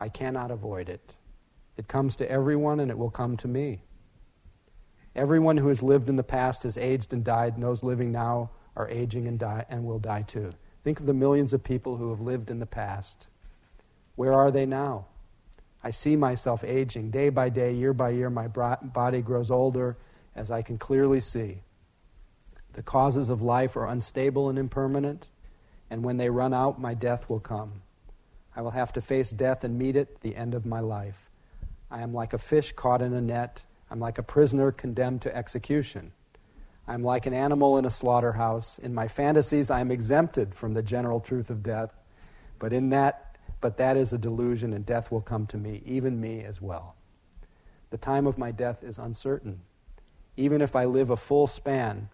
I 0.01 0.09
cannot 0.09 0.51
avoid 0.51 0.89
it. 0.89 1.13
It 1.77 1.89
comes 1.89 2.17
to 2.17 2.31
everyone 2.31 2.81
and 2.81 2.91
it 2.91 2.97
will 2.97 3.11
come 3.11 3.37
to 3.37 3.49
me. 3.49 3.83
Everyone 5.15 5.59
who 5.59 5.69
has 5.69 5.83
lived 5.83 6.09
in 6.09 6.17
the 6.17 6.23
past 6.23 6.63
has 6.63 6.79
aged 6.79 7.13
and 7.13 7.23
died, 7.23 7.53
and 7.53 7.63
those 7.63 7.83
living 7.83 8.11
now 8.11 8.49
are 8.75 8.89
aging 8.89 9.29
and 9.29 9.39
die 9.39 9.67
and 9.69 9.85
will 9.85 9.99
die 9.99 10.23
too. 10.23 10.49
Think 10.85 11.01
of 11.01 11.05
the 11.05 11.13
millions 11.13 11.53
of 11.53 11.63
people 11.63 11.99
who 11.99 12.09
have 12.09 12.21
lived 12.21 12.51
in 12.51 12.61
the 12.61 12.67
past. 12.67 13.27
Where 14.15 14.33
are 14.33 14.51
they 14.51 14.65
now? 14.65 15.05
I 15.85 15.91
see 15.91 16.17
myself 16.17 16.65
aging 16.65 17.11
day 17.11 17.29
by 17.29 17.51
day, 17.51 17.75
year 17.75 17.93
by 17.93 18.09
year. 18.09 18.31
My 18.31 18.49
body 18.49 19.21
grows 19.21 19.51
older 19.51 19.99
as 20.37 20.51
I 20.51 20.63
can 20.63 20.79
clearly 20.79 21.21
see. 21.21 21.63
The 22.75 22.83
causes 22.83 23.31
of 23.31 23.41
life 23.41 23.75
are 23.75 23.87
unstable 23.87 24.49
and 24.49 24.59
impermanent, 24.59 25.27
and 25.91 26.05
when 26.05 26.19
they 26.19 26.29
run 26.31 26.53
out, 26.53 26.81
my 26.81 26.95
death 26.95 27.29
will 27.29 27.41
come. 27.41 27.83
I 28.55 28.61
will 28.61 28.73
have 28.73 28.93
to 28.93 29.01
face 29.01 29.31
death 29.31 29.65
and 29.65 29.79
meet 29.79 29.97
it 29.97 30.21
the 30.21 30.37
end 30.37 30.55
of 30.55 30.67
my 30.67 30.81
life. 30.81 31.31
I 31.91 32.03
am 32.03 32.13
like 32.13 32.33
a 32.33 32.39
fish 32.39 32.73
caught 32.73 33.03
in 33.03 33.15
a 33.15 33.21
net. 33.21 33.63
I'm 33.91 34.01
like 34.01 34.19
a 34.19 34.23
prisoner 34.23 34.73
condemned 34.73 35.23
to 35.23 35.35
execution. 35.35 36.13
I'm 36.87 37.03
like 37.03 37.27
an 37.27 37.35
animal 37.35 37.79
in 37.79 37.85
a 37.85 37.91
slaughterhouse. 37.91 38.79
In 38.79 38.95
my 38.95 39.09
fantasies, 39.09 39.71
I 39.71 39.81
am 39.81 39.91
exempted 39.91 40.55
from 40.55 40.75
the 40.75 40.83
general 40.83 41.21
truth 41.21 41.51
of 41.51 41.63
death. 41.63 41.93
But 42.59 42.73
in 42.73 42.91
that, 42.91 43.37
but 43.61 43.77
that 43.79 43.97
is 43.97 44.13
a 44.13 44.19
delusion, 44.19 44.73
and 44.73 44.85
death 44.85 45.11
will 45.11 45.21
come 45.21 45.47
to 45.49 45.57
me, 45.57 45.83
even 45.85 46.21
me 46.21 46.45
as 46.45 46.61
well. 46.61 46.95
The 47.91 47.99
time 47.99 48.27
of 48.27 48.39
my 48.39 48.51
death 48.51 48.85
is 48.85 48.99
uncertain. 48.99 49.61
Even 50.37 50.61
if 50.61 50.77
I 50.77 50.85
live 50.85 51.11
a 51.11 51.17
full 51.17 51.47
span, 51.47 52.09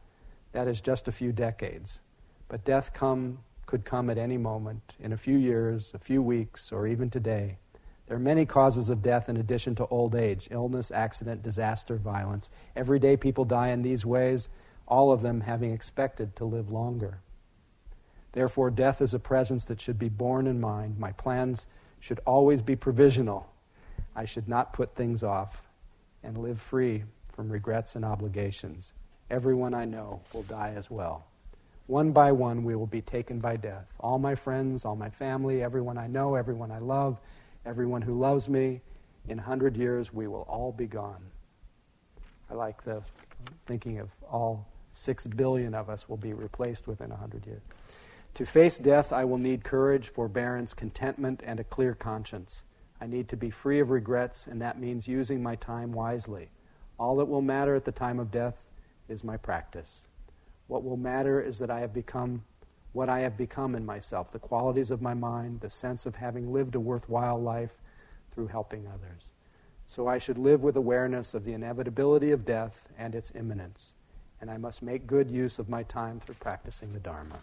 that 0.52 0.68
is 0.68 0.80
just 0.80 1.08
a 1.08 1.12
few 1.12 1.32
decades. 1.32 2.00
But 2.48 2.64
death 2.64 2.92
come, 2.92 3.38
could 3.66 3.84
come 3.84 4.10
at 4.10 4.18
any 4.18 4.38
moment, 4.38 4.94
in 5.00 5.12
a 5.12 5.16
few 5.16 5.36
years, 5.36 5.92
a 5.94 5.98
few 5.98 6.22
weeks, 6.22 6.70
or 6.70 6.86
even 6.86 7.10
today. 7.10 7.58
There 8.06 8.16
are 8.16 8.20
many 8.20 8.44
causes 8.44 8.88
of 8.90 9.02
death 9.02 9.28
in 9.28 9.36
addition 9.36 9.74
to 9.76 9.86
old 9.86 10.14
age 10.14 10.48
illness, 10.50 10.90
accident, 10.90 11.42
disaster, 11.42 11.96
violence. 11.96 12.50
Every 12.76 12.98
day 12.98 13.16
people 13.16 13.44
die 13.44 13.68
in 13.68 13.82
these 13.82 14.04
ways, 14.04 14.48
all 14.86 15.10
of 15.10 15.22
them 15.22 15.40
having 15.40 15.72
expected 15.72 16.36
to 16.36 16.44
live 16.44 16.70
longer. 16.70 17.20
Therefore, 18.32 18.70
death 18.70 19.00
is 19.00 19.14
a 19.14 19.18
presence 19.18 19.64
that 19.66 19.80
should 19.80 19.98
be 19.98 20.08
borne 20.08 20.46
in 20.46 20.60
mind. 20.60 20.98
My 20.98 21.12
plans 21.12 21.66
should 22.00 22.20
always 22.26 22.60
be 22.60 22.76
provisional. 22.76 23.48
I 24.14 24.24
should 24.24 24.48
not 24.48 24.72
put 24.72 24.94
things 24.94 25.22
off 25.22 25.68
and 26.22 26.36
live 26.36 26.60
free 26.60 27.04
from 27.32 27.50
regrets 27.50 27.96
and 27.96 28.04
obligations. 28.04 28.92
Everyone 29.30 29.74
I 29.74 29.84
know 29.84 30.20
will 30.32 30.42
die 30.42 30.74
as 30.76 30.90
well. 30.90 31.26
One 31.86 32.12
by 32.12 32.32
one, 32.32 32.64
we 32.64 32.76
will 32.76 32.86
be 32.86 33.00
taken 33.00 33.40
by 33.40 33.56
death. 33.56 33.86
All 33.98 34.18
my 34.18 34.34
friends, 34.34 34.84
all 34.84 34.96
my 34.96 35.10
family, 35.10 35.62
everyone 35.62 35.98
I 35.98 36.06
know, 36.06 36.34
everyone 36.36 36.70
I 36.70 36.78
love, 36.78 37.18
everyone 37.66 38.02
who 38.02 38.18
loves 38.18 38.48
me. 38.48 38.80
In 39.28 39.38
a 39.38 39.42
hundred 39.42 39.76
years, 39.76 40.12
we 40.12 40.26
will 40.26 40.42
all 40.42 40.72
be 40.72 40.86
gone. 40.86 41.22
I 42.50 42.54
like 42.54 42.84
the 42.84 43.02
thinking 43.66 43.98
of 43.98 44.10
all 44.30 44.66
six 44.92 45.26
billion 45.26 45.74
of 45.74 45.88
us 45.88 46.08
will 46.08 46.16
be 46.16 46.32
replaced 46.32 46.86
within 46.86 47.10
a 47.10 47.16
hundred 47.16 47.46
years. 47.46 47.62
To 48.34 48.46
face 48.46 48.78
death, 48.78 49.12
I 49.12 49.24
will 49.24 49.38
need 49.38 49.64
courage, 49.64 50.08
forbearance, 50.08 50.72
contentment, 50.74 51.42
and 51.44 51.60
a 51.60 51.64
clear 51.64 51.94
conscience. 51.94 52.62
I 53.00 53.06
need 53.06 53.28
to 53.28 53.36
be 53.36 53.50
free 53.50 53.80
of 53.80 53.90
regrets, 53.90 54.46
and 54.46 54.62
that 54.62 54.78
means 54.78 55.08
using 55.08 55.42
my 55.42 55.56
time 55.56 55.92
wisely. 55.92 56.50
All 57.02 57.16
that 57.16 57.24
will 57.24 57.42
matter 57.42 57.74
at 57.74 57.84
the 57.84 57.90
time 57.90 58.20
of 58.20 58.30
death 58.30 58.54
is 59.08 59.24
my 59.24 59.36
practice. 59.36 60.06
What 60.68 60.84
will 60.84 60.96
matter 60.96 61.40
is 61.40 61.58
that 61.58 61.68
I 61.68 61.80
have 61.80 61.92
become 61.92 62.44
what 62.92 63.08
I 63.08 63.20
have 63.20 63.36
become 63.36 63.74
in 63.74 63.84
myself, 63.84 64.30
the 64.30 64.38
qualities 64.38 64.92
of 64.92 65.02
my 65.02 65.12
mind, 65.12 65.62
the 65.62 65.68
sense 65.68 66.06
of 66.06 66.14
having 66.14 66.52
lived 66.52 66.76
a 66.76 66.80
worthwhile 66.80 67.42
life 67.42 67.72
through 68.32 68.46
helping 68.46 68.86
others. 68.86 69.32
So 69.88 70.06
I 70.06 70.18
should 70.18 70.38
live 70.38 70.62
with 70.62 70.76
awareness 70.76 71.34
of 71.34 71.44
the 71.44 71.54
inevitability 71.54 72.30
of 72.30 72.44
death 72.44 72.86
and 72.96 73.16
its 73.16 73.32
imminence, 73.34 73.96
and 74.40 74.48
I 74.48 74.56
must 74.56 74.80
make 74.80 75.04
good 75.04 75.28
use 75.28 75.58
of 75.58 75.68
my 75.68 75.82
time 75.82 76.20
through 76.20 76.36
practicing 76.36 76.92
the 76.92 77.00
Dharma. 77.00 77.40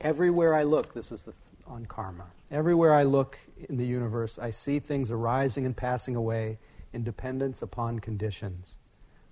Everywhere 0.00 0.54
I 0.54 0.62
look, 0.62 0.94
this 0.94 1.12
is 1.12 1.24
the, 1.24 1.34
on 1.66 1.84
karma, 1.84 2.28
everywhere 2.50 2.94
I 2.94 3.02
look 3.02 3.38
in 3.68 3.76
the 3.76 3.86
universe, 3.86 4.38
I 4.38 4.50
see 4.50 4.78
things 4.78 5.10
arising 5.10 5.66
and 5.66 5.76
passing 5.76 6.16
away 6.16 6.56
in 6.94 7.04
dependence 7.04 7.60
upon 7.60 7.98
conditions. 7.98 8.76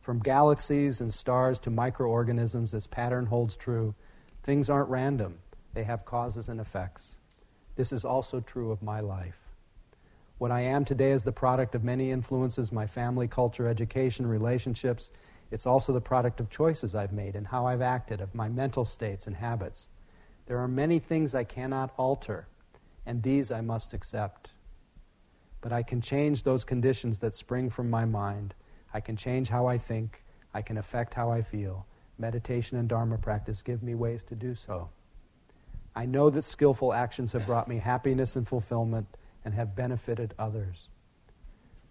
From 0.00 0.18
galaxies 0.18 1.00
and 1.00 1.14
stars 1.14 1.58
to 1.60 1.70
microorganisms, 1.70 2.72
this 2.72 2.88
pattern 2.88 3.26
holds 3.26 3.54
true. 3.54 3.94
Things 4.42 4.68
aren't 4.68 4.90
random, 4.90 5.38
they 5.74 5.84
have 5.84 6.04
causes 6.04 6.48
and 6.48 6.60
effects. 6.60 7.14
This 7.76 7.92
is 7.92 8.04
also 8.04 8.40
true 8.40 8.72
of 8.72 8.82
my 8.82 9.00
life. 9.00 9.38
What 10.38 10.50
I 10.50 10.62
am 10.62 10.84
today 10.84 11.12
is 11.12 11.22
the 11.22 11.32
product 11.32 11.74
of 11.74 11.84
many 11.84 12.10
influences 12.10 12.72
my 12.72 12.86
family, 12.86 13.28
culture, 13.28 13.68
education, 13.68 14.26
relationships. 14.26 15.12
It's 15.52 15.66
also 15.66 15.92
the 15.92 16.00
product 16.00 16.40
of 16.40 16.50
choices 16.50 16.94
I've 16.94 17.12
made 17.12 17.36
and 17.36 17.46
how 17.46 17.66
I've 17.66 17.80
acted, 17.80 18.20
of 18.20 18.34
my 18.34 18.48
mental 18.48 18.84
states 18.84 19.28
and 19.28 19.36
habits. 19.36 19.88
There 20.46 20.58
are 20.58 20.66
many 20.66 20.98
things 20.98 21.34
I 21.34 21.44
cannot 21.44 21.94
alter, 21.96 22.48
and 23.06 23.22
these 23.22 23.52
I 23.52 23.60
must 23.60 23.94
accept. 23.94 24.50
But 25.62 25.72
I 25.72 25.82
can 25.82 26.02
change 26.02 26.42
those 26.42 26.64
conditions 26.64 27.20
that 27.20 27.34
spring 27.34 27.70
from 27.70 27.88
my 27.88 28.04
mind 28.04 28.54
I 28.94 29.00
can 29.00 29.16
change 29.16 29.48
how 29.48 29.66
I 29.66 29.78
think. 29.78 30.22
I 30.54 30.62
can 30.62 30.76
affect 30.76 31.14
how 31.14 31.30
I 31.30 31.42
feel. 31.42 31.86
Meditation 32.18 32.76
and 32.76 32.88
Dharma 32.88 33.18
practice 33.18 33.62
give 33.62 33.82
me 33.82 33.94
ways 33.94 34.22
to 34.24 34.34
do 34.34 34.54
so. 34.54 34.90
I 35.94 36.06
know 36.06 36.30
that 36.30 36.44
skillful 36.44 36.92
actions 36.92 37.32
have 37.32 37.46
brought 37.46 37.68
me 37.68 37.78
happiness 37.78 38.36
and 38.36 38.46
fulfillment 38.46 39.06
and 39.44 39.54
have 39.54 39.74
benefited 39.74 40.34
others. 40.38 40.88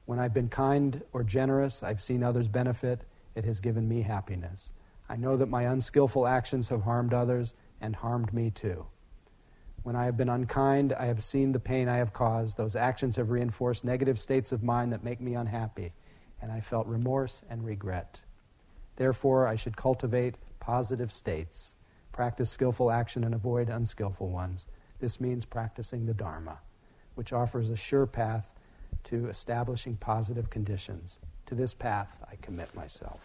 When 0.05 0.19
I've 0.19 0.33
been 0.33 0.49
kind 0.49 1.01
or 1.13 1.23
generous, 1.23 1.83
I've 1.83 2.01
seen 2.01 2.23
others 2.23 2.47
benefit. 2.47 3.01
It 3.35 3.45
has 3.45 3.59
given 3.59 3.87
me 3.87 4.01
happiness. 4.01 4.73
I 5.09 5.15
know 5.15 5.37
that 5.37 5.49
my 5.49 5.63
unskillful 5.63 6.27
actions 6.27 6.69
have 6.69 6.83
harmed 6.83 7.13
others 7.13 7.53
and 7.79 7.95
harmed 7.95 8.33
me 8.33 8.51
too. 8.51 8.85
When 9.83 9.95
I 9.95 10.05
have 10.05 10.17
been 10.17 10.29
unkind, 10.29 10.93
I 10.93 11.05
have 11.05 11.23
seen 11.23 11.51
the 11.51 11.59
pain 11.59 11.89
I 11.89 11.97
have 11.97 12.13
caused. 12.13 12.57
Those 12.57 12.75
actions 12.75 13.15
have 13.15 13.31
reinforced 13.31 13.83
negative 13.83 14.19
states 14.19 14.51
of 14.51 14.63
mind 14.63 14.93
that 14.93 15.03
make 15.03 15.19
me 15.19 15.33
unhappy 15.33 15.93
and 16.41 16.51
I 16.51 16.59
felt 16.59 16.87
remorse 16.87 17.43
and 17.49 17.63
regret. 17.63 18.19
Therefore, 18.95 19.47
I 19.47 19.55
should 19.55 19.77
cultivate 19.77 20.35
positive 20.59 21.11
states, 21.11 21.75
practice 22.11 22.49
skillful 22.49 22.91
action, 22.91 23.23
and 23.23 23.33
avoid 23.35 23.69
unskillful 23.69 24.29
ones. 24.29 24.67
This 24.99 25.21
means 25.21 25.45
practicing 25.45 26.05
the 26.05 26.13
Dharma, 26.13 26.59
which 27.15 27.31
offers 27.31 27.69
a 27.69 27.75
sure 27.75 28.05
path 28.05 28.47
to 29.05 29.27
establishing 29.29 29.97
positive 29.97 30.49
conditions. 30.49 31.19
To 31.47 31.55
this 31.55 31.73
path, 31.73 32.17
I 32.29 32.35
commit 32.41 32.73
myself. 32.75 33.19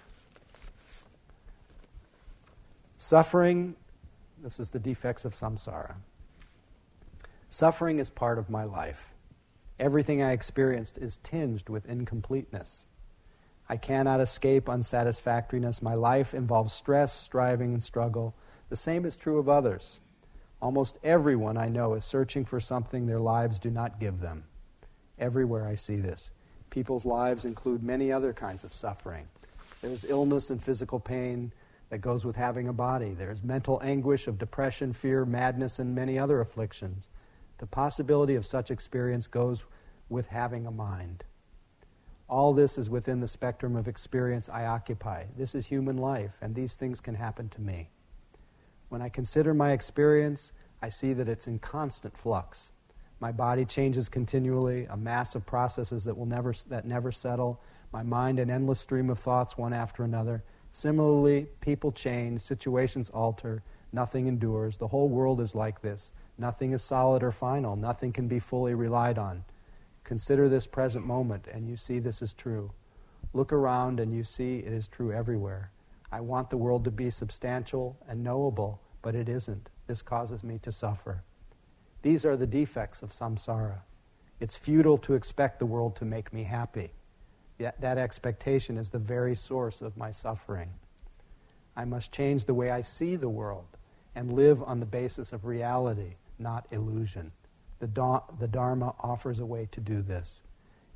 Suffering, 2.98 3.76
this 4.42 4.58
is 4.58 4.70
the 4.70 4.78
defects 4.78 5.24
of 5.24 5.34
samsara. 5.34 5.96
Suffering 7.48 7.98
is 7.98 8.10
part 8.10 8.38
of 8.38 8.50
my 8.50 8.64
life. 8.64 9.14
Everything 9.78 10.22
I 10.22 10.32
experienced 10.32 10.98
is 10.98 11.18
tinged 11.18 11.68
with 11.68 11.86
incompleteness. 11.86 12.86
I 13.68 13.76
cannot 13.76 14.20
escape 14.20 14.68
unsatisfactoriness. 14.68 15.82
My 15.82 15.94
life 15.94 16.34
involves 16.34 16.72
stress, 16.72 17.12
striving, 17.12 17.72
and 17.72 17.82
struggle. 17.82 18.34
The 18.68 18.76
same 18.76 19.04
is 19.04 19.16
true 19.16 19.38
of 19.38 19.48
others. 19.48 20.00
Almost 20.62 20.98
everyone 21.04 21.56
I 21.56 21.68
know 21.68 21.94
is 21.94 22.04
searching 22.04 22.44
for 22.44 22.60
something 22.60 23.06
their 23.06 23.20
lives 23.20 23.58
do 23.58 23.70
not 23.70 24.00
give 24.00 24.20
them. 24.20 24.44
Everywhere 25.18 25.66
I 25.66 25.74
see 25.74 25.96
this. 25.96 26.30
People's 26.70 27.04
lives 27.04 27.44
include 27.44 27.82
many 27.82 28.12
other 28.12 28.32
kinds 28.32 28.64
of 28.64 28.72
suffering. 28.72 29.28
There's 29.82 30.04
illness 30.04 30.50
and 30.50 30.62
physical 30.62 31.00
pain 31.00 31.52
that 31.90 31.98
goes 31.98 32.24
with 32.24 32.36
having 32.36 32.68
a 32.68 32.72
body. 32.72 33.12
There's 33.12 33.42
mental 33.42 33.80
anguish 33.82 34.26
of 34.26 34.38
depression, 34.38 34.92
fear, 34.92 35.24
madness, 35.24 35.78
and 35.78 35.94
many 35.94 36.18
other 36.18 36.40
afflictions. 36.40 37.08
The 37.58 37.66
possibility 37.66 38.34
of 38.34 38.44
such 38.44 38.70
experience 38.70 39.26
goes 39.26 39.64
with 40.08 40.28
having 40.28 40.66
a 40.66 40.70
mind. 40.70 41.24
All 42.28 42.52
this 42.52 42.76
is 42.76 42.90
within 42.90 43.20
the 43.20 43.28
spectrum 43.28 43.76
of 43.76 43.86
experience 43.86 44.48
I 44.48 44.66
occupy. 44.66 45.24
This 45.36 45.54
is 45.54 45.66
human 45.66 45.96
life, 45.96 46.32
and 46.40 46.54
these 46.54 46.74
things 46.74 47.00
can 47.00 47.14
happen 47.14 47.48
to 47.50 47.60
me. 47.60 47.90
When 48.88 49.00
I 49.00 49.08
consider 49.08 49.54
my 49.54 49.72
experience, 49.72 50.52
I 50.82 50.88
see 50.88 51.12
that 51.12 51.28
it's 51.28 51.46
in 51.46 51.60
constant 51.60 52.16
flux. 52.16 52.72
My 53.20 53.32
body 53.32 53.64
changes 53.64 54.08
continually, 54.08 54.86
a 54.90 54.96
mass 54.96 55.34
of 55.34 55.46
processes 55.46 56.04
that, 56.04 56.16
will 56.16 56.26
never, 56.26 56.52
that 56.68 56.84
never 56.84 57.10
settle, 57.10 57.60
my 57.92 58.02
mind 58.02 58.38
an 58.38 58.50
endless 58.50 58.80
stream 58.80 59.08
of 59.08 59.18
thoughts 59.18 59.56
one 59.56 59.72
after 59.72 60.02
another. 60.02 60.44
Similarly, 60.70 61.46
people 61.60 61.92
change, 61.92 62.42
situations 62.42 63.08
alter, 63.10 63.62
nothing 63.96 64.26
endures. 64.26 64.76
The 64.76 64.88
whole 64.88 65.08
world 65.08 65.40
is 65.40 65.54
like 65.54 65.80
this. 65.80 66.12
Nothing 66.36 66.72
is 66.72 66.82
solid 66.82 67.22
or 67.22 67.32
final, 67.32 67.76
nothing 67.76 68.12
can 68.12 68.28
be 68.28 68.38
fully 68.38 68.74
relied 68.74 69.18
on. 69.18 69.44
Consider 70.04 70.48
this 70.48 70.66
present 70.66 71.06
moment 71.06 71.46
and 71.52 71.66
you 71.66 71.76
see 71.76 71.98
this 71.98 72.20
is 72.20 72.34
true. 72.34 72.72
Look 73.32 73.52
around 73.52 73.98
and 73.98 74.14
you 74.14 74.22
see 74.22 74.58
it 74.58 74.72
is 74.72 74.86
true 74.86 75.12
everywhere. 75.12 75.70
I 76.12 76.20
want 76.20 76.50
the 76.50 76.58
world 76.58 76.84
to 76.84 76.90
be 76.90 77.08
substantial 77.10 77.96
and 78.06 78.22
knowable, 78.22 78.80
but 79.00 79.14
it 79.14 79.30
isn't. 79.30 79.70
This 79.86 80.02
causes 80.02 80.44
me 80.44 80.58
to 80.58 80.70
suffer. 80.70 81.22
These 82.02 82.24
are 82.26 82.36
the 82.36 82.46
defects 82.46 83.02
of 83.02 83.12
samsara. 83.12 83.78
It's 84.40 84.56
futile 84.56 84.98
to 84.98 85.14
expect 85.14 85.58
the 85.58 85.66
world 85.66 85.96
to 85.96 86.04
make 86.04 86.34
me 86.34 86.44
happy. 86.44 86.90
Yet 87.58 87.80
that 87.80 87.96
expectation 87.96 88.76
is 88.76 88.90
the 88.90 88.98
very 88.98 89.34
source 89.34 89.80
of 89.80 89.96
my 89.96 90.10
suffering. 90.10 90.74
I 91.74 91.86
must 91.86 92.12
change 92.12 92.44
the 92.44 92.54
way 92.54 92.70
I 92.70 92.82
see 92.82 93.16
the 93.16 93.30
world 93.30 93.75
and 94.16 94.32
live 94.32 94.62
on 94.62 94.80
the 94.80 94.86
basis 94.86 95.32
of 95.32 95.44
reality, 95.44 96.14
not 96.38 96.66
illusion. 96.70 97.30
The, 97.78 97.86
da- 97.86 98.22
the 98.40 98.48
Dharma 98.48 98.94
offers 98.98 99.38
a 99.38 99.46
way 99.46 99.68
to 99.72 99.80
do 99.80 100.00
this. 100.00 100.42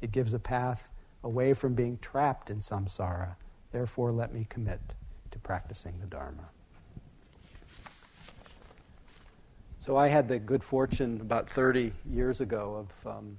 It 0.01 0.11
gives 0.11 0.33
a 0.33 0.39
path 0.39 0.89
away 1.23 1.53
from 1.53 1.75
being 1.75 1.99
trapped 1.99 2.49
in 2.49 2.61
samsara. 2.61 3.37
Therefore, 3.73 4.11
let 4.11 4.33
me 4.33 4.47
commit 4.49 4.81
to 5.33 5.39
practicing 5.39 6.01
the 6.01 6.07
Dharma. 6.07 6.49
So 9.79 9.99
I 9.99 10.09
had 10.09 10.27
the 10.27 10.39
good 10.39 10.64
fortune 10.64 11.21
about 11.21 11.49
30 11.51 11.93
years 12.11 12.41
ago 12.41 12.87
of, 13.05 13.16
um, 13.16 13.37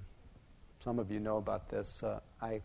some 0.83 0.99
of 0.99 1.11
you 1.11 1.19
know 1.19 1.37
about 1.37 1.69
this. 1.69 2.03
Uh, 2.03 2.19
I 2.39 2.61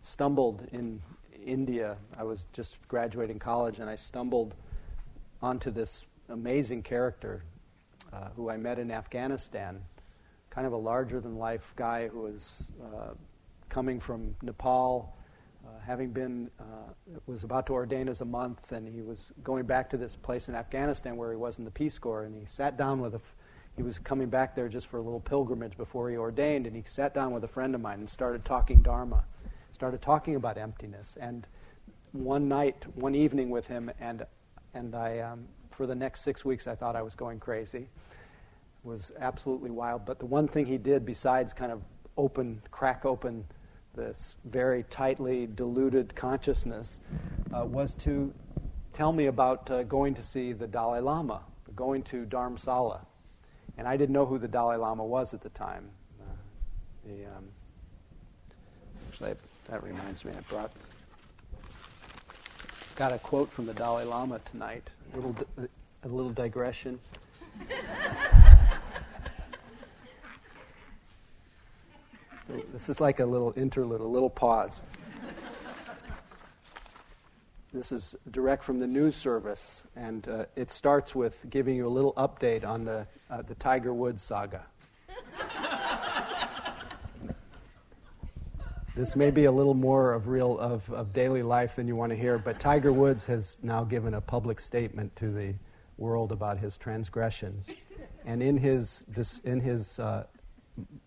stumbled 0.00 0.66
in 0.72 1.00
India. 1.44 1.96
I 2.18 2.24
was 2.24 2.46
just 2.52 2.76
graduating 2.88 3.38
college 3.38 3.78
and 3.78 3.88
I 3.88 3.94
stumbled 3.94 4.56
onto 5.40 5.70
this 5.70 6.04
amazing 6.28 6.82
character 6.82 7.44
uh, 8.12 8.28
who 8.36 8.50
I 8.50 8.56
met 8.56 8.78
in 8.78 8.90
Afghanistan. 8.90 9.80
Kind 10.50 10.66
of 10.66 10.72
a 10.72 10.76
larger 10.76 11.20
than 11.20 11.36
life 11.36 11.72
guy 11.76 12.08
who 12.08 12.20
was 12.22 12.72
uh, 12.82 13.14
coming 13.68 14.00
from 14.00 14.34
Nepal, 14.42 15.16
uh, 15.66 15.80
having 15.84 16.10
been, 16.10 16.50
uh, 16.60 16.92
was 17.26 17.44
about 17.44 17.66
to 17.66 17.72
ordain 17.72 18.08
as 18.08 18.20
a 18.20 18.24
monk, 18.24 18.58
and 18.70 18.88
he 18.88 19.02
was 19.02 19.32
going 19.42 19.66
back 19.66 19.90
to 19.90 19.96
this 19.96 20.16
place 20.16 20.48
in 20.48 20.54
Afghanistan 20.54 21.16
where 21.16 21.30
he 21.30 21.36
was 21.36 21.58
in 21.58 21.64
the 21.64 21.70
Peace 21.70 21.98
Corps, 21.98 22.24
and 22.24 22.34
he 22.36 22.46
sat 22.46 22.76
down 22.76 23.00
with 23.00 23.14
a, 23.14 23.20
he 23.76 23.82
was 23.82 23.98
coming 23.98 24.28
back 24.28 24.54
there 24.54 24.68
just 24.68 24.86
for 24.86 24.98
a 24.98 25.02
little 25.02 25.20
pilgrimage 25.20 25.76
before 25.76 26.08
he 26.08 26.16
ordained, 26.16 26.66
and 26.66 26.74
he 26.76 26.82
sat 26.86 27.12
down 27.12 27.32
with 27.32 27.44
a 27.44 27.48
friend 27.48 27.74
of 27.74 27.80
mine 27.80 27.98
and 27.98 28.08
started 28.08 28.44
talking 28.44 28.80
Dharma, 28.80 29.24
started 29.72 30.00
talking 30.00 30.36
about 30.36 30.56
emptiness, 30.56 31.16
and 31.20 31.46
one 32.12 32.48
night, 32.48 32.86
one 32.94 33.14
evening 33.14 33.50
with 33.50 33.66
him, 33.66 33.90
and 34.00 34.24
and 34.72 34.94
I, 34.94 35.20
um, 35.20 35.48
for 35.76 35.86
the 35.86 35.94
next 35.94 36.22
six 36.22 36.44
weeks, 36.44 36.66
I 36.66 36.74
thought 36.74 36.96
I 36.96 37.02
was 37.02 37.14
going 37.14 37.38
crazy. 37.38 37.88
It 38.84 38.88
was 38.88 39.12
absolutely 39.20 39.70
wild. 39.70 40.06
But 40.06 40.18
the 40.18 40.26
one 40.26 40.48
thing 40.48 40.66
he 40.66 40.78
did, 40.78 41.04
besides 41.04 41.52
kind 41.52 41.70
of 41.70 41.82
open, 42.16 42.62
crack 42.70 43.04
open 43.04 43.44
this 43.94 44.36
very 44.44 44.84
tightly 44.84 45.46
diluted 45.46 46.14
consciousness 46.14 47.00
uh, 47.54 47.64
was 47.64 47.94
to 47.94 48.32
tell 48.92 49.12
me 49.12 49.26
about 49.26 49.70
uh, 49.70 49.82
going 49.82 50.14
to 50.14 50.22
see 50.22 50.52
the 50.52 50.66
Dalai 50.66 51.00
Lama, 51.00 51.42
going 51.74 52.02
to 52.04 52.24
Dharamsala. 52.24 53.00
And 53.78 53.86
I 53.86 53.96
didn't 53.96 54.14
know 54.14 54.24
who 54.24 54.38
the 54.38 54.48
Dalai 54.48 54.76
Lama 54.76 55.04
was 55.04 55.34
at 55.34 55.42
the 55.42 55.50
time. 55.50 55.90
Uh, 56.20 56.24
the, 57.04 57.24
um, 57.26 57.44
actually, 59.08 59.34
that 59.68 59.82
reminds 59.82 60.24
me, 60.24 60.32
I 60.36 60.40
brought 60.48 60.72
got 62.96 63.12
a 63.12 63.18
quote 63.18 63.50
from 63.52 63.66
the 63.66 63.74
Dalai 63.74 64.04
Lama 64.04 64.40
tonight. 64.50 64.88
A 65.12 65.16
little, 65.16 65.36
a 66.02 66.08
little 66.08 66.30
digression. 66.30 67.00
This 72.72 72.88
is 72.88 73.00
like 73.00 73.20
a 73.20 73.26
little 73.26 73.52
interlude, 73.56 74.00
a 74.00 74.04
little 74.04 74.30
pause. 74.30 74.82
This 77.72 77.92
is 77.92 78.14
direct 78.30 78.62
from 78.62 78.78
the 78.80 78.86
news 78.86 79.16
service, 79.16 79.86
and 79.96 80.26
uh, 80.28 80.44
it 80.54 80.70
starts 80.70 81.14
with 81.14 81.44
giving 81.50 81.76
you 81.76 81.86
a 81.86 81.90
little 81.90 82.14
update 82.14 82.64
on 82.64 82.84
the, 82.84 83.06
uh, 83.30 83.42
the 83.42 83.54
Tiger 83.56 83.92
Woods 83.92 84.22
saga. 84.22 84.64
This 88.96 89.14
may 89.14 89.30
be 89.30 89.44
a 89.44 89.52
little 89.52 89.74
more 89.74 90.14
of 90.14 90.26
real 90.26 90.58
of, 90.58 90.90
of 90.90 91.12
daily 91.12 91.42
life 91.42 91.76
than 91.76 91.86
you 91.86 91.94
want 91.94 92.10
to 92.10 92.16
hear, 92.16 92.38
but 92.38 92.58
Tiger 92.58 92.92
Woods 92.92 93.26
has 93.26 93.58
now 93.62 93.84
given 93.84 94.14
a 94.14 94.22
public 94.22 94.58
statement 94.58 95.14
to 95.16 95.30
the 95.30 95.54
world 95.98 96.32
about 96.32 96.58
his 96.58 96.78
transgressions, 96.78 97.70
and 98.24 98.42
in 98.42 98.56
his 98.56 99.04
in 99.44 99.60
his 99.60 99.98
uh, 99.98 100.24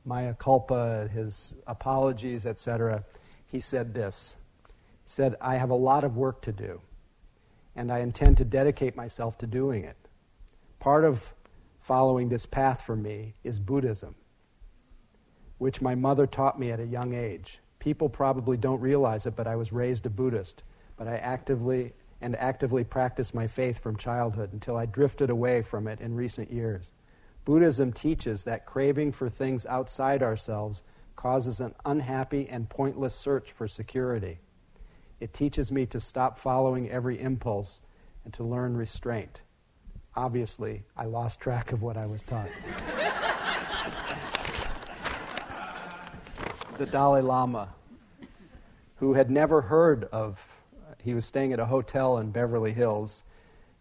mea 0.06 0.34
culpa, 0.38 1.10
his 1.12 1.56
apologies, 1.66 2.46
etc., 2.46 3.04
he 3.48 3.60
said 3.60 3.96
this. 3.96 4.36
He 4.68 5.10
said, 5.10 5.36
I 5.42 5.56
have 5.56 5.72
a 5.72 5.76
lot 5.76 6.04
of 6.04 6.16
work 6.16 6.44
to 6.44 6.52
do, 6.52 6.82
and 7.76 7.92
I 7.92 8.00
intend 8.00 8.38
to 8.38 8.46
dedicate 8.46 8.96
myself 8.96 9.40
to 9.40 9.48
doing 9.48 9.84
it. 9.84 9.98
Part 10.80 11.04
of 11.06 11.34
following 11.80 12.30
this 12.30 12.46
path 12.46 12.84
for 12.84 12.96
me 12.96 13.34
is 13.44 13.58
Buddhism, 13.58 14.14
which 15.58 15.82
my 15.82 15.96
mother 15.96 16.28
taught 16.28 16.60
me 16.60 16.72
at 16.72 16.80
a 16.80 16.86
young 16.86 17.16
age. 17.16 17.62
People 17.80 18.09
probably 18.09 18.57
don't 18.57 18.82
realize 18.82 19.25
it, 19.25 19.36
but 19.36 19.47
I 19.47 19.55
was 19.55 19.71
raised 19.71 20.05
a 20.05 20.09
Buddhist, 20.09 20.63
but 20.97 21.07
I 21.07 21.15
actively 21.17 21.93
and 22.21 22.36
actively 22.36 22.84
practiced 22.84 23.34
my 23.34 23.47
faith 23.47 23.80
from 23.80 23.95
childhood 23.95 24.51
until 24.51 24.75
I 24.75 24.86
drifted 24.86 25.30
away 25.30 25.61
from 25.61 25.88
it 25.88 26.01
in 26.01 26.15
recent 26.15 26.51
years. 26.51 26.91
Buddhism 27.45 27.93
teaches 27.93 28.43
that 28.43 28.65
craving 28.65 29.13
for 29.13 29.30
things 29.30 29.65
outside 29.65 30.21
ourselves 30.21 30.84
causes 31.15 31.61
an 31.61 31.73
unhappy 31.86 32.47
and 32.49 32.69
pointless 32.69 33.15
search 33.15 33.51
for 33.51 33.67
security. 33.67 34.39
It 35.19 35.34
teaches 35.34 35.71
me 35.71 35.86
to 35.88 35.99
stop 35.99 36.38
following 36.38 36.89
every 36.89 37.19
impulse 37.19 37.82
and 38.23 38.34
to 38.34 38.43
learn 38.43 38.77
restraint. 38.77 39.41
Obviously, 40.15 40.84
I 40.95 41.05
lost 41.05 41.39
track 41.39 41.71
of 41.71 41.82
what 41.82 41.97
I 41.97 42.05
was 42.05 42.23
taught. 42.23 42.49
the 46.80 46.86
Dalai 46.86 47.19
Lama, 47.19 47.73
who 48.95 49.13
had 49.13 49.30
never 49.30 49.63
heard 49.63 50.05
of, 50.13 50.55
he 51.03 51.13
was 51.13 51.25
staying 51.25 51.51
at 51.51 51.59
a 51.59 51.65
hotel 51.65 52.17
in 52.17 52.32
Beverly 52.32 52.71
Hills 52.71 53.23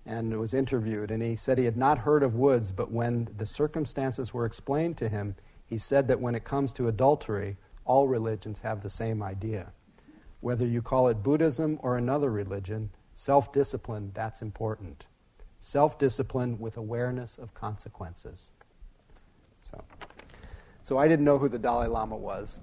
and 0.05 0.37
was 0.37 0.53
interviewed, 0.53 1.13
and 1.13 1.23
he 1.23 1.37
said 1.37 1.59
he 1.59 1.65
had 1.65 1.77
not 1.77 1.99
heard 1.99 2.25
of 2.25 2.35
Woods, 2.35 2.73
but 2.73 2.91
when 2.91 3.29
the 3.37 3.47
circumstances 3.47 4.35
were 4.35 4.45
explained 4.45 4.97
to 4.97 5.09
him, 5.09 5.37
he 5.65 5.79
said 5.79 6.09
that 6.09 6.21
when 6.21 6.35
it 6.35 6.43
comes 6.43 6.73
to 6.73 6.89
adultery, 6.89 7.57
all 7.85 8.09
religions 8.09 8.61
have 8.61 8.83
the 8.83 8.91
same 8.91 9.23
idea. 9.23 9.73
Whether 10.41 10.67
you 10.67 10.83
call 10.83 11.07
it 11.07 11.23
Buddhism 11.23 11.79
or 11.85 11.97
another 11.97 12.31
religion, 12.33 12.91
self 13.15 13.53
discipline, 13.53 14.11
that's 14.13 14.43
important. 14.43 15.05
Self 15.61 16.01
discipline 16.01 16.59
with 16.59 16.77
awareness 16.77 17.39
of 17.39 17.55
consequences. 17.55 18.51
So, 19.71 19.85
so 20.83 20.99
I 20.99 21.07
didn't 21.07 21.25
know 21.25 21.39
who 21.39 21.49
the 21.49 21.61
Dalai 21.61 21.87
Lama 21.87 22.17
was. 22.17 22.59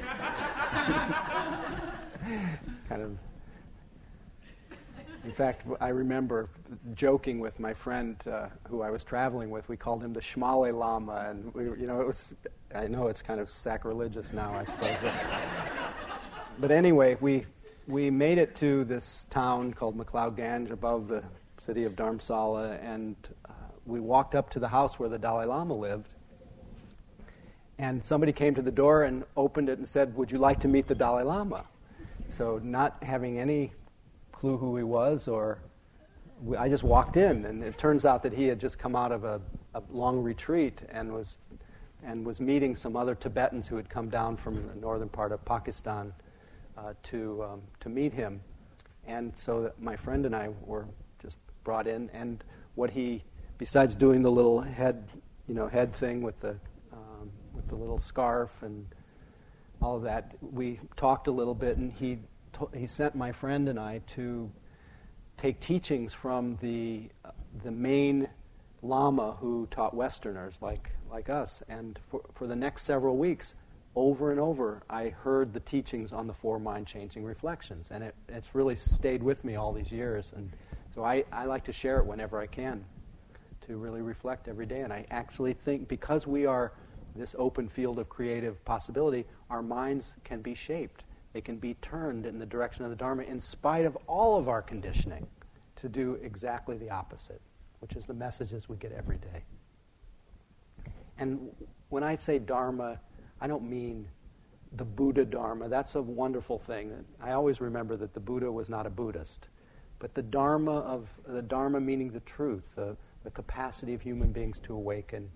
kind 2.88 3.02
of 3.02 3.18
in 5.24 5.32
fact, 5.32 5.64
I 5.80 5.88
remember 5.88 6.50
joking 6.94 7.40
with 7.40 7.58
my 7.58 7.72
friend 7.72 8.22
uh, 8.30 8.48
who 8.68 8.82
I 8.82 8.90
was 8.90 9.04
traveling 9.04 9.48
with. 9.48 9.68
We 9.70 9.76
called 9.76 10.02
him 10.02 10.12
the 10.12 10.20
Shmale 10.20 10.78
Lama, 10.78 11.26
and 11.30 11.52
we, 11.54 11.64
you 11.64 11.86
know, 11.86 12.00
it 12.00 12.06
was. 12.06 12.34
I 12.74 12.88
know 12.88 13.06
it's 13.06 13.22
kind 13.22 13.40
of 13.40 13.48
sacrilegious 13.48 14.34
now, 14.34 14.54
I 14.54 14.64
suppose. 14.64 14.96
But, 15.02 15.14
but 16.58 16.70
anyway, 16.70 17.16
we 17.20 17.46
we 17.86 18.10
made 18.10 18.36
it 18.36 18.54
to 18.56 18.84
this 18.84 19.26
town 19.30 19.72
called 19.72 19.96
McLeod 19.96 20.36
Ganj 20.36 20.70
above 20.70 21.08
the 21.08 21.24
city 21.58 21.84
of 21.84 21.94
Dharamsala, 21.94 22.84
and 22.84 23.16
uh, 23.48 23.52
we 23.86 24.00
walked 24.00 24.34
up 24.34 24.50
to 24.50 24.58
the 24.58 24.68
house 24.68 24.98
where 24.98 25.08
the 25.08 25.18
Dalai 25.18 25.46
Lama 25.46 25.74
lived. 25.74 26.08
And 27.78 28.04
somebody 28.04 28.32
came 28.32 28.54
to 28.54 28.62
the 28.62 28.70
door 28.70 29.02
and 29.02 29.24
opened 29.36 29.68
it 29.68 29.78
and 29.78 29.88
said, 29.88 30.14
"Would 30.16 30.30
you 30.30 30.38
like 30.38 30.60
to 30.60 30.68
meet 30.68 30.86
the 30.86 30.94
Dalai 30.94 31.24
Lama?" 31.24 31.64
So, 32.28 32.60
not 32.62 33.02
having 33.02 33.38
any 33.38 33.72
clue 34.32 34.56
who 34.56 34.76
he 34.76 34.82
was, 34.82 35.28
or 35.28 35.58
I 36.58 36.68
just 36.68 36.84
walked 36.84 37.16
in, 37.16 37.44
and 37.46 37.62
it 37.62 37.78
turns 37.78 38.04
out 38.04 38.22
that 38.22 38.32
he 38.32 38.46
had 38.46 38.60
just 38.60 38.78
come 38.78 38.94
out 38.94 39.12
of 39.12 39.24
a, 39.24 39.40
a 39.74 39.82
long 39.90 40.22
retreat 40.22 40.82
and 40.88 41.12
was 41.12 41.38
and 42.04 42.26
was 42.26 42.40
meeting 42.40 42.76
some 42.76 42.96
other 42.96 43.14
Tibetans 43.14 43.66
who 43.66 43.76
had 43.76 43.88
come 43.88 44.10
down 44.10 44.36
from 44.36 44.66
the 44.68 44.74
northern 44.74 45.08
part 45.08 45.32
of 45.32 45.42
Pakistan 45.44 46.12
uh, 46.76 46.92
to 47.04 47.42
um, 47.44 47.62
to 47.80 47.88
meet 47.88 48.12
him, 48.12 48.40
and 49.06 49.36
so 49.36 49.72
my 49.78 49.96
friend 49.96 50.26
and 50.26 50.36
I 50.36 50.50
were 50.64 50.86
just 51.20 51.38
brought 51.64 51.86
in, 51.86 52.10
and 52.12 52.44
what 52.74 52.90
he, 52.90 53.22
besides 53.58 53.94
doing 53.94 54.22
the 54.22 54.30
little 54.30 54.60
head, 54.60 55.08
you 55.48 55.54
know, 55.54 55.68
head 55.68 55.94
thing 55.94 56.22
with 56.22 56.38
the 56.40 56.56
the 57.74 57.80
little 57.80 57.98
scarf 57.98 58.62
and 58.62 58.86
all 59.82 59.96
of 59.96 60.02
that, 60.02 60.32
we 60.40 60.80
talked 60.96 61.26
a 61.26 61.32
little 61.32 61.54
bit, 61.54 61.76
and 61.76 61.92
he 61.92 62.18
he 62.72 62.86
sent 62.86 63.16
my 63.16 63.32
friend 63.32 63.68
and 63.68 63.80
I 63.80 64.00
to 64.14 64.48
take 65.36 65.58
teachings 65.58 66.12
from 66.12 66.56
the, 66.60 67.08
the 67.64 67.72
main 67.72 68.28
Lama 68.80 69.32
who 69.40 69.66
taught 69.72 69.92
Westerners 69.92 70.58
like, 70.62 70.92
like 71.10 71.28
us. 71.28 71.64
And 71.68 71.98
for, 72.08 72.22
for 72.32 72.46
the 72.46 72.54
next 72.54 72.82
several 72.82 73.16
weeks, 73.16 73.56
over 73.96 74.30
and 74.30 74.38
over, 74.38 74.84
I 74.88 75.08
heard 75.08 75.52
the 75.52 75.58
teachings 75.58 76.12
on 76.12 76.28
the 76.28 76.32
four 76.32 76.60
mind 76.60 76.86
changing 76.86 77.24
reflections. 77.24 77.90
And 77.90 78.04
it, 78.04 78.14
it's 78.28 78.54
really 78.54 78.76
stayed 78.76 79.22
with 79.22 79.42
me 79.42 79.56
all 79.56 79.72
these 79.72 79.90
years. 79.90 80.32
And 80.36 80.50
so 80.94 81.04
I, 81.04 81.24
I 81.32 81.46
like 81.46 81.64
to 81.64 81.72
share 81.72 81.98
it 81.98 82.06
whenever 82.06 82.38
I 82.38 82.46
can 82.46 82.84
to 83.62 83.76
really 83.76 84.02
reflect 84.02 84.46
every 84.46 84.66
day. 84.66 84.82
And 84.82 84.92
I 84.92 85.06
actually 85.10 85.54
think 85.54 85.88
because 85.88 86.24
we 86.24 86.46
are 86.46 86.72
this 87.14 87.34
open 87.38 87.68
field 87.68 87.98
of 87.98 88.08
creative 88.08 88.64
possibility, 88.64 89.24
our 89.50 89.62
minds 89.62 90.14
can 90.24 90.40
be 90.40 90.54
shaped 90.54 91.04
they 91.34 91.40
can 91.40 91.56
be 91.56 91.74
turned 91.74 92.26
in 92.26 92.38
the 92.38 92.46
direction 92.46 92.84
of 92.84 92.90
the 92.90 92.96
Dharma 92.96 93.24
in 93.24 93.40
spite 93.40 93.84
of 93.84 93.98
all 94.06 94.38
of 94.38 94.48
our 94.48 94.62
conditioning 94.62 95.26
to 95.76 95.88
do 95.88 96.14
exactly 96.22 96.78
the 96.78 96.90
opposite, 96.90 97.40
which 97.80 97.96
is 97.96 98.06
the 98.06 98.14
messages 98.14 98.68
we 98.68 98.76
get 98.76 98.92
every 98.92 99.18
day. 99.18 99.42
And 101.18 101.50
when 101.88 102.04
I 102.04 102.14
say 102.16 102.38
Dharma, 102.38 103.00
I 103.40 103.48
don't 103.48 103.68
mean 103.68 104.08
the 104.76 104.84
Buddha 104.84 105.24
Dharma. 105.24 105.68
That's 105.68 105.96
a 105.96 106.02
wonderful 106.02 106.60
thing. 106.60 107.04
I 107.20 107.32
always 107.32 107.60
remember 107.60 107.96
that 107.96 108.14
the 108.14 108.20
Buddha 108.20 108.50
was 108.50 108.68
not 108.68 108.86
a 108.86 108.90
Buddhist. 108.90 109.48
But 109.98 110.14
the 110.14 110.22
Dharma 110.22 110.78
of 110.80 111.08
the 111.26 111.42
Dharma 111.42 111.80
meaning 111.80 112.12
the 112.12 112.20
truth, 112.20 112.62
the, 112.76 112.96
the 113.24 113.30
capacity 113.30 113.92
of 113.92 114.02
human 114.02 114.30
beings 114.30 114.60
to 114.60 114.74
awaken. 114.74 115.30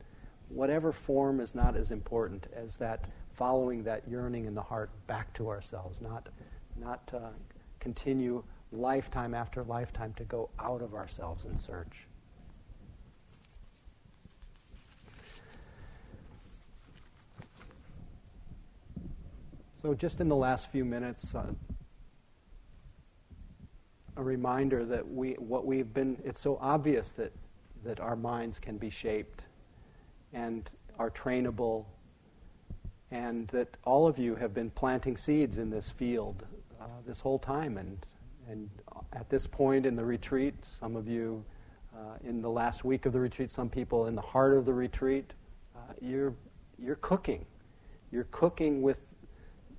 Whatever 0.49 0.93
form 0.93 1.41
is 1.41 1.55
not 1.55 1.77
as 1.77 1.91
important 1.91 2.47
as 2.55 2.77
that 2.79 3.09
following 3.35 3.85
that 3.85 4.03
yearning 4.09 4.47
in 4.47 4.55
the 4.55 4.63
heart 4.63 4.91
back 5.07 5.33
to 5.35 5.49
ourselves, 5.49 6.01
not, 6.01 6.29
not 6.77 7.13
uh, 7.15 7.31
continue 7.79 8.43
lifetime 8.73 9.35
after 9.35 9.63
lifetime 9.63 10.13
to 10.15 10.25
go 10.25 10.51
out 10.59 10.83
of 10.83 10.95
ourselves 10.95 11.45
in 11.45 11.57
search. 11.57 12.07
So, 19.81 19.95
just 19.95 20.21
in 20.21 20.29
the 20.29 20.37
last 20.37 20.73
few 20.73 20.85
minutes, 20.85 21.35
uh, 21.37 21.53
a 24.17 24.23
reminder 24.23 24.85
that 24.85 25.09
we, 25.09 25.35
what 25.35 25.65
we've 25.65 25.95
been, 25.95 26.21
it's 26.25 26.41
so 26.41 26.59
obvious 26.61 27.13
that, 27.13 27.33
that 27.85 28.01
our 28.01 28.17
minds 28.17 28.59
can 28.59 28.77
be 28.77 28.91
shaped 28.91 29.45
and 30.33 30.71
are 30.99 31.11
trainable, 31.11 31.85
and 33.11 33.47
that 33.49 33.77
all 33.85 34.07
of 34.07 34.19
you 34.19 34.35
have 34.35 34.53
been 34.53 34.71
planting 34.71 35.17
seeds 35.17 35.59
in 35.59 35.71
this 35.71 35.91
field 35.91 36.45
uh, 36.81 36.85
this 37.07 37.21
whole 37.21 37.39
time. 37.39 37.79
And, 37.79 37.99
and 38.49 38.69
at 39.13 39.29
this 39.31 39.47
point 39.47 39.87
in 39.87 39.97
the 39.97 40.05
retreat, 40.05 40.55
some 40.63 40.97
of 40.97 41.09
you 41.09 41.45
uh, 41.97 42.17
in 42.25 42.43
the 42.43 42.51
last 42.51 42.85
week 42.85 43.07
of 43.07 43.13
the 43.13 43.21
retreat, 43.21 43.51
some 43.51 43.71
people 43.71 44.07
in 44.07 44.15
the 44.15 44.23
heart 44.23 44.57
of 44.57 44.65
the 44.65 44.75
retreat, 44.75 45.33
uh, 45.75 45.81
you're, 46.01 46.35
you're 46.79 46.97
cooking. 46.97 47.45
You're 48.11 48.27
cooking 48.31 48.83
with 48.83 49.01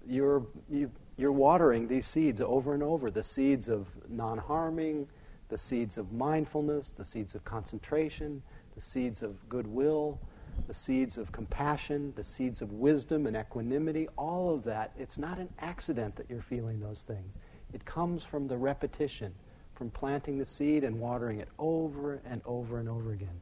you're, 0.07 0.45
you, 0.69 0.91
you're 1.17 1.31
watering 1.31 1.87
these 1.87 2.05
seeds 2.05 2.41
over 2.41 2.73
and 2.73 2.81
over 2.81 3.11
the 3.11 3.23
seeds 3.23 3.69
of 3.69 3.87
non 4.07 4.37
harming, 4.37 5.07
the 5.49 5.57
seeds 5.57 5.97
of 5.97 6.11
mindfulness, 6.11 6.91
the 6.91 7.05
seeds 7.05 7.35
of 7.35 7.43
concentration, 7.43 8.41
the 8.75 8.81
seeds 8.81 9.21
of 9.21 9.47
goodwill, 9.49 10.19
the 10.67 10.73
seeds 10.73 11.17
of 11.17 11.31
compassion, 11.31 12.13
the 12.15 12.23
seeds 12.23 12.61
of 12.61 12.71
wisdom 12.71 13.25
and 13.25 13.35
equanimity, 13.35 14.07
all 14.17 14.53
of 14.53 14.63
that. 14.63 14.91
It's 14.97 15.17
not 15.17 15.37
an 15.37 15.49
accident 15.59 16.15
that 16.15 16.29
you're 16.29 16.41
feeling 16.41 16.79
those 16.79 17.01
things. 17.01 17.37
It 17.73 17.85
comes 17.85 18.23
from 18.23 18.47
the 18.47 18.57
repetition, 18.57 19.33
from 19.75 19.89
planting 19.89 20.37
the 20.37 20.45
seed 20.45 20.83
and 20.83 20.99
watering 20.99 21.39
it 21.39 21.49
over 21.57 22.21
and 22.25 22.41
over 22.45 22.79
and 22.79 22.89
over 22.89 23.13
again. 23.13 23.41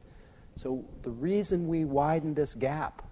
So, 0.56 0.84
the 1.02 1.10
reason 1.10 1.68
we 1.68 1.84
widen 1.84 2.34
this 2.34 2.54
gap, 2.54 3.02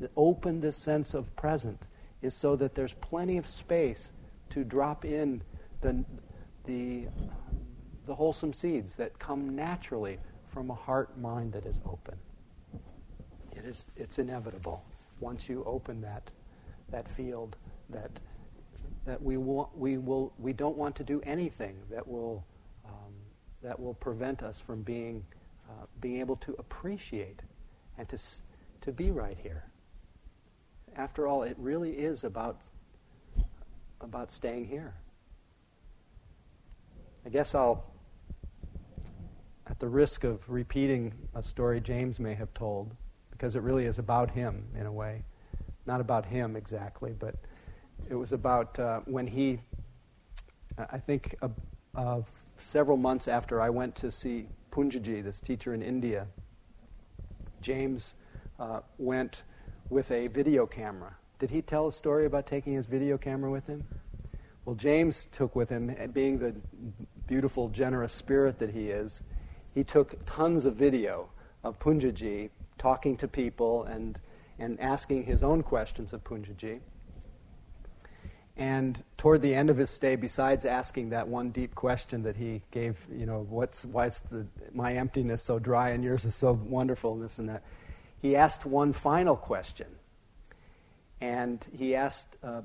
that 0.00 0.10
open 0.16 0.60
this 0.60 0.82
sense 0.82 1.14
of 1.14 1.34
present, 1.34 1.86
is 2.22 2.34
so 2.34 2.56
that 2.56 2.74
there's 2.74 2.92
plenty 2.94 3.38
of 3.38 3.46
space 3.46 4.12
to 4.50 4.64
drop 4.64 5.04
in 5.04 5.42
the, 5.80 6.04
the, 6.66 7.06
the 8.06 8.14
wholesome 8.14 8.52
seeds 8.52 8.96
that 8.96 9.18
come 9.18 9.56
naturally 9.56 10.18
from 10.52 10.70
a 10.70 10.74
heart 10.74 11.18
mind 11.18 11.52
that 11.52 11.64
is 11.64 11.80
open. 11.86 12.16
It 13.64 13.68
is, 13.68 13.86
it's 13.96 14.18
inevitable 14.18 14.84
once 15.20 15.48
you 15.48 15.62
open 15.64 16.00
that, 16.02 16.30
that 16.90 17.08
field 17.08 17.56
that, 17.90 18.10
that 19.06 19.22
we, 19.22 19.36
want, 19.36 19.76
we, 19.76 19.98
will, 19.98 20.32
we 20.38 20.52
don't 20.52 20.76
want 20.76 20.96
to 20.96 21.04
do 21.04 21.20
anything 21.24 21.76
that 21.90 22.06
will, 22.06 22.44
um, 22.84 23.12
that 23.62 23.78
will 23.78 23.94
prevent 23.94 24.42
us 24.42 24.58
from 24.60 24.82
being, 24.82 25.24
uh, 25.68 25.86
being 26.00 26.20
able 26.20 26.36
to 26.36 26.54
appreciate 26.58 27.42
and 27.98 28.08
to, 28.08 28.18
to 28.80 28.92
be 28.92 29.10
right 29.10 29.36
here 29.42 29.64
after 30.96 31.26
all, 31.26 31.42
it 31.42 31.56
really 31.58 31.92
is 31.92 32.24
about, 32.24 32.58
about 34.00 34.30
staying 34.30 34.66
here. 34.66 34.94
I 37.24 37.28
guess 37.28 37.54
I'll, 37.54 37.84
at 39.66 39.78
the 39.78 39.88
risk 39.88 40.24
of 40.24 40.48
repeating 40.48 41.14
a 41.34 41.42
story 41.42 41.80
James 41.80 42.18
may 42.18 42.34
have 42.34 42.52
told, 42.54 42.94
because 43.40 43.56
it 43.56 43.62
really 43.62 43.86
is 43.86 43.98
about 43.98 44.32
him 44.32 44.66
in 44.78 44.84
a 44.84 44.92
way. 44.92 45.22
Not 45.86 46.02
about 46.02 46.26
him 46.26 46.56
exactly, 46.56 47.14
but 47.18 47.36
it 48.10 48.14
was 48.14 48.32
about 48.32 48.78
uh, 48.78 49.00
when 49.06 49.26
he, 49.26 49.60
I 50.76 50.98
think, 50.98 51.34
uh, 51.40 51.48
uh, 51.94 52.20
several 52.58 52.98
months 52.98 53.28
after 53.28 53.58
I 53.58 53.70
went 53.70 53.96
to 53.96 54.10
see 54.10 54.48
Poonjaji, 54.70 55.24
this 55.24 55.40
teacher 55.40 55.72
in 55.72 55.80
India, 55.80 56.26
James 57.62 58.14
uh, 58.58 58.80
went 58.98 59.44
with 59.88 60.10
a 60.10 60.26
video 60.26 60.66
camera. 60.66 61.16
Did 61.38 61.48
he 61.48 61.62
tell 61.62 61.88
a 61.88 61.92
story 61.92 62.26
about 62.26 62.46
taking 62.46 62.74
his 62.74 62.84
video 62.84 63.16
camera 63.16 63.50
with 63.50 63.66
him? 63.66 63.84
Well, 64.66 64.76
James 64.76 65.28
took 65.32 65.56
with 65.56 65.70
him, 65.70 65.96
being 66.12 66.40
the 66.40 66.54
beautiful, 67.26 67.70
generous 67.70 68.12
spirit 68.12 68.58
that 68.58 68.72
he 68.74 68.90
is, 68.90 69.22
he 69.74 69.82
took 69.82 70.26
tons 70.26 70.66
of 70.66 70.76
video 70.76 71.30
of 71.64 71.78
Poonjaji 71.78 72.50
talking 72.80 73.14
to 73.14 73.28
people 73.28 73.84
and, 73.84 74.18
and 74.58 74.80
asking 74.80 75.24
his 75.24 75.42
own 75.42 75.62
questions 75.62 76.14
of 76.14 76.24
Poonjaji. 76.24 76.80
And 78.56 79.04
toward 79.18 79.42
the 79.42 79.54
end 79.54 79.68
of 79.68 79.76
his 79.76 79.90
stay, 79.90 80.16
besides 80.16 80.64
asking 80.64 81.10
that 81.10 81.28
one 81.28 81.50
deep 81.50 81.74
question 81.74 82.22
that 82.22 82.36
he 82.36 82.62
gave, 82.70 82.96
you 83.12 83.26
know, 83.26 83.46
what's, 83.48 83.84
why 83.84 84.06
is 84.06 84.20
the, 84.30 84.46
my 84.72 84.94
emptiness 84.94 85.42
so 85.42 85.58
dry 85.58 85.90
and 85.90 86.02
yours 86.02 86.24
is 86.24 86.34
so 86.34 86.52
wonderful, 86.52 87.12
and 87.12 87.22
this 87.22 87.38
and 87.38 87.50
that, 87.50 87.62
he 88.18 88.34
asked 88.34 88.64
one 88.64 88.94
final 88.94 89.36
question. 89.36 89.86
And 91.20 91.64
he 91.70 91.94
asked 91.94 92.38
uh, 92.42 92.62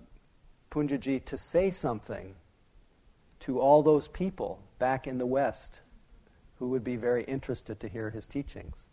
Poonjaji 0.71 1.25
to 1.25 1.37
say 1.37 1.69
something 1.69 2.35
to 3.41 3.59
all 3.59 3.83
those 3.83 4.07
people 4.07 4.59
back 4.79 5.07
in 5.07 5.17
the 5.17 5.25
West 5.25 5.81
who 6.59 6.69
would 6.69 6.85
be 6.85 6.95
very 6.95 7.25
interested 7.25 7.81
to 7.81 7.89
hear 7.89 8.11
his 8.11 8.27
teachings. 8.27 8.87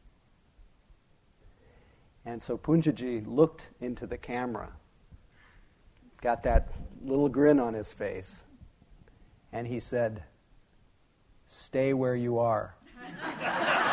And 2.25 2.43
so 2.43 2.57
Poonjaji 2.57 3.27
looked 3.27 3.69
into 3.81 4.07
the 4.07 4.17
camera, 4.17 4.73
got 6.21 6.45
that 6.45 6.73
little 7.03 7.29
grin 7.29 7.59
on 7.59 7.75
his 7.75 7.93
face, 7.93 8.45
and 9.53 9.67
he 9.67 9.81
said, 9.81 10.23
Stay 11.47 11.93
where 11.93 12.15
you 12.15 12.39
are. 12.39 12.77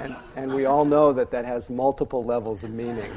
and, 0.00 0.16
and 0.34 0.52
we 0.52 0.64
all 0.66 0.84
know 0.84 1.12
that 1.12 1.30
that 1.30 1.44
has 1.44 1.70
multiple 1.70 2.24
levels 2.24 2.64
of 2.64 2.70
meaning. 2.70 3.12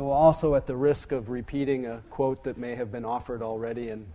So, 0.00 0.10
also 0.12 0.54
at 0.54 0.66
the 0.66 0.76
risk 0.76 1.12
of 1.12 1.28
repeating 1.28 1.84
a 1.84 1.98
quote 2.08 2.42
that 2.44 2.56
may 2.56 2.74
have 2.74 2.90
been 2.90 3.04
offered 3.04 3.42
already 3.42 3.90
in 3.90 4.06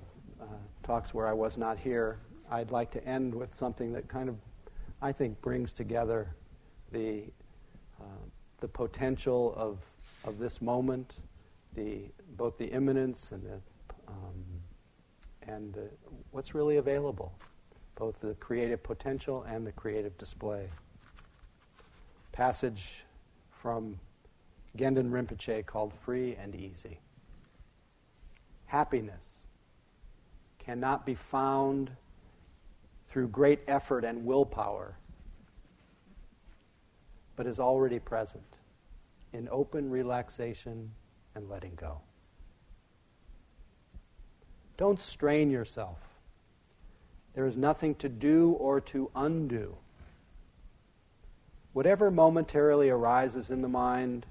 uh, 0.41 0.45
talks 0.81 1.13
where 1.13 1.27
I 1.27 1.33
was 1.33 1.59
not 1.59 1.77
here, 1.77 2.17
I'd 2.49 2.71
like 2.71 2.89
to 2.93 3.07
end 3.07 3.35
with 3.35 3.53
something 3.53 3.93
that 3.93 4.07
kind 4.07 4.27
of, 4.27 4.35
I 4.99 5.11
think, 5.11 5.39
brings 5.43 5.73
together 5.73 6.35
the, 6.91 7.25
uh, 8.01 8.05
the 8.61 8.67
potential 8.67 9.53
of, 9.55 9.77
of 10.23 10.39
this 10.39 10.59
moment 10.59 11.19
the, 11.75 11.99
both 12.35 12.57
the 12.57 12.65
immanence 12.65 13.31
and, 13.31 13.43
the, 13.43 13.61
um, 14.07 14.43
and 15.43 15.71
the, 15.71 15.87
what's 16.31 16.55
really 16.55 16.77
available, 16.77 17.31
both 17.93 18.19
the 18.21 18.33
creative 18.39 18.81
potential 18.81 19.43
and 19.47 19.67
the 19.67 19.71
creative 19.71 20.17
display. 20.17 20.67
Passage 22.31 23.05
from 23.51 23.99
Gendun 24.75 25.09
Rinpoche 25.11 25.65
called 25.65 25.93
Free 25.93 26.35
and 26.35 26.55
Easy. 26.55 26.99
Happiness 28.65 29.39
cannot 30.59 31.05
be 31.05 31.15
found 31.15 31.91
through 33.07 33.27
great 33.27 33.61
effort 33.67 34.03
and 34.03 34.25
willpower, 34.25 34.97
but 37.35 37.47
is 37.47 37.59
already 37.59 37.99
present 37.99 38.57
in 39.31 39.47
open 39.51 39.89
relaxation 39.89 40.91
and 41.35 41.49
letting 41.49 41.75
go. 41.75 42.01
Don't 44.77 44.99
strain 44.99 45.49
yourself. 45.49 45.99
There 47.33 47.45
is 47.45 47.57
nothing 47.57 47.95
to 47.95 48.09
do 48.09 48.51
or 48.51 48.81
to 48.81 49.11
undo. 49.15 49.77
Whatever 51.73 52.09
momentarily 52.09 52.89
arises 52.89 53.49
in 53.49 53.61
the 53.61 53.67
mind, 53.67 54.25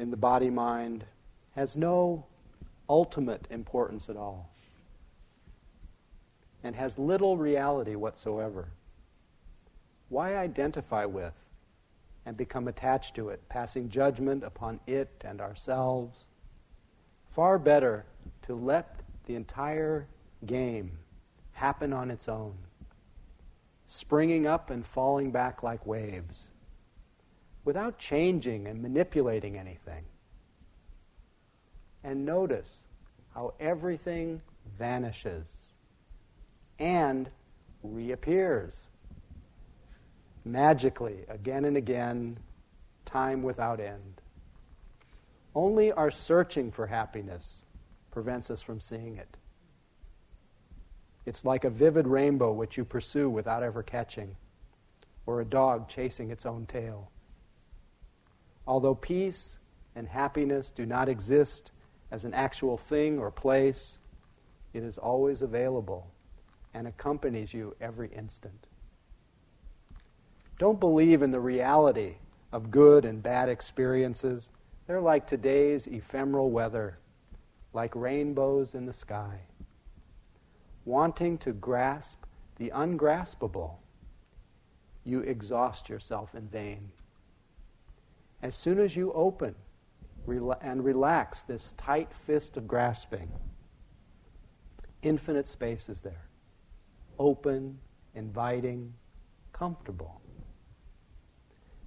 in 0.00 0.10
the 0.10 0.16
body 0.16 0.50
mind, 0.50 1.04
has 1.54 1.76
no 1.76 2.24
ultimate 2.88 3.46
importance 3.50 4.08
at 4.08 4.16
all 4.16 4.50
and 6.64 6.74
has 6.76 6.98
little 6.98 7.36
reality 7.36 7.94
whatsoever. 7.94 8.68
Why 10.08 10.36
identify 10.36 11.04
with 11.04 11.34
and 12.26 12.36
become 12.36 12.68
attached 12.68 13.14
to 13.16 13.30
it, 13.30 13.48
passing 13.48 13.88
judgment 13.88 14.44
upon 14.44 14.80
it 14.86 15.10
and 15.24 15.40
ourselves. 15.40 16.24
Far 17.30 17.58
better 17.58 18.04
to 18.46 18.54
let 18.54 19.00
the 19.26 19.34
entire 19.34 20.06
game 20.46 20.98
happen 21.52 21.92
on 21.92 22.10
its 22.10 22.28
own, 22.28 22.54
springing 23.86 24.46
up 24.46 24.70
and 24.70 24.84
falling 24.84 25.30
back 25.30 25.62
like 25.62 25.86
waves, 25.86 26.49
without 27.64 27.98
changing 27.98 28.66
and 28.66 28.82
manipulating 28.82 29.56
anything. 29.56 30.04
And 32.02 32.24
notice 32.24 32.86
how 33.34 33.54
everything 33.60 34.40
vanishes 34.78 35.72
and 36.78 37.30
reappears 37.82 38.88
magically 40.44 41.24
again 41.28 41.64
and 41.64 41.76
again, 41.76 42.38
time 43.04 43.42
without 43.42 43.80
end. 43.80 44.20
Only 45.54 45.92
our 45.92 46.10
searching 46.10 46.70
for 46.70 46.86
happiness 46.86 47.64
prevents 48.10 48.50
us 48.50 48.62
from 48.62 48.80
seeing 48.80 49.16
it. 49.16 49.36
It's 51.26 51.44
like 51.44 51.64
a 51.64 51.70
vivid 51.70 52.06
rainbow 52.06 52.52
which 52.52 52.76
you 52.78 52.84
pursue 52.84 53.28
without 53.28 53.62
ever 53.62 53.82
catching, 53.82 54.36
or 55.26 55.40
a 55.40 55.44
dog 55.44 55.88
chasing 55.88 56.30
its 56.30 56.46
own 56.46 56.66
tail. 56.66 57.10
Although 58.66 58.94
peace 58.94 59.58
and 59.94 60.08
happiness 60.08 60.70
do 60.70 60.86
not 60.86 61.08
exist 61.08 61.72
as 62.10 62.24
an 62.24 62.34
actual 62.34 62.76
thing 62.76 63.18
or 63.18 63.30
place, 63.30 63.98
it 64.72 64.82
is 64.82 64.98
always 64.98 65.42
available 65.42 66.10
and 66.72 66.86
accompanies 66.86 67.52
you 67.52 67.74
every 67.80 68.08
instant. 68.08 68.66
Don't 70.58 70.78
believe 70.78 71.22
in 71.22 71.30
the 71.30 71.40
reality 71.40 72.16
of 72.52 72.70
good 72.70 73.04
and 73.04 73.22
bad 73.22 73.48
experiences. 73.48 74.50
They're 74.86 75.00
like 75.00 75.26
today's 75.26 75.86
ephemeral 75.86 76.50
weather, 76.50 76.98
like 77.72 77.94
rainbows 77.94 78.74
in 78.74 78.86
the 78.86 78.92
sky. 78.92 79.40
Wanting 80.84 81.38
to 81.38 81.52
grasp 81.52 82.24
the 82.56 82.70
ungraspable, 82.74 83.78
you 85.04 85.20
exhaust 85.20 85.88
yourself 85.88 86.34
in 86.34 86.48
vain. 86.48 86.92
As 88.42 88.54
soon 88.54 88.78
as 88.78 88.96
you 88.96 89.12
open 89.12 89.54
and 90.62 90.84
relax 90.84 91.42
this 91.42 91.72
tight 91.72 92.12
fist 92.26 92.56
of 92.56 92.66
grasping, 92.66 93.30
infinite 95.02 95.46
space 95.46 95.88
is 95.88 96.00
there. 96.00 96.28
Open, 97.18 97.78
inviting, 98.14 98.94
comfortable. 99.52 100.20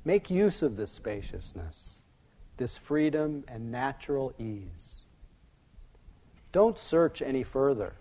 Make 0.06 0.30
use 0.30 0.62
of 0.62 0.76
this 0.76 0.91
spaciousness, 0.91 2.01
this 2.58 2.78
freedom 2.78 3.43
and 3.47 3.72
natural 3.72 4.34
ease. 4.38 4.99
Don't 6.51 6.78
search 6.78 7.22
any 7.22 7.41
further. 7.41 7.95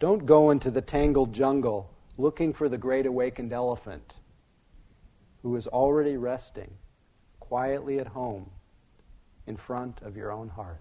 Don't 0.00 0.26
go 0.26 0.50
into 0.50 0.70
the 0.70 0.82
tangled 0.82 1.32
jungle 1.32 1.90
looking 2.18 2.52
for 2.52 2.68
the 2.68 2.76
great 2.76 3.06
awakened 3.06 3.52
elephant 3.52 4.16
who 5.44 5.54
is 5.56 5.66
already 5.66 6.16
resting 6.16 6.72
quietly 7.38 7.98
at 7.98 8.08
home 8.08 8.50
in 9.46 9.58
front 9.58 10.00
of 10.00 10.16
your 10.16 10.32
own 10.32 10.48
hearth. 10.48 10.80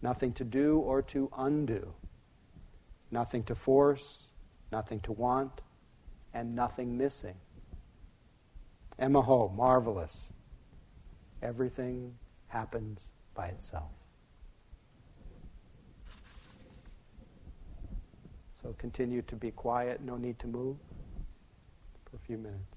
Nothing 0.00 0.32
to 0.34 0.44
do 0.44 0.78
or 0.78 1.02
to 1.02 1.28
undo, 1.36 1.94
nothing 3.10 3.42
to 3.42 3.56
force, 3.56 4.28
nothing 4.70 5.00
to 5.00 5.10
want, 5.10 5.62
and 6.32 6.54
nothing 6.54 6.96
missing. 6.96 7.34
Emaho, 9.00 9.52
marvelous. 9.52 10.32
Everything 11.42 12.14
happens 12.46 13.10
by 13.34 13.48
itself. 13.48 13.90
So 18.62 18.76
continue 18.78 19.22
to 19.22 19.34
be 19.34 19.50
quiet, 19.50 20.00
no 20.02 20.16
need 20.16 20.38
to 20.38 20.46
move 20.46 20.76
for 22.08 22.16
a 22.16 22.20
few 22.20 22.38
minutes. 22.38 22.75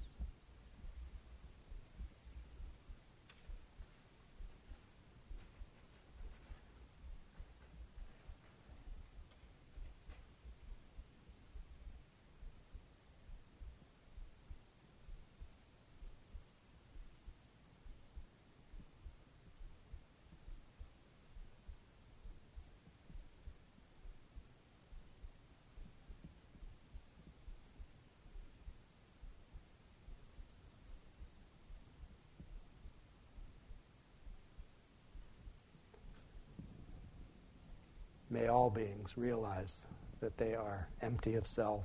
All 38.50 38.68
beings 38.68 39.14
realize 39.16 39.86
that 40.20 40.36
they 40.36 40.54
are 40.54 40.88
empty 41.00 41.34
of 41.36 41.46
self, 41.46 41.84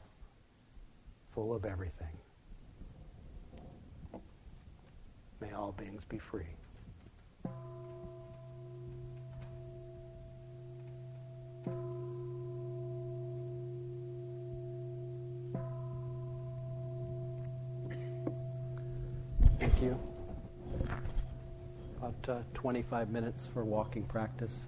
full 1.34 1.56
of 1.56 1.64
everything. 1.64 2.08
May 5.40 5.54
all 5.54 5.72
beings 5.72 6.04
be 6.04 6.18
free. 6.18 6.44
Thank 19.60 19.82
you. 19.82 20.00
About 21.98 22.30
uh, 22.30 22.40
25 22.54 23.10
minutes 23.10 23.50
for 23.54 23.64
walking 23.64 24.04
practice 24.04 24.68